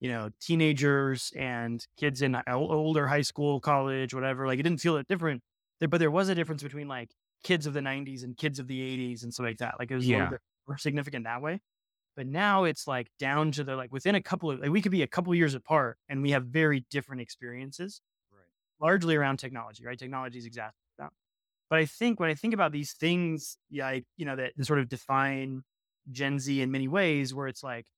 you 0.00 0.10
know, 0.10 0.30
teenagers 0.40 1.32
and 1.36 1.86
kids 1.96 2.22
in 2.22 2.36
older 2.48 3.06
high 3.06 3.22
school, 3.22 3.60
college, 3.60 4.14
whatever. 4.14 4.46
Like 4.46 4.58
it 4.58 4.62
didn't 4.62 4.80
feel 4.80 4.94
that 4.96 5.08
different. 5.08 5.42
There, 5.80 5.88
but 5.88 5.98
there 5.98 6.10
was 6.10 6.28
a 6.28 6.34
difference 6.34 6.62
between 6.62 6.88
like 6.88 7.12
kids 7.42 7.66
of 7.66 7.74
the 7.74 7.82
90s 7.82 8.22
and 8.22 8.36
kids 8.36 8.58
of 8.58 8.68
the 8.68 8.80
80s 8.82 9.22
and 9.24 9.32
stuff 9.32 9.44
like 9.44 9.58
that. 9.58 9.76
Like 9.78 9.90
it 9.90 9.94
was 9.94 10.08
a 10.08 10.12
Yeah. 10.12 10.14
little 10.14 10.28
bit 10.28 10.40
more 10.68 10.78
significant 10.78 11.24
that 11.24 11.42
way. 11.42 11.60
But 12.16 12.26
now 12.28 12.64
it's 12.64 12.86
like 12.88 13.08
down 13.18 13.52
to 13.52 13.64
the 13.64 13.76
like 13.76 13.92
within 13.92 14.14
a 14.16 14.22
couple 14.22 14.50
of 14.50 14.60
like 14.60 14.70
we 14.70 14.82
could 14.82 14.92
be 14.92 15.02
a 15.02 15.08
couple 15.08 15.34
years 15.34 15.54
apart 15.54 15.98
and 16.08 16.22
we 16.22 16.32
have 16.32 16.46
very 16.46 16.86
different 16.90 17.22
experiences, 17.22 18.02
Right. 18.30 18.44
largely 18.80 19.16
around 19.16 19.38
technology, 19.38 19.84
right? 19.84 19.98
Technology 19.98 20.38
is 20.38 20.46
exactly 20.46 20.78
that. 20.98 21.12
But 21.70 21.80
I 21.80 21.86
think 21.86 22.20
when 22.20 22.30
I 22.30 22.34
think 22.34 22.54
about 22.54 22.72
these 22.72 22.94
things, 22.94 23.58
yeah, 23.70 23.88
I, 23.88 24.04
you 24.16 24.26
know, 24.26 24.36
that, 24.36 24.54
that 24.56 24.66
sort 24.66 24.80
of 24.80 24.88
define 24.88 25.62
Gen 26.10 26.38
Z 26.38 26.60
in 26.62 26.70
many 26.72 26.88
ways, 26.88 27.34
where 27.34 27.48
it's 27.48 27.62
like, 27.62 27.88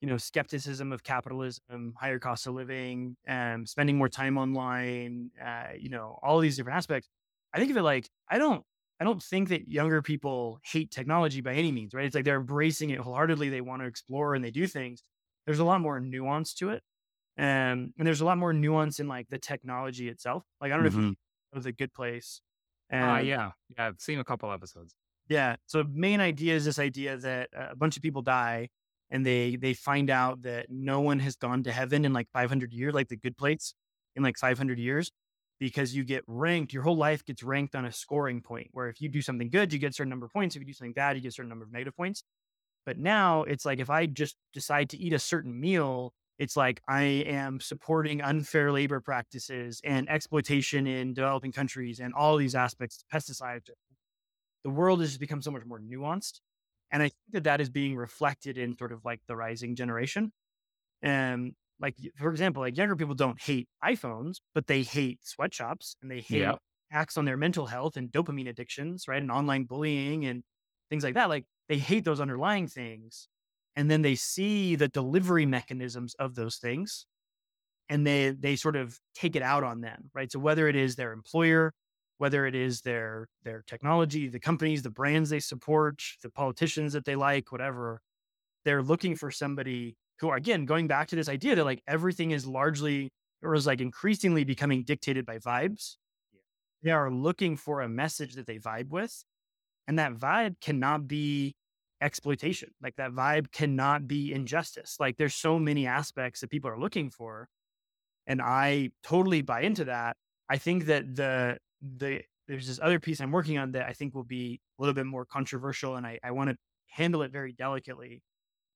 you 0.00 0.08
know, 0.08 0.16
skepticism 0.16 0.92
of 0.92 1.04
capitalism, 1.04 1.94
higher 1.98 2.18
cost 2.18 2.46
of 2.46 2.54
living, 2.54 3.16
um, 3.28 3.66
spending 3.66 3.96
more 3.98 4.08
time 4.08 4.36
online, 4.38 5.30
uh, 5.42 5.68
you 5.78 5.88
know, 5.90 6.18
all 6.22 6.40
these 6.40 6.56
different 6.56 6.76
aspects. 6.76 7.08
I 7.54 7.58
think 7.58 7.70
of 7.70 7.76
it 7.76 7.82
like 7.82 8.10
I 8.28 8.38
don't 8.38 8.64
I 9.02 9.04
don't 9.04 9.22
think 9.22 9.50
that 9.50 9.68
younger 9.68 10.02
people 10.02 10.60
hate 10.64 10.92
technology 10.92 11.42
by 11.42 11.54
any 11.54 11.72
means, 11.72 11.94
right? 11.94 12.06
It's 12.06 12.14
like 12.14 12.24
they're 12.26 12.38
embracing 12.40 12.90
it 12.90 13.00
wholeheartedly. 13.00 13.50
They 13.50 13.60
want 13.62 13.82
to 13.82 13.88
explore 13.88 14.34
and 14.36 14.44
they 14.44 14.52
do 14.52 14.66
things. 14.68 15.02
There's 15.46 15.60
a 15.60 15.64
lot 15.64 15.80
more 15.82 16.00
nuance 16.00 16.54
to 16.56 16.70
it. 16.70 16.84
Um, 17.38 17.94
and 17.98 18.06
there's 18.06 18.20
a 18.22 18.26
lot 18.26 18.38
more 18.38 18.52
nuance 18.52 19.00
in 19.00 19.08
like 19.08 19.28
the 19.28 19.38
technology 19.38 20.08
itself. 20.08 20.44
Like, 20.60 20.72
I 20.72 20.76
don't 20.76 20.84
know 20.84 20.88
if 20.88 20.96
you 20.96 21.02
Mhm. 21.02 21.14
know 21.54 21.62
the 21.62 21.72
good 21.72 21.94
place. 21.94 22.42
Ah, 23.00 23.18
Um, 23.18 23.18
yeah. 23.18 23.52
Yeah. 23.76 23.86
I've 23.88 24.00
seen 24.00 24.18
a 24.18 24.24
couple 24.24 24.50
episodes. 24.52 24.96
yeah. 25.28 25.56
So 25.66 25.84
main 25.84 26.20
idea 26.20 26.54
is 26.54 26.64
this 26.64 26.78
idea 26.78 27.16
that 27.18 27.50
uh, 27.56 27.68
a 27.70 27.76
bunch 27.76 27.96
of 27.96 28.02
people 28.02 28.22
die 28.22 28.68
and 29.10 29.24
they 29.24 29.56
they 29.56 29.74
find 29.74 30.10
out 30.10 30.42
that 30.42 30.66
no 30.70 31.00
one 31.00 31.18
has 31.20 31.36
gone 31.36 31.62
to 31.64 31.72
heaven 31.72 32.04
in 32.04 32.12
like 32.12 32.28
500 32.32 32.72
years, 32.72 32.94
like 32.94 33.08
the 33.08 33.16
good 33.16 33.36
place 33.36 33.74
in 34.16 34.22
like 34.22 34.36
500 34.38 34.78
years, 34.78 35.10
because 35.62 35.94
you 35.94 36.02
get 36.02 36.24
ranked. 36.26 36.72
Your 36.72 36.82
whole 36.82 36.96
life 36.96 37.24
gets 37.24 37.42
ranked 37.42 37.76
on 37.76 37.84
a 37.84 37.92
scoring 37.92 38.42
point. 38.42 38.68
Where 38.72 38.88
if 38.88 39.00
you 39.00 39.08
do 39.08 39.22
something 39.22 39.48
good, 39.48 39.72
you 39.72 39.78
get 39.78 39.90
a 39.90 39.92
certain 39.92 40.10
number 40.10 40.26
of 40.26 40.32
points. 40.32 40.56
If 40.56 40.60
you 40.60 40.66
do 40.66 40.72
something 40.72 40.92
bad, 40.92 41.14
you 41.14 41.22
get 41.22 41.28
a 41.28 41.32
certain 41.32 41.48
number 41.48 41.64
of 41.64 41.70
negative 41.70 41.96
points. 41.96 42.24
But 42.84 42.98
now 42.98 43.44
it's 43.44 43.64
like 43.64 43.78
if 43.78 43.88
I 43.88 44.06
just 44.06 44.36
decide 44.52 44.90
to 44.90 44.98
eat 44.98 45.12
a 45.12 45.18
certain 45.20 45.60
meal, 45.60 46.14
It's 46.42 46.56
like 46.56 46.82
I 46.88 47.02
am 47.02 47.60
supporting 47.60 48.20
unfair 48.20 48.72
labor 48.72 49.00
practices 49.00 49.80
and 49.84 50.08
exploitation 50.08 50.88
in 50.88 51.14
developing 51.14 51.52
countries 51.52 52.00
and 52.00 52.12
all 52.14 52.36
these 52.36 52.56
aspects, 52.56 53.04
pesticides. 53.14 53.70
The 54.64 54.70
world 54.70 55.00
has 55.00 55.10
just 55.10 55.20
become 55.20 55.42
so 55.42 55.50
much 55.50 55.64
more 55.64 55.80
nuanced. 55.80 56.40
And 56.90 57.00
I 57.02 57.06
think 57.06 57.32
that 57.32 57.44
that 57.44 57.60
is 57.60 57.70
being 57.70 57.96
reflected 57.96 58.58
in 58.58 58.76
sort 58.76 58.90
of 58.90 59.04
like 59.04 59.20
the 59.28 59.36
rising 59.36 59.76
generation. 59.76 60.32
And 61.00 61.54
like, 61.82 61.96
for 62.18 62.30
example, 62.30 62.62
like 62.62 62.76
younger 62.78 62.96
people 62.96 63.14
don't 63.16 63.42
hate 63.42 63.68
iPhones, 63.84 64.38
but 64.54 64.68
they 64.68 64.82
hate 64.84 65.26
sweatshops 65.26 65.96
and 66.02 66.10
they 66.10 66.20
hate 66.22 66.50
Yeah. 66.50 66.58
acts 66.92 67.16
on 67.18 67.26
their 67.26 67.36
mental 67.36 67.66
health 67.66 67.96
and 67.96 68.10
dopamine 68.12 68.48
addictions, 68.48 69.08
right? 69.08 69.22
And 69.22 69.32
online 69.32 69.64
bullying 69.64 70.24
and 70.26 70.44
things 70.90 71.04
like 71.04 71.14
that. 71.14 71.28
Like 71.28 71.46
they 71.68 71.78
hate 71.78 72.04
those 72.04 72.20
underlying 72.20 72.68
things. 72.68 73.28
And 73.76 73.90
then 73.90 74.02
they 74.02 74.14
see 74.16 74.76
the 74.76 74.88
delivery 74.88 75.46
mechanisms 75.46 76.14
of 76.16 76.34
those 76.36 76.58
things 76.58 77.06
and 77.88 78.06
they 78.06 78.30
they 78.30 78.56
sort 78.56 78.76
of 78.76 78.98
take 79.14 79.36
it 79.36 79.42
out 79.42 79.64
on 79.64 79.80
them, 79.80 80.10
right? 80.14 80.30
So 80.30 80.38
whether 80.38 80.68
it 80.68 80.76
is 80.76 80.96
their 80.96 81.12
employer, 81.12 81.74
whether 82.18 82.46
it 82.46 82.54
is 82.54 82.82
their 82.82 83.28
their 83.42 83.62
technology, 83.66 84.28
the 84.28 84.40
companies, 84.40 84.82
the 84.82 84.90
brands 84.90 85.30
they 85.30 85.40
support, 85.40 86.02
the 86.22 86.30
politicians 86.30 86.92
that 86.94 87.04
they 87.04 87.16
like, 87.16 87.52
whatever, 87.52 88.00
they're 88.64 88.82
looking 88.82 89.16
for 89.16 89.30
somebody 89.30 89.96
who 90.22 90.32
again 90.32 90.64
going 90.64 90.86
back 90.86 91.08
to 91.08 91.16
this 91.16 91.28
idea 91.28 91.54
that 91.56 91.64
like 91.64 91.82
everything 91.86 92.30
is 92.30 92.46
largely 92.46 93.10
or 93.42 93.54
is 93.54 93.66
like 93.66 93.80
increasingly 93.80 94.44
becoming 94.44 94.84
dictated 94.84 95.26
by 95.26 95.38
vibes. 95.38 95.96
They 96.82 96.92
are 96.92 97.10
looking 97.10 97.56
for 97.56 97.80
a 97.80 97.88
message 97.88 98.34
that 98.34 98.46
they 98.46 98.58
vibe 98.58 98.88
with. 98.88 99.24
And 99.88 99.98
that 99.98 100.14
vibe 100.14 100.60
cannot 100.60 101.08
be 101.08 101.54
exploitation. 102.00 102.70
Like 102.80 102.96
that 102.96 103.10
vibe 103.10 103.50
cannot 103.50 104.06
be 104.06 104.32
injustice. 104.32 104.96
Like 105.00 105.16
there's 105.16 105.34
so 105.34 105.58
many 105.58 105.86
aspects 105.86 106.40
that 106.40 106.50
people 106.50 106.70
are 106.70 106.78
looking 106.78 107.10
for. 107.10 107.48
And 108.26 108.40
I 108.40 108.90
totally 109.02 109.42
buy 109.42 109.62
into 109.62 109.86
that. 109.86 110.16
I 110.48 110.58
think 110.58 110.86
that 110.86 111.16
the 111.16 111.58
the 111.80 112.20
there's 112.46 112.68
this 112.68 112.80
other 112.80 113.00
piece 113.00 113.20
I'm 113.20 113.32
working 113.32 113.58
on 113.58 113.72
that 113.72 113.86
I 113.86 113.92
think 113.92 114.14
will 114.14 114.24
be 114.24 114.60
a 114.78 114.82
little 114.82 114.94
bit 114.94 115.06
more 115.06 115.24
controversial 115.24 115.96
and 115.96 116.06
I, 116.06 116.20
I 116.22 116.30
want 116.30 116.50
to 116.50 116.56
handle 116.86 117.22
it 117.22 117.32
very 117.32 117.52
delicately. 117.52 118.22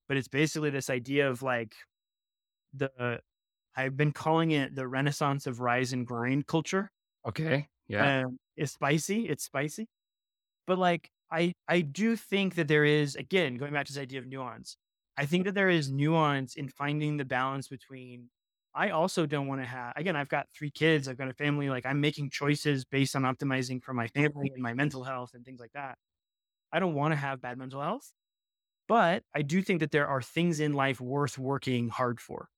But 0.09 0.16
it's 0.16 0.28
basically 0.28 0.70
this 0.70 0.90
idea 0.90 1.28
of 1.30 1.42
like 1.42 1.74
the 2.72 3.20
I've 3.76 3.96
been 3.96 4.12
calling 4.12 4.52
it 4.52 4.74
the 4.74 4.88
renaissance 4.88 5.46
of 5.46 5.61
rise 5.61 5.92
and 5.92 6.07
grind 6.07 6.46
culture. 6.46 6.90
Okay. 7.24 7.68
Yeah. 7.88 8.12
Um, 8.24 8.38
it's 8.57 8.72
spicy. 8.72 9.28
It's 9.28 9.44
spicy. 9.44 9.88
But 10.66 10.78
like 10.78 11.11
I 11.32 11.54
I 11.68 11.80
do 11.82 12.16
think 12.16 12.57
that 12.57 12.68
there 12.68 12.84
is 12.84 13.16
again 13.16 13.57
going 13.57 13.72
back 13.72 13.86
to 13.86 13.92
this 13.92 14.02
idea 14.02 14.20
of 14.20 14.26
nuance. 14.26 14.76
I 15.18 15.26
think 15.26 15.44
that 15.46 15.54
there 15.54 15.70
is 15.70 15.90
nuance 15.90 16.57
in 16.57 16.68
finding 16.68 17.16
the 17.18 17.24
balance 17.24 17.68
between. 17.68 18.30
I 18.74 18.90
also 18.90 19.26
don't 19.26 19.48
want 19.48 19.62
to 19.62 19.66
have 19.66 19.94
again. 19.96 20.16
I've 20.16 20.28
got 20.28 20.48
three 20.57 20.70
kids. 20.70 21.09
I've 21.09 21.18
got 21.18 21.28
a 21.30 21.34
family. 21.34 21.70
Like 21.70 21.86
I'm 21.86 22.00
making 22.00 22.30
choices 22.30 22.84
based 22.84 23.16
on 23.16 23.22
optimizing 23.24 23.82
for 23.84 23.94
my 23.94 24.09
family 24.09 24.50
and 24.54 24.62
my 24.62 24.74
mental 24.74 25.04
health 25.04 25.32
and 25.34 25.44
things 25.44 25.61
like 25.61 25.72
that. 25.74 25.98
I 26.72 26.80
don't 26.80 26.94
want 26.94 27.12
to 27.12 27.16
have 27.16 27.40
bad 27.40 27.59
mental 27.59 27.80
health, 27.82 28.12
but 28.89 29.24
I 29.34 29.43
do 29.43 29.62
think 29.62 29.80
that 29.80 29.91
there 29.91 30.07
are 30.09 30.22
things 30.22 30.61
in 30.61 30.74
life 30.74 31.01
worth 31.01 31.39
working 31.39 31.89
hard 31.89 32.20
for. 32.20 32.49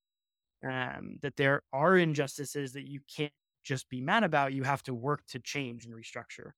Um, 0.68 1.18
that 1.22 1.37
there 1.37 1.62
are 1.72 1.97
injustices 1.97 2.72
that 2.72 2.89
you 2.89 3.01
can't 3.14 3.33
just 3.64 3.89
be 3.89 4.01
mad 4.01 4.24
about. 4.24 4.53
You 4.55 4.64
have 4.64 4.83
to 4.85 4.95
work 4.95 5.24
to 5.29 5.39
change 5.39 5.85
and 5.87 5.95
restructure. 5.95 6.53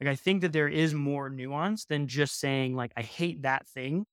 Like 0.00 0.08
I 0.10 0.16
think 0.16 0.42
that 0.42 0.52
there 0.52 0.68
is 0.68 0.94
more 0.94 1.30
nuance 1.30 1.84
than 1.86 2.08
just 2.08 2.40
saying 2.40 2.74
like 2.76 2.92
I 2.96 3.02
hate 3.02 3.42
that 3.42 3.66
thing 3.68 4.06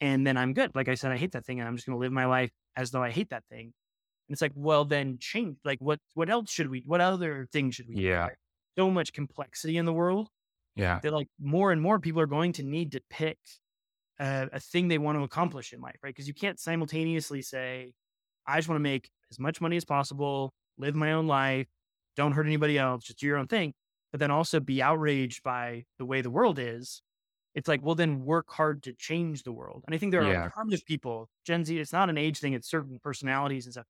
and 0.00 0.26
then 0.26 0.36
I'm 0.36 0.54
good. 0.54 0.72
Like 0.74 0.88
I 0.88 0.94
said, 0.94 1.12
I 1.12 1.16
hate 1.16 1.32
that 1.32 1.44
thing 1.46 1.60
and 1.60 1.68
I'm 1.68 1.76
just 1.76 1.86
going 1.86 1.96
to 1.96 2.00
live 2.00 2.12
my 2.12 2.26
life 2.26 2.52
as 2.76 2.90
though 2.90 3.02
I 3.02 3.10
hate 3.10 3.30
that 3.30 3.44
thing. 3.50 3.66
And 4.28 4.34
it's 4.34 4.42
like, 4.42 4.52
well, 4.54 4.84
then 4.84 5.18
change. 5.18 5.58
Like 5.64 5.80
what 5.80 6.00
what 6.14 6.30
else 6.30 6.50
should 6.50 6.70
we? 6.70 6.82
What 6.86 7.00
other 7.00 7.48
things 7.52 7.74
should 7.76 7.88
we? 7.88 7.96
Yeah. 7.96 8.30
So 8.78 8.90
much 8.90 9.12
complexity 9.12 9.76
in 9.76 9.84
the 9.86 9.92
world 9.92 10.28
Yeah. 10.76 11.00
that 11.02 11.12
like 11.12 11.28
more 11.40 11.72
and 11.72 11.80
more 11.80 12.00
people 12.00 12.20
are 12.20 12.26
going 12.26 12.52
to 12.54 12.62
need 12.62 12.92
to 12.92 13.02
pick 13.10 13.38
a, 14.18 14.48
a 14.52 14.60
thing 14.60 14.88
they 14.88 14.98
want 14.98 15.18
to 15.18 15.22
accomplish 15.24 15.72
in 15.72 15.80
life, 15.80 15.98
right? 16.02 16.10
Because 16.14 16.28
you 16.28 16.34
can't 16.34 16.58
simultaneously 16.60 17.42
say, 17.42 17.92
I 18.46 18.58
just 18.58 18.68
want 18.68 18.78
to 18.78 18.82
make 18.82 19.10
as 19.30 19.38
much 19.38 19.60
money 19.60 19.76
as 19.76 19.84
possible, 19.84 20.54
live 20.78 20.94
my 20.94 21.12
own 21.12 21.26
life, 21.26 21.68
don't 22.16 22.32
hurt 22.32 22.46
anybody 22.46 22.78
else, 22.78 23.04
just 23.04 23.18
do 23.20 23.26
your 23.26 23.38
own 23.38 23.48
thing, 23.48 23.74
but 24.12 24.20
then 24.20 24.30
also 24.30 24.60
be 24.60 24.82
outraged 24.82 25.42
by 25.42 25.84
the 25.98 26.04
way 26.06 26.20
the 26.22 26.30
world 26.30 26.58
is. 26.58 27.02
It's 27.54 27.68
like, 27.68 27.82
well, 27.82 27.94
then 27.94 28.24
work 28.24 28.50
hard 28.50 28.82
to 28.84 28.92
change 28.94 29.44
the 29.44 29.52
world. 29.52 29.84
And 29.86 29.94
I 29.94 29.98
think 29.98 30.12
there 30.12 30.24
are 30.24 30.30
Yeah. 30.30 30.48
a 30.48 30.60
ton 30.60 30.72
of 30.74 30.84
people, 30.84 31.28
Gen 31.44 31.64
Z, 31.64 31.78
it's 31.78 31.92
not 31.92 32.10
an 32.10 32.18
age 32.18 32.40
thing, 32.40 32.52
it's 32.52 32.68
certain 32.68 32.98
personalities 33.00 33.66
and 33.66 33.74
stuff. 33.74 33.86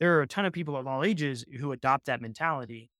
There 0.00 0.18
are 0.18 0.22
a 0.22 0.26
ton 0.26 0.44
of 0.44 0.52
people 0.52 0.76
of 0.76 0.86
all 0.86 1.02
ages 1.04 1.44
who 1.58 1.72
adopt 1.72 2.06
that 2.06 2.20
mentality. 2.20 2.90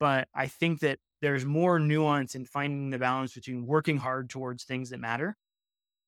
But 0.00 0.28
I 0.34 0.46
think 0.48 0.80
that 0.80 0.98
there's 1.20 1.44
more 1.44 1.78
nuance 1.78 2.34
in 2.34 2.44
finding 2.44 2.90
the 2.90 2.98
balance 2.98 3.34
between 3.34 3.66
working 3.66 3.96
hard 3.98 4.28
towards 4.30 4.64
things 4.64 4.90
that 4.90 4.98
matter 5.00 5.36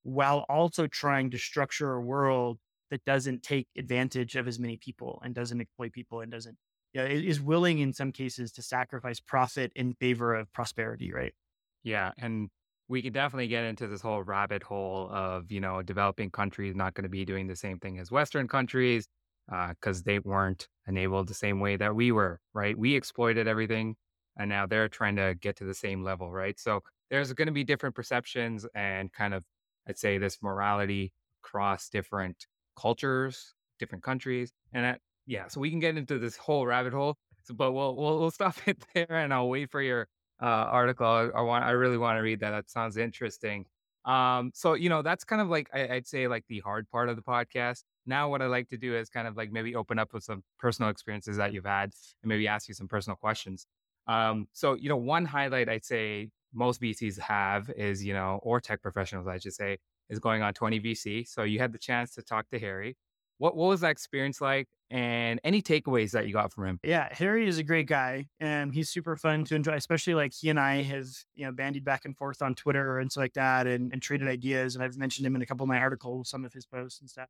while 0.06 0.44
also 0.48 0.86
trying 0.86 1.30
to 1.30 1.38
structure 1.38 1.94
a 1.94 2.00
world 2.00 2.58
that 2.90 3.04
doesn't 3.04 3.42
take 3.42 3.68
advantage 3.76 4.36
of 4.36 4.46
as 4.46 4.58
many 4.58 4.76
people 4.76 5.20
and 5.24 5.34
doesn't 5.34 5.60
exploit 5.60 5.92
people 5.92 6.20
and 6.20 6.30
doesn't 6.32 6.56
yeah, 6.92 7.02
i- 7.02 7.06
is 7.08 7.40
willing 7.40 7.78
in 7.80 7.92
some 7.92 8.12
cases 8.12 8.52
to 8.52 8.62
sacrifice 8.62 9.20
profit 9.20 9.72
in 9.74 9.94
favor 9.94 10.34
of 10.34 10.52
prosperity, 10.52 11.12
right? 11.12 11.34
Yeah. 11.82 12.12
And 12.18 12.50
we 12.88 13.02
can 13.02 13.12
definitely 13.12 13.48
get 13.48 13.64
into 13.64 13.86
this 13.88 14.00
whole 14.00 14.22
rabbit 14.22 14.62
hole 14.62 15.08
of, 15.10 15.50
you 15.50 15.60
know, 15.60 15.82
developing 15.82 16.30
countries 16.30 16.74
not 16.74 16.94
going 16.94 17.02
to 17.04 17.08
be 17.08 17.24
doing 17.24 17.46
the 17.46 17.56
same 17.56 17.78
thing 17.78 17.98
as 17.98 18.10
Western 18.10 18.48
countries 18.48 19.08
uh, 19.52 19.68
because 19.70 20.02
they 20.04 20.18
weren't 20.18 20.68
enabled 20.86 21.28
the 21.28 21.34
same 21.34 21.60
way 21.60 21.76
that 21.76 21.94
we 21.94 22.12
were, 22.12 22.40
right? 22.54 22.76
We 22.78 22.94
exploited 22.96 23.46
everything 23.48 23.96
and 24.38 24.48
now 24.48 24.66
they're 24.66 24.88
trying 24.88 25.16
to 25.16 25.34
get 25.40 25.56
to 25.56 25.64
the 25.64 25.74
same 25.74 26.02
level, 26.02 26.30
right? 26.32 26.58
So 26.58 26.80
there's 27.10 27.32
going 27.32 27.46
to 27.46 27.52
be 27.52 27.64
different 27.64 27.94
perceptions 27.94 28.66
and 28.74 29.12
kind 29.12 29.34
of, 29.34 29.44
I'd 29.88 29.98
say, 29.98 30.18
this 30.18 30.42
morality 30.42 31.12
across 31.44 31.88
different 31.88 32.46
cultures, 32.78 33.54
different 33.78 34.04
countries. 34.04 34.52
And 34.72 34.84
that, 34.84 35.00
yeah, 35.26 35.48
so 35.48 35.60
we 35.60 35.70
can 35.70 35.80
get 35.80 35.96
into 35.96 36.18
this 36.18 36.36
whole 36.36 36.66
rabbit 36.66 36.92
hole. 36.92 37.16
So, 37.44 37.54
but 37.54 37.72
we'll, 37.72 37.96
we'll, 37.96 38.18
we'll 38.18 38.30
stop 38.42 38.56
it 38.66 38.78
there 38.94 39.06
and 39.10 39.32
I'll 39.32 39.48
wait 39.48 39.70
for 39.70 39.82
your 39.82 40.08
uh, 40.42 40.44
article. 40.46 41.06
I, 41.06 41.28
I 41.38 41.40
want, 41.42 41.64
I 41.64 41.70
really 41.70 41.98
want 41.98 42.18
to 42.18 42.20
read 42.20 42.40
that. 42.40 42.50
That 42.50 42.70
sounds 42.70 42.96
interesting. 42.96 43.66
Um, 44.06 44.52
so 44.54 44.74
you 44.74 44.88
know, 44.88 45.02
that's 45.02 45.24
kind 45.24 45.42
of 45.42 45.48
like 45.48 45.68
I, 45.74 45.88
I'd 45.88 46.06
say 46.06 46.28
like 46.28 46.44
the 46.48 46.60
hard 46.60 46.88
part 46.90 47.08
of 47.08 47.16
the 47.16 47.22
podcast. 47.22 47.82
Now, 48.06 48.30
what 48.30 48.40
I 48.40 48.46
like 48.46 48.68
to 48.68 48.76
do 48.76 48.94
is 48.94 49.08
kind 49.08 49.26
of 49.26 49.36
like 49.36 49.50
maybe 49.50 49.74
open 49.74 49.98
up 49.98 50.14
with 50.14 50.22
some 50.22 50.44
personal 50.60 50.90
experiences 50.90 51.36
that 51.38 51.52
you've 51.52 51.64
had, 51.64 51.90
and 52.22 52.28
maybe 52.28 52.46
ask 52.46 52.68
you 52.68 52.74
some 52.74 52.86
personal 52.86 53.16
questions. 53.16 53.66
Um, 54.06 54.46
so 54.52 54.74
you 54.74 54.88
know, 54.88 54.96
one 54.96 55.24
highlight 55.24 55.68
I'd 55.68 55.84
say 55.84 56.30
most 56.52 56.80
VCs 56.80 57.18
have 57.18 57.70
is 57.70 58.04
you 58.04 58.12
know, 58.12 58.40
or 58.42 58.60
tech 58.60 58.82
professionals, 58.82 59.26
I 59.26 59.38
should 59.38 59.54
say, 59.54 59.78
is 60.08 60.18
going 60.18 60.42
on 60.42 60.54
20 60.54 60.80
VC. 60.80 61.28
So 61.28 61.42
you 61.42 61.58
had 61.58 61.72
the 61.72 61.78
chance 61.78 62.14
to 62.14 62.22
talk 62.22 62.48
to 62.50 62.58
Harry. 62.58 62.96
What 63.38 63.54
what 63.54 63.68
was 63.68 63.80
that 63.82 63.90
experience 63.90 64.40
like, 64.40 64.66
and 64.90 65.38
any 65.44 65.60
takeaways 65.60 66.12
that 66.12 66.26
you 66.26 66.32
got 66.32 66.54
from 66.54 66.66
him? 66.66 66.80
Yeah, 66.82 67.08
Harry 67.12 67.46
is 67.46 67.58
a 67.58 67.62
great 67.62 67.86
guy, 67.86 68.28
and 68.40 68.72
he's 68.72 68.88
super 68.88 69.14
fun 69.14 69.44
to 69.44 69.54
enjoy. 69.54 69.74
Especially 69.74 70.14
like 70.14 70.32
he 70.32 70.48
and 70.48 70.58
I 70.58 70.82
have 70.82 71.06
you 71.34 71.44
know 71.44 71.52
bandied 71.52 71.84
back 71.84 72.06
and 72.06 72.16
forth 72.16 72.40
on 72.40 72.54
Twitter 72.54 72.98
and 72.98 73.12
stuff 73.12 73.22
like 73.22 73.34
that, 73.34 73.66
and, 73.66 73.92
and 73.92 74.00
traded 74.00 74.26
ideas. 74.26 74.74
And 74.74 74.82
I've 74.82 74.96
mentioned 74.96 75.26
him 75.26 75.36
in 75.36 75.42
a 75.42 75.46
couple 75.46 75.64
of 75.64 75.68
my 75.68 75.78
articles, 75.78 76.30
some 76.30 76.46
of 76.46 76.54
his 76.54 76.64
posts 76.64 77.00
and 77.00 77.10
stuff. 77.10 77.28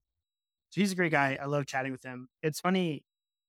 So 0.70 0.80
he's 0.80 0.92
a 0.92 0.96
great 0.96 1.12
guy. 1.12 1.38
I 1.40 1.46
love 1.46 1.66
chatting 1.66 1.90
with 1.90 2.04
him. 2.04 2.28
It's 2.42 2.60
funny, 2.60 3.02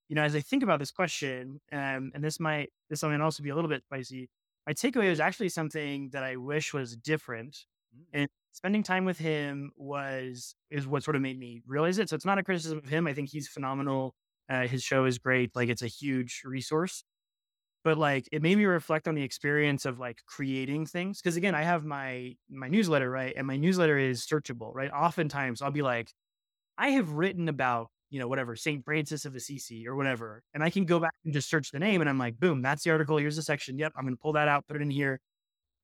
you 0.09 0.15
know, 0.15 0.23
as 0.23 0.35
I 0.35 0.39
think 0.39 0.63
about 0.63 0.79
this 0.79 0.91
question, 0.91 1.59
um, 1.71 2.11
and 2.15 2.23
this 2.23 2.39
might 2.39 2.71
this 2.89 3.03
might 3.03 3.21
also 3.21 3.43
be 3.43 3.49
a 3.49 3.55
little 3.55 3.69
bit 3.69 3.83
spicy. 3.83 4.29
My 4.67 4.73
takeaway 4.73 5.09
was 5.09 5.19
actually 5.21 5.49
something 5.49 6.09
that 6.11 6.23
I 6.23 6.35
wish 6.35 6.73
was 6.73 6.97
different, 6.97 7.65
and 8.13 8.29
spending 8.51 8.83
time 8.83 9.05
with 9.05 9.17
him 9.17 9.71
was 9.77 10.55
is 10.69 10.85
what 10.87 11.03
sort 11.03 11.15
of 11.15 11.21
made 11.21 11.39
me 11.39 11.61
realize 11.65 11.99
it. 11.99 12.09
So 12.09 12.15
it's 12.15 12.25
not 12.25 12.37
a 12.37 12.43
criticism 12.43 12.79
of 12.79 12.89
him. 12.89 13.07
I 13.07 13.13
think 13.13 13.29
he's 13.29 13.47
phenomenal. 13.47 14.15
Uh, 14.49 14.67
his 14.67 14.83
show 14.83 15.05
is 15.05 15.19
great. 15.19 15.55
Like 15.55 15.69
it's 15.69 15.81
a 15.83 15.87
huge 15.87 16.41
resource. 16.45 17.03
But 17.83 17.97
like 17.97 18.27
it 18.31 18.41
made 18.41 18.57
me 18.57 18.65
reflect 18.65 19.07
on 19.07 19.15
the 19.15 19.23
experience 19.23 19.85
of 19.85 19.99
like 19.99 20.19
creating 20.27 20.87
things. 20.87 21.21
Cause 21.21 21.37
again, 21.37 21.55
I 21.55 21.63
have 21.63 21.85
my 21.85 22.35
my 22.49 22.67
newsletter, 22.67 23.09
right? 23.09 23.33
And 23.37 23.47
my 23.47 23.57
newsletter 23.57 23.97
is 23.97 24.25
searchable, 24.25 24.73
right? 24.75 24.91
Oftentimes 24.91 25.61
I'll 25.61 25.71
be 25.71 25.81
like, 25.83 26.11
I 26.77 26.89
have 26.91 27.11
written 27.11 27.49
about, 27.49 27.89
you 28.09 28.19
know, 28.19 28.27
whatever, 28.27 28.55
St. 28.55 28.83
Francis 28.83 29.25
of 29.25 29.35
Assisi 29.35 29.87
or 29.87 29.95
whatever. 29.95 30.43
And 30.53 30.63
I 30.63 30.69
can 30.69 30.85
go 30.85 30.99
back 30.99 31.13
and 31.25 31.33
just 31.33 31.49
search 31.49 31.71
the 31.71 31.79
name 31.79 32.01
and 32.01 32.09
I'm 32.09 32.17
like, 32.17 32.39
boom, 32.39 32.61
that's 32.61 32.83
the 32.83 32.91
article. 32.91 33.17
Here's 33.17 33.35
the 33.35 33.41
section. 33.41 33.77
Yep, 33.77 33.93
I'm 33.97 34.05
gonna 34.05 34.15
pull 34.17 34.33
that 34.33 34.47
out, 34.47 34.67
put 34.67 34.77
it 34.77 34.81
in 34.81 34.89
here. 34.89 35.19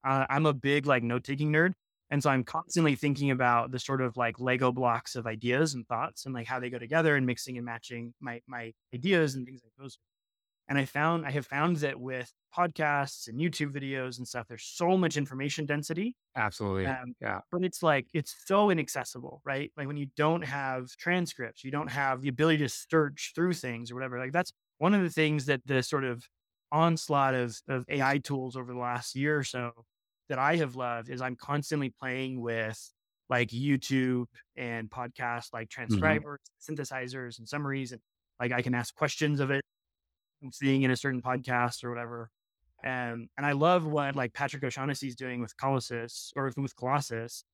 Uh, 0.04 0.26
I'm 0.28 0.46
a 0.46 0.52
big 0.52 0.86
like 0.86 1.02
note 1.02 1.24
taking 1.24 1.52
nerd. 1.52 1.72
And 2.10 2.22
so 2.22 2.30
I'm 2.30 2.44
constantly 2.44 2.94
thinking 2.94 3.30
about 3.30 3.70
the 3.70 3.78
sort 3.78 4.00
of 4.00 4.16
like 4.16 4.38
Lego 4.38 4.70
blocks 4.70 5.16
of 5.16 5.26
ideas 5.26 5.74
and 5.74 5.86
thoughts 5.88 6.26
and 6.26 6.34
like 6.34 6.46
how 6.46 6.60
they 6.60 6.70
go 6.70 6.78
together 6.78 7.16
and 7.16 7.26
mixing 7.26 7.56
and 7.56 7.64
matching 7.64 8.14
my 8.20 8.40
my 8.46 8.72
ideas 8.94 9.34
and 9.34 9.46
things 9.46 9.62
like 9.64 9.72
those. 9.78 9.98
And 10.68 10.78
I 10.78 10.84
found 10.86 11.26
I 11.26 11.30
have 11.30 11.46
found 11.46 11.76
that 11.78 12.00
with 12.00 12.32
podcasts 12.56 13.28
and 13.28 13.38
YouTube 13.38 13.72
videos 13.72 14.18
and 14.18 14.26
stuff, 14.26 14.46
there's 14.48 14.64
so 14.64 14.96
much 14.96 15.16
information 15.16 15.66
density. 15.66 16.16
Absolutely. 16.36 16.90
Um, 16.90 17.14
yeah. 17.20 17.40
but 17.52 17.64
it's 17.64 17.82
like 17.82 18.08
it's 18.14 18.34
so 18.46 18.70
inaccessible, 18.70 19.40
right? 19.44 19.72
Like 19.76 19.86
when 19.86 19.96
you 19.96 20.06
don't 20.16 20.42
have 20.42 20.88
transcripts, 20.98 21.64
you 21.64 21.70
don't 21.70 21.90
have 21.90 22.20
the 22.22 22.28
ability 22.28 22.58
to 22.58 22.68
search 22.68 23.32
through 23.34 23.54
things 23.54 23.90
or 23.90 23.94
whatever. 23.94 24.18
Like 24.18 24.32
that's 24.32 24.52
one 24.78 24.94
of 24.94 25.02
the 25.02 25.10
things 25.10 25.46
that 25.46 25.62
the 25.66 25.82
sort 25.82 26.04
of 26.04 26.24
onslaught 26.72 27.34
of, 27.34 27.56
of 27.68 27.84
AI 27.88 28.18
tools 28.18 28.56
over 28.56 28.72
the 28.72 28.78
last 28.78 29.14
year 29.14 29.38
or 29.38 29.44
so 29.44 29.86
that 30.28 30.38
I 30.38 30.56
have 30.56 30.76
loved 30.76 31.08
is 31.10 31.20
I'm 31.20 31.36
constantly 31.36 31.90
playing 31.90 32.40
with 32.40 32.78
like 33.28 33.48
YouTube 33.48 34.26
and 34.56 34.90
podcasts 34.90 35.52
like 35.52 35.68
Mhm. 35.88 36.24
transcribers, 36.24 36.40
synthesizers, 36.60 37.38
and 37.38 37.48
summaries. 37.48 37.92
And 37.92 38.00
like 38.40 38.52
I 38.52 38.62
can 38.62 38.74
ask 38.74 38.94
questions 38.94 39.40
of 39.40 39.50
it 39.50 39.62
I'm 40.44 40.52
seeing 40.52 40.82
in 40.82 40.90
a 40.90 40.96
certain 40.96 41.22
podcast 41.22 41.82
or 41.82 41.90
whatever. 41.90 42.30
Um, 42.84 43.28
and 43.36 43.46
I 43.46 43.52
love 43.52 43.86
what 43.86 44.14
like 44.14 44.34
Patrick 44.34 44.62
O'Shaughnessy 44.62 45.08
is 45.08 45.16
doing 45.16 45.40
with 45.40 45.56
Colossus 45.56 46.32
or 46.36 46.52
with, 46.56 46.76
Colossus, 46.76 47.44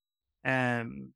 um, 0.44 1.12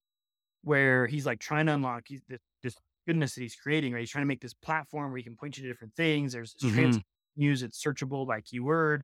where 0.63 1.07
he's 1.07 1.27
like 1.27 1.41
trying 1.41 1.67
to 1.67 1.73
unlock 1.73 2.07
this, 2.29 2.41
this 2.63 2.77
goodness 3.07 3.35
that 3.35 3.43
he's 3.43 3.57
creating, 3.57 3.93
right? 3.93 4.01
He's 4.01 4.11
trying 4.11 4.23
to 4.23 4.29
make 4.29 4.41
this 4.41 4.55
platform 4.55 5.11
where 5.11 5.19
he 5.19 5.25
can 5.25 5.37
point 5.37 5.57
you 5.59 5.65
to 5.65 5.69
different 5.69 5.95
things. 5.97 6.33
There's 6.33 6.55
this 6.55 6.73
trans 6.73 6.99
news, 7.37 7.63
it's 7.63 7.83
searchable 7.83 8.27
by 8.27 8.41
keyword. 8.41 9.03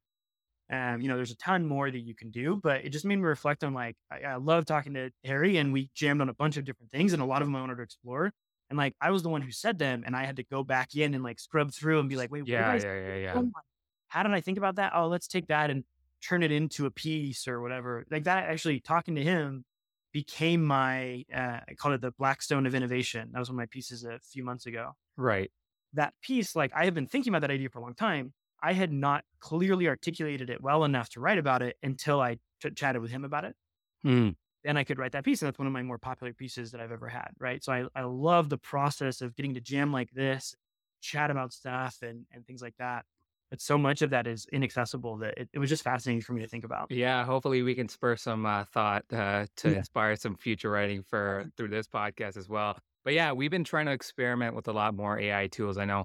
Um, 0.73 1.01
you 1.01 1.09
know, 1.09 1.17
there's 1.17 1.33
a 1.33 1.37
ton 1.37 1.67
more 1.67 1.91
that 1.91 1.99
you 1.99 2.15
can 2.15 2.31
do, 2.31 2.61
but 2.63 2.85
it 2.85 2.91
just 2.91 3.05
made 3.05 3.17
me 3.17 3.25
reflect 3.25 3.65
on 3.65 3.75
like 3.75 3.97
I, 4.13 4.21
I 4.21 4.37
love 4.37 4.65
talking 4.65 4.95
to 4.95 5.11
Harry, 5.25 5.57
and 5.57 5.73
we 5.73 5.91
jammed 5.97 6.21
on 6.21 6.29
a 6.29 6.35
bunch 6.35 6.57
of 6.57 6.65
different 6.65 6.93
things, 6.93 7.13
and 7.13 7.21
a 7.21 7.25
lot 7.25 7.43
of 7.43 7.49
them 7.49 7.57
I 7.57 7.61
wanted 7.61 7.77
to 7.77 7.83
explore. 7.83 8.33
And 8.71 8.79
like 8.79 8.95
I 9.01 9.11
was 9.11 9.23
the 9.23 9.29
one 9.29 9.43
who 9.43 9.51
said 9.51 9.79
them, 9.79 10.05
and 10.07 10.17
I 10.17 10.25
had 10.25 10.37
to 10.37 10.45
go 10.45 10.63
back 10.65 10.95
in 10.95 11.15
and 11.15 11.23
like 11.23 11.41
scrub 11.41 11.73
through 11.73 12.01
and 12.01 12.09
be 12.09 12.17
like, 12.17 12.31
wait, 12.31 12.47
Yeah. 12.47 12.75
Yeah. 12.75 12.95
Yeah. 12.95 13.17
Yeah. 13.17 13.33
oh 13.37 13.51
how 14.11 14.25
did 14.25 14.33
I 14.33 14.41
think 14.41 14.59
about 14.59 14.77
that? 14.77 14.93
Oh, 14.95 15.07
let's 15.07 15.29
take 15.29 15.47
that 15.47 15.71
and 15.71 15.85
turn 16.21 16.43
it 16.43 16.51
into 16.53 16.85
a 16.87 16.91
piece 16.91 17.47
or 17.49 17.61
whatever. 17.63 18.05
Like 18.11 18.25
that 18.25 18.49
actually 18.51 18.81
talking 18.81 19.15
to 19.15 19.23
him 19.23 19.65
became 20.13 20.65
my 20.65 21.25
uh, 21.35 21.61
I 21.69 21.75
called 21.77 21.95
it 21.95 22.01
the 22.01 22.11
Blackstone 22.13 22.67
of 22.67 22.75
innovation. 22.75 23.31
That 23.33 23.39
was 23.39 23.49
one 23.49 23.55
of 23.55 23.59
my 23.59 23.67
pieces 23.67 24.05
a 24.05 24.19
few 24.19 24.45
months 24.45 24.67
ago. 24.67 24.93
Right. 25.17 25.51
That 25.95 26.13
piece, 26.23 26.57
like 26.57 26.73
I 26.75 26.85
have 26.85 26.95
been 26.95 27.07
thinking 27.07 27.33
about 27.33 27.43
that 27.43 27.53
idea 27.53 27.69
for 27.71 27.79
a 27.79 27.83
long 27.83 27.95
time. 27.95 28.33
I 28.63 28.73
had 28.73 28.93
not 28.93 29.25
clearly 29.39 29.89
articulated 29.89 30.51
it 30.51 30.61
well 30.61 30.85
enough 30.85 31.09
to 31.11 31.21
write 31.21 31.39
about 31.39 31.63
it 31.63 31.77
until 31.83 32.21
I 32.21 32.39
chatted 32.75 33.01
with 33.01 33.11
him 33.11 33.25
about 33.25 33.45
it. 33.45 33.55
Mm. 34.05 34.35
Then 34.65 34.77
I 34.77 34.85
could 34.85 34.99
write 34.99 35.13
that 35.13 35.25
piece. 35.25 35.41
And 35.43 35.47
that's 35.47 35.59
one 35.59 35.67
of 35.67 35.73
my 35.73 35.83
more 35.83 35.99
popular 35.99 36.33
pieces 36.33 36.71
that 36.73 36.81
I've 36.81 36.93
ever 36.93 37.09
had. 37.09 37.31
Right. 37.39 37.63
So 37.65 37.73
I, 37.73 37.85
I 37.95 38.03
love 38.03 38.49
the 38.49 38.59
process 38.59 39.21
of 39.23 39.35
getting 39.35 39.55
to 39.55 39.61
jam 39.61 39.93
like 39.93 40.11
this, 40.13 40.55
chat 41.01 41.31
about 41.31 41.53
stuff 41.53 41.99
and, 42.03 42.27
and 42.33 42.47
things 42.47 42.61
like 42.63 42.75
that. 42.79 43.05
But 43.51 43.61
so 43.61 43.77
much 43.77 44.01
of 44.03 44.11
that 44.11 44.29
is 44.29 44.47
inaccessible 44.53 45.17
that 45.19 45.37
it, 45.37 45.49
it 45.53 45.59
was 45.59 45.69
just 45.69 45.83
fascinating 45.83 46.21
for 46.23 46.35
me 46.35 46.43
to 46.43 46.47
think 46.47 46.63
about. 46.65 46.91
Yeah, 46.91 47.25
hopefully 47.25 47.63
we 47.63 47.75
can 47.75 47.89
spur 47.89 48.15
some 48.17 48.47
uh, 48.47 48.65
thought 48.65 49.05
uh, 49.13 49.47
to 49.57 49.71
Yeah. 49.71 49.79
inspire 49.79 50.15
some 50.15 50.37
future 50.37 50.71
writing 50.71 51.03
for 51.03 51.51
through 51.57 51.69
this 51.69 51.89
podcast 51.89 52.37
as 52.37 52.49
well. 52.49 52.79
But 53.03 53.15
yeah, 53.15 53.33
we've 53.33 53.51
been 53.51 53.65
trying 53.65 53.87
to 53.87 53.93
experiment 53.93 54.55
with 54.55 54.69
a 54.69 54.73
lot 54.73 54.95
more 54.95 55.19
AI 55.19 55.49
tools. 55.49 55.79
I 55.79 55.85
know 55.85 56.05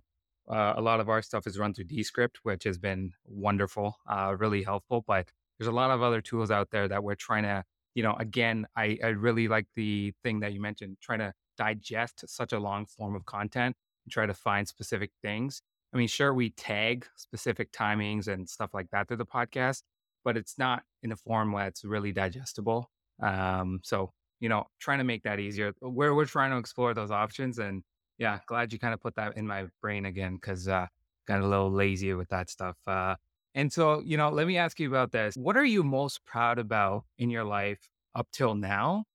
uh, 0.49 0.73
a 0.75 0.81
lot 0.81 0.99
of 0.99 1.09
our 1.09 1.21
stuff 1.21 1.45
is 1.45 1.59
run 1.59 1.73
through 1.73 1.85
Descript, 1.85 2.39
which 2.43 2.63
has 2.63 2.79
been 2.79 3.11
wonderful, 3.25 3.97
uh, 4.09 4.35
really 4.39 4.63
helpful. 4.63 5.03
But 5.05 5.27
there's 5.59 5.67
a 5.67 5.71
lot 5.71 5.91
of 5.91 6.01
other 6.01 6.21
tools 6.21 6.49
out 6.49 6.71
there 6.71 6.87
that 6.87 7.03
we're 7.03 7.15
trying 7.15 7.43
to, 7.43 7.63
you 7.95 8.03
know, 8.03 8.13
again, 8.19 8.67
I, 8.75 8.99
I 9.03 9.07
really 9.07 9.47
like 9.47 9.65
the 9.75 10.13
thing 10.23 10.41
that 10.41 10.53
you 10.53 10.61
mentioned, 10.61 10.97
trying 11.01 11.19
to 11.19 11.33
digest 11.57 12.23
such 12.27 12.53
a 12.53 12.59
long 12.59 12.85
form 12.85 13.15
of 13.15 13.25
content 13.25 13.75
and 14.05 14.11
try 14.11 14.25
to 14.25 14.33
find 14.33 14.67
specific 14.67 15.11
things. 15.23 15.61
I 15.93 15.97
mean, 15.97 16.07
sure, 16.07 16.33
we 16.33 16.49
tag 16.51 17.07
specific 17.15 17.71
timings 17.71 18.27
and 18.27 18.47
stuff 18.49 18.71
like 18.73 18.89
that 18.91 19.07
through 19.07 19.17
the 19.17 19.25
podcast, 19.25 19.81
but 20.23 20.35
it's 20.37 20.57
not 20.57 20.83
in 21.03 21.11
a 21.11 21.15
form 21.15 21.53
where 21.53 21.67
it's 21.67 21.85
really 21.85 22.11
digestible. 22.11 22.91
Um, 23.23 23.79
so, 23.83 24.11
you 24.41 24.49
know, 24.49 24.65
trying 24.79 24.97
to 24.97 25.05
make 25.05 25.23
that 25.23 25.39
easier. 25.39 25.73
We're, 25.81 26.13
we're 26.13 26.25
trying 26.25 26.51
to 26.51 26.57
explore 26.57 26.93
those 26.93 27.11
options. 27.11 27.59
And 27.59 27.83
yeah, 28.17 28.39
glad 28.45 28.73
you 28.73 28.79
kind 28.79 28.93
of 28.93 28.99
put 28.99 29.15
that 29.15 29.37
in 29.37 29.47
my 29.47 29.67
brain 29.81 30.05
again 30.05 30.35
because 30.35 30.67
uh, 30.67 30.87
got 31.27 31.39
a 31.39 31.47
little 31.47 31.71
lazy 31.71 32.13
with 32.13 32.29
that 32.29 32.49
stuff. 32.49 32.75
Uh, 32.85 33.15
and 33.55 33.71
so, 33.73 34.01
you 34.05 34.17
know, 34.17 34.29
let 34.29 34.45
me 34.45 34.57
ask 34.57 34.79
you 34.79 34.87
about 34.87 35.11
this. 35.11 35.35
What 35.35 35.57
are 35.57 35.65
you 35.65 35.81
most 35.81 36.23
proud 36.25 36.59
about 36.59 37.05
in 37.17 37.29
your 37.29 37.45
life 37.45 37.89
up 38.13 38.27
till 38.31 38.53
now? 38.53 39.05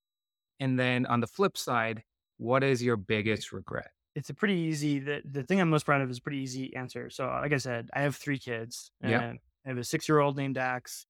And 0.59 0.79
then 0.79 1.07
on 1.07 1.21
the 1.21 1.27
flip 1.27 1.57
side, 1.57 2.03
what 2.39 2.65
is 2.65 2.83
your 2.83 2.97
biggest 2.97 3.53
regret? 3.53 3.91
It's 4.17 4.31
a 4.31 4.35
pretty 4.35 4.55
easy, 4.55 4.99
the, 4.99 5.23
the 5.31 5.43
thing 5.43 5.61
I'm 5.61 5.71
most 5.71 5.87
proud 5.87 6.01
of 6.01 6.11
is 6.11 6.19
a 6.19 6.23
pretty 6.23 6.39
easy 6.39 6.75
answer. 6.75 7.11
So, 7.11 7.27
like 7.27 7.53
I 7.53 7.59
said, 7.59 7.89
I 7.95 8.01
have 8.01 8.17
three 8.17 8.39
kids. 8.39 8.91
Yeah. 9.05 9.35
I 9.65 9.69
have 9.69 9.79
a 9.79 9.85
six 9.85 10.09
year 10.09 10.19
old 10.19 10.37
named 10.37 10.57
Dax, 10.57 11.07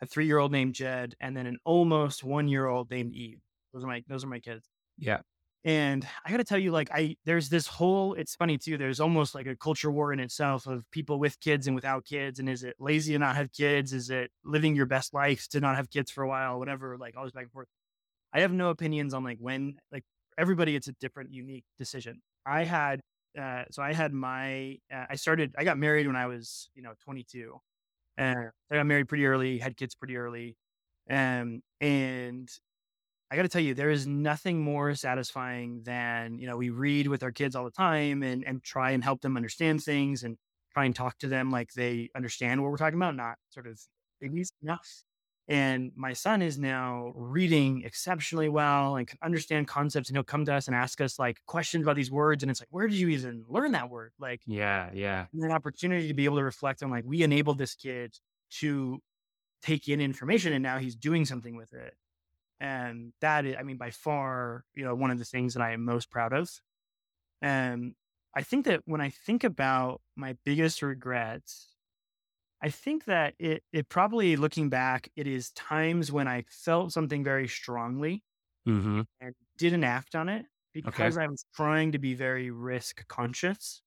a 0.00 0.06
three 0.06 0.26
year 0.26 0.38
old 0.38 0.52
named 0.52 0.74
Jed, 0.74 1.14
and 1.20 1.36
then 1.36 1.46
an 1.46 1.58
almost 1.64 2.24
one 2.24 2.48
year 2.48 2.66
old 2.66 2.90
named 2.90 3.12
Eve. 3.12 3.40
Those 3.74 3.84
are 3.84 3.88
my, 3.88 4.02
those 4.08 4.24
are 4.24 4.28
my 4.28 4.38
kids. 4.38 4.66
Yeah. 4.96 5.18
And 5.64 6.06
I 6.24 6.30
got 6.30 6.36
to 6.38 6.44
tell 6.44 6.58
you, 6.58 6.70
like, 6.70 6.88
I, 6.92 7.16
there's 7.24 7.48
this 7.48 7.66
whole, 7.66 8.14
it's 8.14 8.36
funny 8.36 8.58
too. 8.58 8.78
There's 8.78 9.00
almost 9.00 9.34
like 9.34 9.46
a 9.46 9.56
culture 9.56 9.90
war 9.90 10.12
in 10.12 10.20
itself 10.20 10.66
of 10.66 10.88
people 10.92 11.18
with 11.18 11.40
kids 11.40 11.66
and 11.66 11.74
without 11.74 12.04
kids. 12.04 12.38
And 12.38 12.48
is 12.48 12.62
it 12.62 12.76
lazy 12.78 13.12
to 13.12 13.18
not 13.18 13.36
have 13.36 13.52
kids? 13.52 13.92
Is 13.92 14.08
it 14.08 14.30
living 14.44 14.76
your 14.76 14.86
best 14.86 15.12
life 15.12 15.48
to 15.50 15.60
not 15.60 15.76
have 15.76 15.90
kids 15.90 16.10
for 16.10 16.22
a 16.22 16.28
while? 16.28 16.58
Whatever, 16.58 16.96
like, 16.96 17.16
always 17.16 17.32
back 17.32 17.44
and 17.44 17.52
forth. 17.52 17.68
I 18.32 18.40
have 18.40 18.52
no 18.52 18.70
opinions 18.70 19.14
on 19.14 19.24
like 19.24 19.38
when, 19.40 19.78
like, 19.92 20.04
everybody, 20.38 20.76
it's 20.76 20.88
a 20.88 20.92
different, 20.94 21.32
unique 21.32 21.64
decision. 21.78 22.22
I 22.46 22.64
had, 22.64 23.00
uh, 23.38 23.64
so 23.70 23.82
I 23.82 23.92
had 23.92 24.12
my, 24.12 24.78
uh, 24.92 25.06
I 25.10 25.16
started, 25.16 25.54
I 25.58 25.64
got 25.64 25.78
married 25.78 26.06
when 26.06 26.16
I 26.16 26.26
was, 26.26 26.70
you 26.74 26.82
know, 26.82 26.92
22. 27.04 27.58
And 28.16 28.50
I 28.70 28.76
got 28.76 28.86
married 28.86 29.08
pretty 29.08 29.26
early, 29.26 29.58
had 29.58 29.76
kids 29.76 29.94
pretty 29.94 30.16
early. 30.16 30.56
Um, 31.10 31.62
and 31.80 32.48
I 33.30 33.36
got 33.36 33.42
to 33.42 33.48
tell 33.48 33.60
you, 33.62 33.74
there 33.74 33.90
is 33.90 34.06
nothing 34.06 34.60
more 34.60 34.94
satisfying 34.94 35.82
than, 35.82 36.38
you 36.38 36.46
know, 36.46 36.56
we 36.56 36.70
read 36.70 37.08
with 37.08 37.22
our 37.22 37.32
kids 37.32 37.54
all 37.54 37.64
the 37.64 37.70
time 37.70 38.22
and, 38.22 38.42
and 38.44 38.62
try 38.62 38.92
and 38.92 39.04
help 39.04 39.20
them 39.20 39.36
understand 39.36 39.82
things 39.82 40.24
and 40.24 40.38
try 40.72 40.84
and 40.86 40.96
talk 40.96 41.18
to 41.18 41.28
them 41.28 41.50
like 41.50 41.72
they 41.74 42.08
understand 42.16 42.62
what 42.62 42.70
we're 42.70 42.78
talking 42.78 42.98
about, 42.98 43.16
not 43.16 43.36
sort 43.50 43.66
of 43.66 43.78
babies. 44.20 44.50
Know? 44.62 44.78
And 45.46 45.92
my 45.96 46.12
son 46.12 46.42
is 46.42 46.58
now 46.58 47.12
reading 47.14 47.82
exceptionally 47.84 48.48
well 48.50 48.96
and 48.96 49.06
can 49.06 49.18
understand 49.22 49.66
concepts. 49.66 50.08
And 50.08 50.16
he'll 50.16 50.24
come 50.24 50.44
to 50.46 50.54
us 50.54 50.66
and 50.66 50.76
ask 50.76 51.00
us 51.00 51.18
like 51.18 51.38
questions 51.46 51.84
about 51.84 51.96
these 51.96 52.10
words. 52.10 52.42
And 52.42 52.50
it's 52.50 52.60
like, 52.60 52.68
where 52.70 52.86
did 52.86 52.96
you 52.98 53.08
even 53.08 53.44
learn 53.48 53.72
that 53.72 53.88
word? 53.90 54.12
Like, 54.18 54.42
Yeah. 54.46 54.90
Yeah. 54.92 55.26
and 55.32 55.42
an 55.44 55.52
opportunity 55.52 56.08
to 56.08 56.14
be 56.14 56.24
able 56.26 56.36
to 56.38 56.44
reflect 56.44 56.82
on 56.82 56.90
like, 56.90 57.04
we 57.06 57.22
enabled 57.22 57.58
this 57.58 57.74
kid 57.74 58.14
to 58.60 59.00
take 59.62 59.88
in 59.88 60.00
information 60.00 60.52
and 60.52 60.62
now 60.62 60.78
he's 60.78 60.96
doing 60.96 61.24
something 61.24 61.56
with 61.56 61.72
it. 61.74 61.94
And 62.60 63.12
that 63.20 63.46
is, 63.46 63.56
I 63.58 63.62
mean, 63.62 63.76
by 63.76 63.90
far, 63.90 64.64
you 64.74 64.84
know, 64.84 64.94
one 64.94 65.10
of 65.10 65.18
the 65.18 65.24
things 65.24 65.54
that 65.54 65.62
I 65.62 65.72
am 65.72 65.84
most 65.84 66.10
proud 66.10 66.32
of. 66.32 66.50
And 67.42 67.94
I 68.34 68.42
think 68.42 68.66
that 68.66 68.82
when 68.86 69.00
I 69.00 69.10
think 69.10 69.44
about 69.44 70.02
my 70.16 70.36
biggest 70.44 70.82
regrets, 70.82 71.76
I 72.62 72.70
think 72.70 73.04
that 73.06 73.34
it 73.38 73.64
it 73.72 73.88
probably 73.88 74.36
looking 74.36 74.70
back, 74.70 75.10
it 75.16 75.26
is 75.26 75.52
times 75.52 76.12
when 76.12 76.28
I 76.28 76.44
felt 76.50 76.92
something 76.92 77.24
very 77.24 77.48
strongly 77.48 78.24
Mm-hmm. 78.66 79.00
and 79.20 79.34
didn't 79.58 79.84
act 79.84 80.14
on 80.14 80.28
it 80.28 80.46
because 80.72 81.16
I 81.18 81.26
was 81.28 81.44
trying 81.54 81.92
to 81.92 81.98
be 81.98 82.14
very 82.14 82.50
risk 82.50 83.06
conscious. 83.08 83.82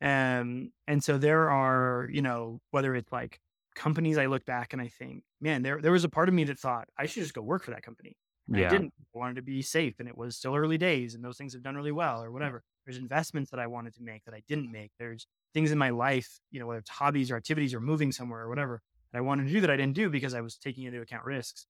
Um, 0.00 0.72
and 0.86 1.04
so 1.04 1.18
there 1.18 1.50
are, 1.50 2.08
you 2.12 2.22
know, 2.22 2.60
whether 2.70 2.94
it's 2.94 3.12
like 3.12 3.40
companies 3.80 4.18
I 4.18 4.26
look 4.26 4.44
back 4.44 4.72
and 4.72 4.82
I 4.82 4.88
think, 4.88 5.24
man, 5.40 5.62
there 5.62 5.80
there 5.80 5.92
was 5.92 6.04
a 6.04 6.08
part 6.08 6.28
of 6.28 6.34
me 6.34 6.44
that 6.44 6.58
thought 6.58 6.88
I 6.98 7.06
should 7.06 7.22
just 7.22 7.34
go 7.34 7.42
work 7.42 7.64
for 7.64 7.72
that 7.72 7.82
company. 7.82 8.16
And 8.52 8.58
I 8.58 8.64
didn't 8.64 8.92
I 9.14 9.18
wanted 9.18 9.36
to 9.36 9.42
be 9.42 9.62
safe 9.62 10.00
and 10.00 10.08
it 10.08 10.16
was 10.16 10.36
still 10.36 10.56
early 10.56 10.78
days 10.78 11.14
and 11.14 11.24
those 11.24 11.38
things 11.38 11.52
have 11.54 11.62
done 11.62 11.76
really 11.76 11.92
well 11.92 12.22
or 12.22 12.30
whatever. 12.32 12.62
There's 12.86 12.98
investments 12.98 13.50
that 13.52 13.60
I 13.60 13.66
wanted 13.68 13.94
to 13.94 14.02
make 14.02 14.24
that 14.24 14.34
I 14.34 14.42
didn't 14.48 14.72
make. 14.72 14.92
There's 14.98 15.26
things 15.54 15.72
in 15.72 15.78
my 15.78 15.90
life, 15.90 16.40
you 16.50 16.60
know, 16.60 16.66
whether 16.66 16.80
it's 16.80 16.90
hobbies 16.90 17.30
or 17.30 17.36
activities 17.36 17.74
or 17.74 17.80
moving 17.80 18.12
somewhere 18.12 18.40
or 18.42 18.48
whatever 18.48 18.82
that 19.12 19.18
I 19.18 19.22
wanted 19.22 19.46
to 19.46 19.52
do 19.52 19.60
that 19.62 19.70
I 19.70 19.76
didn't 19.76 19.94
do 19.96 20.10
because 20.10 20.34
I 20.34 20.40
was 20.42 20.56
taking 20.58 20.84
into 20.84 21.00
account 21.02 21.24
risks. 21.24 21.66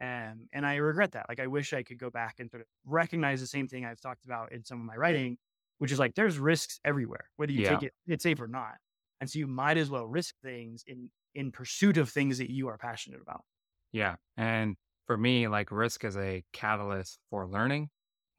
Um, 0.00 0.48
and 0.52 0.64
I 0.64 0.76
regret 0.76 1.12
that. 1.12 1.26
Like 1.28 1.40
I 1.40 1.48
wish 1.48 1.72
I 1.72 1.82
could 1.82 1.98
go 1.98 2.10
back 2.10 2.36
and 2.38 2.50
sort 2.50 2.60
of 2.62 2.68
recognize 2.84 3.40
the 3.40 3.46
same 3.48 3.66
thing 3.66 3.84
I've 3.84 4.00
talked 4.00 4.24
about 4.24 4.52
in 4.52 4.64
some 4.64 4.78
of 4.80 4.86
my 4.86 4.94
writing, 4.96 5.38
which 5.78 5.90
is 5.90 5.98
like 5.98 6.14
there's 6.14 6.38
risks 6.38 6.78
everywhere, 6.84 7.30
whether 7.36 7.52
you 7.52 7.62
Yeah. 7.62 7.62
take 7.62 7.82
it 7.82 7.94
it's 8.06 8.22
safe 8.22 8.40
or 8.40 8.46
not. 8.48 8.76
And 9.20 9.28
so 9.28 9.38
you 9.40 9.48
might 9.48 9.76
as 9.76 9.90
well 9.90 10.06
risk 10.06 10.36
things 10.42 10.84
in 10.86 11.10
in 11.38 11.52
pursuit 11.52 11.96
of 11.96 12.10
things 12.10 12.38
that 12.38 12.50
you 12.50 12.66
are 12.68 12.76
passionate 12.76 13.20
about. 13.22 13.42
Yeah. 13.92 14.16
And 14.36 14.74
for 15.06 15.16
me, 15.16 15.46
like 15.46 15.70
risk 15.70 16.04
is 16.04 16.16
a 16.16 16.42
catalyst 16.52 17.20
for 17.30 17.46
learning. 17.46 17.90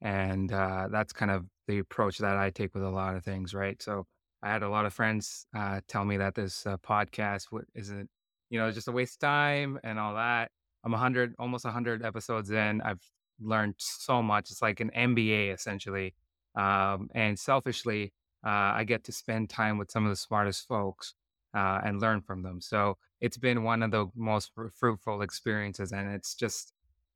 And 0.02 0.52
uh, 0.52 0.88
that's 0.92 1.14
kind 1.14 1.30
of 1.30 1.46
the 1.66 1.78
approach 1.78 2.18
that 2.18 2.36
I 2.36 2.50
take 2.50 2.74
with 2.74 2.84
a 2.84 2.90
lot 2.90 3.16
of 3.16 3.24
things, 3.24 3.54
right? 3.54 3.80
So 3.82 4.06
I 4.42 4.50
had 4.50 4.62
a 4.62 4.68
lot 4.68 4.84
of 4.84 4.92
friends 4.92 5.46
uh, 5.56 5.80
tell 5.88 6.04
me 6.04 6.18
that 6.18 6.34
this 6.34 6.66
uh, 6.66 6.76
podcast 6.76 7.46
isn't, 7.74 8.10
you 8.50 8.60
know, 8.60 8.70
just 8.70 8.88
a 8.88 8.92
waste 8.92 9.22
of 9.22 9.28
time 9.28 9.78
and 9.82 9.98
all 9.98 10.14
that. 10.14 10.50
I'm 10.84 10.92
100, 10.92 11.34
almost 11.38 11.64
100 11.64 12.04
episodes 12.04 12.50
in. 12.50 12.82
I've 12.82 13.02
learned 13.40 13.76
so 13.78 14.22
much. 14.22 14.50
It's 14.50 14.62
like 14.62 14.80
an 14.80 14.90
MBA 14.94 15.54
essentially. 15.54 16.14
Um, 16.54 17.08
and 17.14 17.38
selfishly, 17.38 18.12
uh, 18.44 18.76
I 18.76 18.84
get 18.84 19.04
to 19.04 19.12
spend 19.12 19.48
time 19.48 19.78
with 19.78 19.90
some 19.90 20.04
of 20.04 20.10
the 20.10 20.16
smartest 20.16 20.68
folks 20.68 21.14
uh, 21.54 21.80
and 21.84 22.00
learn 22.00 22.20
from 22.20 22.42
them. 22.42 22.60
So 22.60 22.96
it's 23.20 23.38
been 23.38 23.62
one 23.62 23.82
of 23.82 23.90
the 23.90 24.06
most 24.14 24.52
fr- 24.54 24.68
fruitful 24.68 25.22
experiences, 25.22 25.92
and 25.92 26.10
it's 26.14 26.34
just 26.34 26.72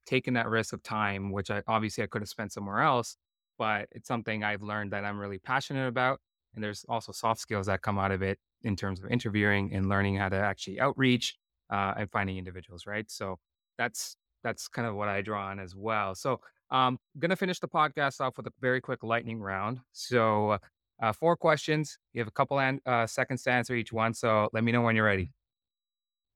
taken 0.07 0.35
that 0.35 0.49
risk 0.49 0.73
of 0.73 0.83
time, 0.83 1.33
which 1.33 1.51
I 1.51 1.63
obviously 1.67 2.05
I 2.05 2.07
could 2.07 2.23
have 2.23 2.29
spent 2.29 2.53
somewhere 2.53 2.81
else, 2.81 3.17
but 3.59 3.89
it's 3.93 4.09
something 4.09 4.45
I've 4.45 4.63
learned 4.63 4.93
that 4.93 5.05
I'm 5.05 5.19
really 5.19 5.39
passionate 5.39 5.89
about. 5.89 6.21
And 6.55 6.63
there's 6.63 6.85
also 6.89 7.13
soft 7.13 7.41
skills 7.41 7.67
that 7.67 7.83
come 7.83 7.99
out 7.99 8.13
of 8.13 8.23
it 8.23 8.39
in 8.63 8.77
terms 8.77 9.01
of 9.03 9.11
interviewing 9.11 9.75
and 9.75 9.89
learning 9.89 10.17
how 10.17 10.29
to 10.29 10.37
actually 10.37 10.81
outreach 10.81 11.37
uh, 11.71 11.95
and 11.97 12.11
finding 12.11 12.39
individuals, 12.39 12.87
right? 12.87 13.11
So 13.11 13.39
that's 13.79 14.17
that's 14.43 14.69
kind 14.69 14.87
of 14.87 14.95
what 14.95 15.09
I 15.09 15.23
draw 15.23 15.47
on 15.47 15.59
as 15.59 15.75
well. 15.75 16.15
So 16.15 16.41
um, 16.71 16.99
I'm 17.15 17.21
gonna 17.21 17.37
finish 17.37 17.61
the 17.61 17.69
podcast 17.69 18.21
off 18.21 18.37
with 18.37 18.47
a 18.47 18.53
very 18.61 18.81
quick 18.81 19.03
lightning 19.03 19.41
round. 19.41 19.81
So 19.93 20.51
uh, 20.51 20.59
four 21.13 21.37
questions. 21.37 21.99
You 22.13 22.21
have 22.21 22.29
a 22.29 22.33
couple 22.33 22.59
an- 22.61 22.81
uh, 22.87 23.07
seconds 23.07 23.43
to 23.45 23.51
answer 23.51 23.75
each 23.75 23.93
one. 23.93 24.15
So 24.15 24.49
let 24.53 24.65
me 24.65 24.73
know 24.73 24.83
when 24.83 24.97
you're 24.97 25.05
ready. 25.05 25.33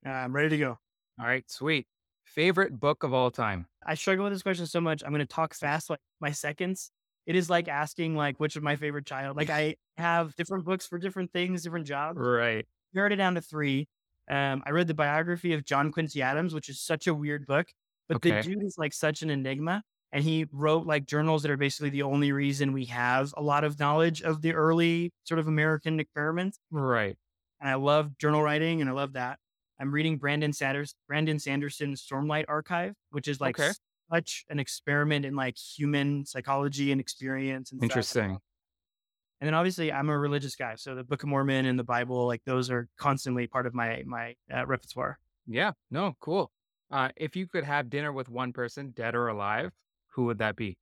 Uh, 0.07 0.11
I'm 0.11 0.33
ready 0.35 0.51
to 0.51 0.59
go. 0.59 0.79
All 1.21 1.27
right, 1.27 1.49
sweet. 1.51 1.87
Favorite 2.25 2.79
book 2.79 3.03
of 3.03 3.13
all 3.15 3.31
time? 3.31 3.67
I 3.87 3.95
struggle 3.95 4.25
with 4.25 4.33
this 4.33 4.43
question 4.43 4.67
so 4.67 4.81
much. 4.81 5.03
I'm 5.03 5.11
going 5.11 5.21
to 5.21 5.27
talk 5.27 5.55
fast, 5.55 5.91
like 5.91 6.01
my 6.21 6.31
seconds. 6.31 6.91
It 7.27 7.37
is 7.37 7.51
like 7.51 7.69
asking 7.69 8.15
like 8.17 8.39
which 8.39 8.57
of 8.57 8.63
my 8.63 8.77
favorite 8.77 9.07
child. 9.07 9.37
Like 9.37 9.51
I 9.51 9.77
have 9.97 10.35
different 10.37 10.65
books 10.65 10.87
for 10.87 10.99
different 10.99 11.33
things, 11.33 11.63
different 11.63 11.87
jobs. 11.87 12.19
Right. 12.19 12.67
Narrowed 12.95 13.13
it 13.13 13.17
down 13.17 13.35
to 13.35 13.41
three. 13.41 13.89
Um, 14.31 14.63
I 14.67 14.71
read 14.71 14.87
the 14.87 14.95
biography 14.95 15.53
of 15.55 15.65
John 15.65 15.91
Quincy 15.91 16.23
Adams, 16.23 16.55
which 16.55 16.69
is 16.69 16.81
such 16.81 17.07
a 17.07 17.15
weird 17.15 17.47
book, 17.47 17.69
but 18.09 18.17
Okay. 18.17 18.31
the 18.31 18.43
dude 18.43 18.63
is 18.63 18.77
like 18.79 18.93
such 18.93 19.23
an 19.23 19.31
enigma. 19.31 19.83
And 20.13 20.25
he 20.25 20.47
wrote 20.53 20.87
like 20.87 21.07
journals 21.07 21.43
that 21.43 21.51
are 21.51 21.57
basically 21.57 21.91
the 21.91 22.03
only 22.03 22.33
reason 22.33 22.73
we 22.73 22.87
have 22.87 23.35
a 23.37 23.43
lot 23.43 23.65
of 23.65 23.79
knowledge 23.79 24.23
of 24.23 24.41
the 24.41 24.55
early 24.55 25.13
sort 25.25 25.39
of 25.39 25.49
American 25.49 26.01
experiments. 26.01 26.59
Right. 26.71 27.17
And 27.61 27.69
I 27.69 27.75
love 27.75 28.17
journal 28.19 28.43
writing 28.43 28.81
and 28.81 28.89
I 28.89 28.95
love 28.95 29.13
that. 29.15 29.39
I'm 29.81 29.93
reading 29.93 30.17
Brandon 30.17 30.53
Sanders, 30.53 30.95
Brandon 31.07 31.39
Sanderson's 31.39 32.05
Stormlight 32.05 32.47
Archive, 32.49 32.95
which 33.11 33.29
is 33.29 33.41
like 33.41 33.59
Okay. 33.61 33.73
such 34.11 34.45
an 34.49 34.59
experiment 34.59 35.25
in 35.25 35.37
like 35.37 35.57
human 35.59 36.25
psychology 36.25 36.91
and 36.91 37.01
experience 37.01 37.71
and 37.71 37.81
stuff. 37.81 37.91
Interesting. 37.91 38.39
And 39.41 39.47
then 39.47 39.55
obviously 39.55 39.93
I'm 39.93 40.09
a 40.09 40.19
religious 40.19 40.57
guy, 40.57 40.75
so 40.75 40.95
the 40.95 41.05
Book 41.05 41.23
of 41.23 41.29
Mormon 41.29 41.67
and 41.67 41.79
the 41.79 41.85
Bible, 41.85 42.27
like 42.27 42.43
those 42.45 42.71
are 42.71 42.89
constantly 42.97 43.47
part 43.47 43.67
of 43.67 43.75
my 43.75 44.03
my 44.05 44.35
uh, 44.53 44.67
repertoire. 44.67 45.19
Yeah. 45.47 45.73
No. 45.91 46.17
Cool. 46.21 46.51
Uh, 46.91 47.11
if 47.17 47.37
you 47.37 47.47
could 47.47 47.65
have 47.65 47.89
dinner 47.91 48.13
with 48.13 48.29
one 48.29 48.53
person, 48.53 48.91
dead 48.91 49.15
or 49.15 49.29
alive, 49.29 49.71
who 50.13 50.25
would 50.27 50.39
that 50.39 50.57
be? 50.57 50.79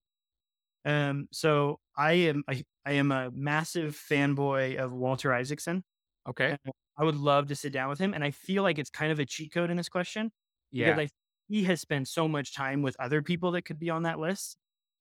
Um, 0.85 1.29
so 1.33 1.81
I 1.97 2.13
am 2.13 2.45
I, 2.49 2.63
I 2.85 2.93
am 2.93 3.11
a 3.13 3.31
massive 3.33 3.97
fanboy 3.97 4.77
of 4.77 4.93
Walter 4.93 5.33
Isaacson. 5.33 5.85
Okay. 6.29 6.57
I 6.99 7.05
would 7.05 7.17
love 7.17 7.49
to 7.49 7.57
sit 7.57 7.73
down 7.73 7.89
with 7.91 7.99
him, 7.99 8.15
and 8.15 8.25
I 8.25 8.31
feel 8.31 8.63
like 8.63 8.79
it's 8.79 8.91
kind 8.91 9.13
of 9.13 9.19
a 9.19 9.27
cheat 9.27 9.53
code 9.53 9.71
in 9.71 9.77
this 9.77 9.89
question 9.89 10.31
Yeah. 10.71 10.97
I, 10.99 11.09
he 11.49 11.65
has 11.65 11.81
spent 11.81 12.09
so 12.09 12.29
much 12.29 12.55
time 12.55 12.83
with 12.83 12.97
other 13.01 13.23
people 13.23 13.53
that 13.53 13.63
could 13.63 13.79
be 13.79 13.91
on 13.91 14.03
that 14.05 14.19
list. 14.19 14.57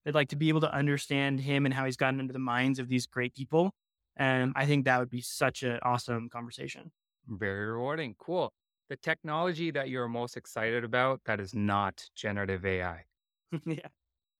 I'd 0.05 0.15
like 0.15 0.29
to 0.29 0.35
be 0.35 0.49
able 0.49 0.61
to 0.61 0.73
understand 0.73 1.41
him 1.41 1.65
and 1.65 1.73
how 1.73 1.85
he's 1.85 1.97
gotten 1.97 2.19
into 2.19 2.33
the 2.33 2.39
minds 2.39 2.79
of 2.79 2.89
these 2.89 3.07
great 3.07 3.33
people. 3.35 3.73
And 4.17 4.53
I 4.55 4.65
think 4.65 4.85
that 4.85 4.99
would 4.99 5.09
be 5.09 5.21
such 5.21 5.63
an 5.63 5.79
awesome 5.83 6.29
conversation. 6.29 6.91
Very 7.27 7.67
rewarding. 7.67 8.15
Cool. 8.15 8.51
The 8.89 8.95
technology 8.97 9.69
that 9.71 9.89
you're 9.89 10.07
most 10.07 10.35
excited 10.37 10.83
about 10.83 11.23
that 11.25 11.39
is 11.39 11.53
not 11.53 12.09
generative 12.15 12.65
AI. 12.65 13.05
yeah. 13.65 13.87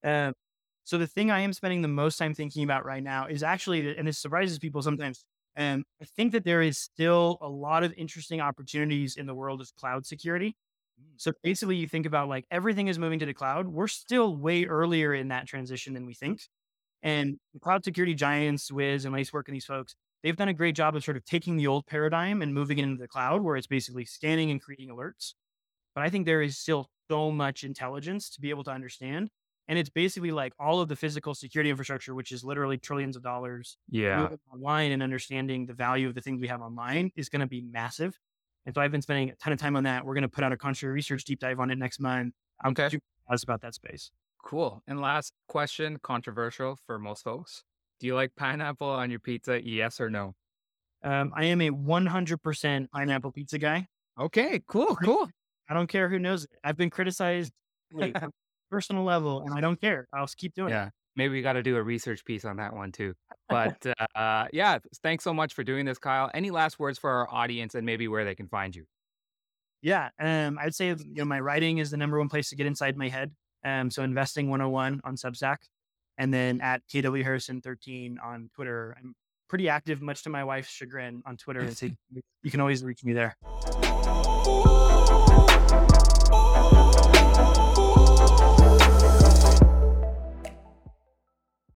Um, 0.06 0.34
so 0.86 0.98
the 1.00 1.08
thing 1.08 1.32
I 1.32 1.40
am 1.42 1.52
spending 1.52 1.82
the 1.82 1.88
most 1.88 2.18
time 2.18 2.34
thinking 2.34 2.64
about 2.64 2.86
right 2.86 3.04
now 3.04 3.26
is 3.26 3.44
actually, 3.44 3.98
and 3.98 4.08
this 4.08 4.20
surprises 4.20 4.60
people 4.60 4.82
sometimes. 4.82 5.26
Um, 5.58 5.84
I 6.02 6.06
think 6.06 6.32
that 6.34 6.44
there 6.44 6.62
is 6.62 6.78
still 6.78 7.38
a 7.42 7.50
lot 7.50 7.84
of 7.84 7.94
interesting 7.98 8.40
opportunities 8.40 9.16
in 9.18 9.26
the 9.26 9.34
world 9.34 9.62
of 9.62 9.74
cloud 9.76 10.06
security. 10.06 10.56
So 11.18 11.32
basically, 11.44 11.78
you 11.78 11.88
think 11.88 12.06
about 12.06 12.30
like 12.30 12.46
everything 12.52 12.88
is 12.88 13.00
moving 13.00 13.20
to 13.20 13.26
the 13.26 13.34
cloud. 13.34 13.68
We're 13.68 13.88
still 13.88 14.36
way 14.36 14.66
earlier 14.66 15.14
in 15.14 15.30
that 15.30 15.48
transition 15.48 15.94
than 15.94 16.06
we 16.06 16.14
think. 16.14 16.42
And 17.04 17.38
cloud 17.62 17.84
security 17.84 18.14
giants, 18.14 18.72
Wiz 18.72 19.06
and 19.06 19.14
Lacework 19.14 19.48
and 19.48 19.56
these 19.56 19.66
folks, 19.66 19.96
they've 20.24 20.36
done 20.36 20.50
a 20.50 20.54
great 20.54 20.76
job 20.76 20.96
of 20.96 21.04
sort 21.04 21.18
of 21.18 21.26
taking 21.26 21.58
the 21.58 21.68
old 21.68 21.86
paradigm 21.86 22.42
and 22.42 22.54
moving 22.54 22.80
it 22.80 22.84
into 22.84 23.02
the 23.02 23.08
cloud 23.08 23.42
where 23.42 23.56
it's 23.56 23.68
basically 23.68 24.06
scanning 24.06 24.52
and 24.52 24.62
creating 24.62 24.90
alerts. 24.90 25.34
But 25.94 26.04
I 26.04 26.10
think 26.10 26.26
there 26.26 26.42
is 26.42 26.58
still 26.58 26.90
so 27.10 27.32
much 27.32 27.64
intelligence 27.64 28.30
to 28.32 28.42
be 28.42 28.50
able 28.50 28.64
to 28.66 28.72
understand. 28.72 29.30
And 29.68 29.80
it's 29.80 29.90
basically 29.90 30.32
like 30.32 30.54
all 30.60 30.80
of 30.80 30.90
the 30.90 30.96
physical 30.96 31.34
security 31.34 31.70
infrastructure, 31.72 32.14
which 32.14 32.32
is 32.32 32.44
literally 32.44 32.78
trillions 32.78 33.16
of 33.16 33.24
dollars 33.24 33.78
Yeah. 33.90 34.30
online 34.54 34.92
and 34.92 35.02
understanding 35.02 35.66
the 35.66 35.74
value 35.74 36.08
of 36.08 36.14
the 36.16 36.22
things 36.22 36.40
we 36.40 36.48
have 36.48 36.62
online 36.62 37.12
is 37.16 37.30
going 37.30 37.40
to 37.42 37.48
be 37.48 37.62
massive. 37.62 38.20
And 38.66 38.76
so 38.76 38.82
I've 38.82 38.92
been 38.92 39.02
spending 39.02 39.30
a 39.32 39.36
ton 39.36 39.54
of 39.54 39.60
time 39.60 39.76
on 39.76 39.84
that. 39.86 40.06
We're 40.06 40.14
going 40.14 40.22
to 40.24 40.30
put 40.30 40.44
out 40.44 40.52
a 40.52 40.58
contrary 40.58 40.94
research 40.94 41.24
deep 41.24 41.40
dive 41.40 41.60
on 41.60 41.72
it 41.72 41.78
next 41.78 42.00
month. 42.00 42.34
I'm 42.64 42.72
Okay. 42.72 42.90
super 42.90 43.04
jazzed 43.30 43.44
about 43.44 43.62
that 43.62 43.74
space. 43.74 44.12
Cool. 44.44 44.84
And 44.88 45.02
last 45.02 45.34
question, 45.48 45.98
controversial 46.04 46.78
for 46.86 47.00
most 47.00 47.24
folks. 47.24 47.64
Do 48.00 48.06
you 48.08 48.14
like 48.16 48.36
pineapple 48.36 48.88
on 48.90 49.10
your 49.10 49.20
pizza? 49.20 49.66
Yes 49.66 50.00
or 50.00 50.10
no? 50.10 50.36
Um, 51.04 51.32
I 51.36 51.46
am 51.46 51.62
a 51.62 51.70
100% 51.72 52.92
pineapple 52.92 53.32
pizza 53.32 53.58
guy. 53.58 53.88
Okay. 54.20 54.62
Cool. 54.68 54.96
Cool. 54.96 55.30
I 55.70 55.74
don't 55.74 55.88
care 55.88 56.10
who 56.10 56.20
knows 56.20 56.44
it. 56.46 56.52
I've 56.64 56.78
been 56.78 56.90
criticized 56.90 57.52
like, 57.92 58.16
on 58.22 58.30
a 58.30 58.32
personal 58.70 59.04
level, 59.04 59.42
and 59.42 59.54
I 59.54 59.62
don't 59.62 59.80
care. 59.80 60.08
I'll 60.14 60.28
keep 60.28 60.54
doing 60.54 60.72
it. 60.72 60.76
Yeah. 60.76 60.90
Maybe 61.16 61.34
we 61.34 61.42
got 61.42 61.54
to 61.54 61.64
do 61.64 61.78
a 61.78 61.84
research 61.84 62.26
piece 62.26 62.44
on 62.44 62.58
that 62.58 62.74
one 62.74 62.92
too. 62.92 63.14
But 63.48 63.86
uh, 64.16 64.48
yeah, 64.52 64.80
thanks 65.04 65.24
so 65.24 65.32
much 65.32 65.54
for 65.54 65.64
doing 65.64 65.86
this, 65.86 66.00
Kyle. 66.00 66.32
Any 66.34 66.50
last 66.50 66.80
words 66.80 66.98
for 66.98 67.12
our 67.12 67.32
audience 67.32 67.76
and 67.76 67.86
maybe 67.86 68.08
where 68.08 68.26
they 68.26 68.34
can 68.34 68.48
find 68.48 68.76
you? 68.76 68.86
Yeah, 69.84 70.10
um, 70.20 70.58
I'd 70.60 70.74
say 70.74 70.88
you 70.88 70.98
know 71.14 71.26
my 71.26 71.40
writing 71.40 71.78
is 71.78 71.92
the 71.92 71.98
number 71.98 72.18
one 72.18 72.28
place 72.28 72.50
to 72.50 72.56
get 72.56 72.66
inside 72.66 72.98
my 72.98 73.08
head. 73.08 73.36
Um, 73.64 73.92
so 73.92 74.02
investing 74.02 74.50
101 74.50 75.02
on 75.04 75.16
Substack, 75.16 75.58
and 76.18 76.34
then 76.34 76.60
at 76.60 76.82
KW 76.92 77.22
Harrison 77.22 77.62
13 77.62 78.18
on 78.24 78.50
Twitter. 78.56 78.96
I'm 78.98 79.14
pretty 79.48 79.70
active, 79.70 80.02
much 80.02 80.24
to 80.24 80.32
my 80.32 80.44
wife's 80.44 80.70
chagrin, 80.70 81.22
on 81.26 81.38
Twitter. 81.38 81.70
you 82.44 82.52
can 82.52 82.60
always 82.60 82.84
reach 82.84 83.04
me 83.04 83.14
there. 83.14 83.36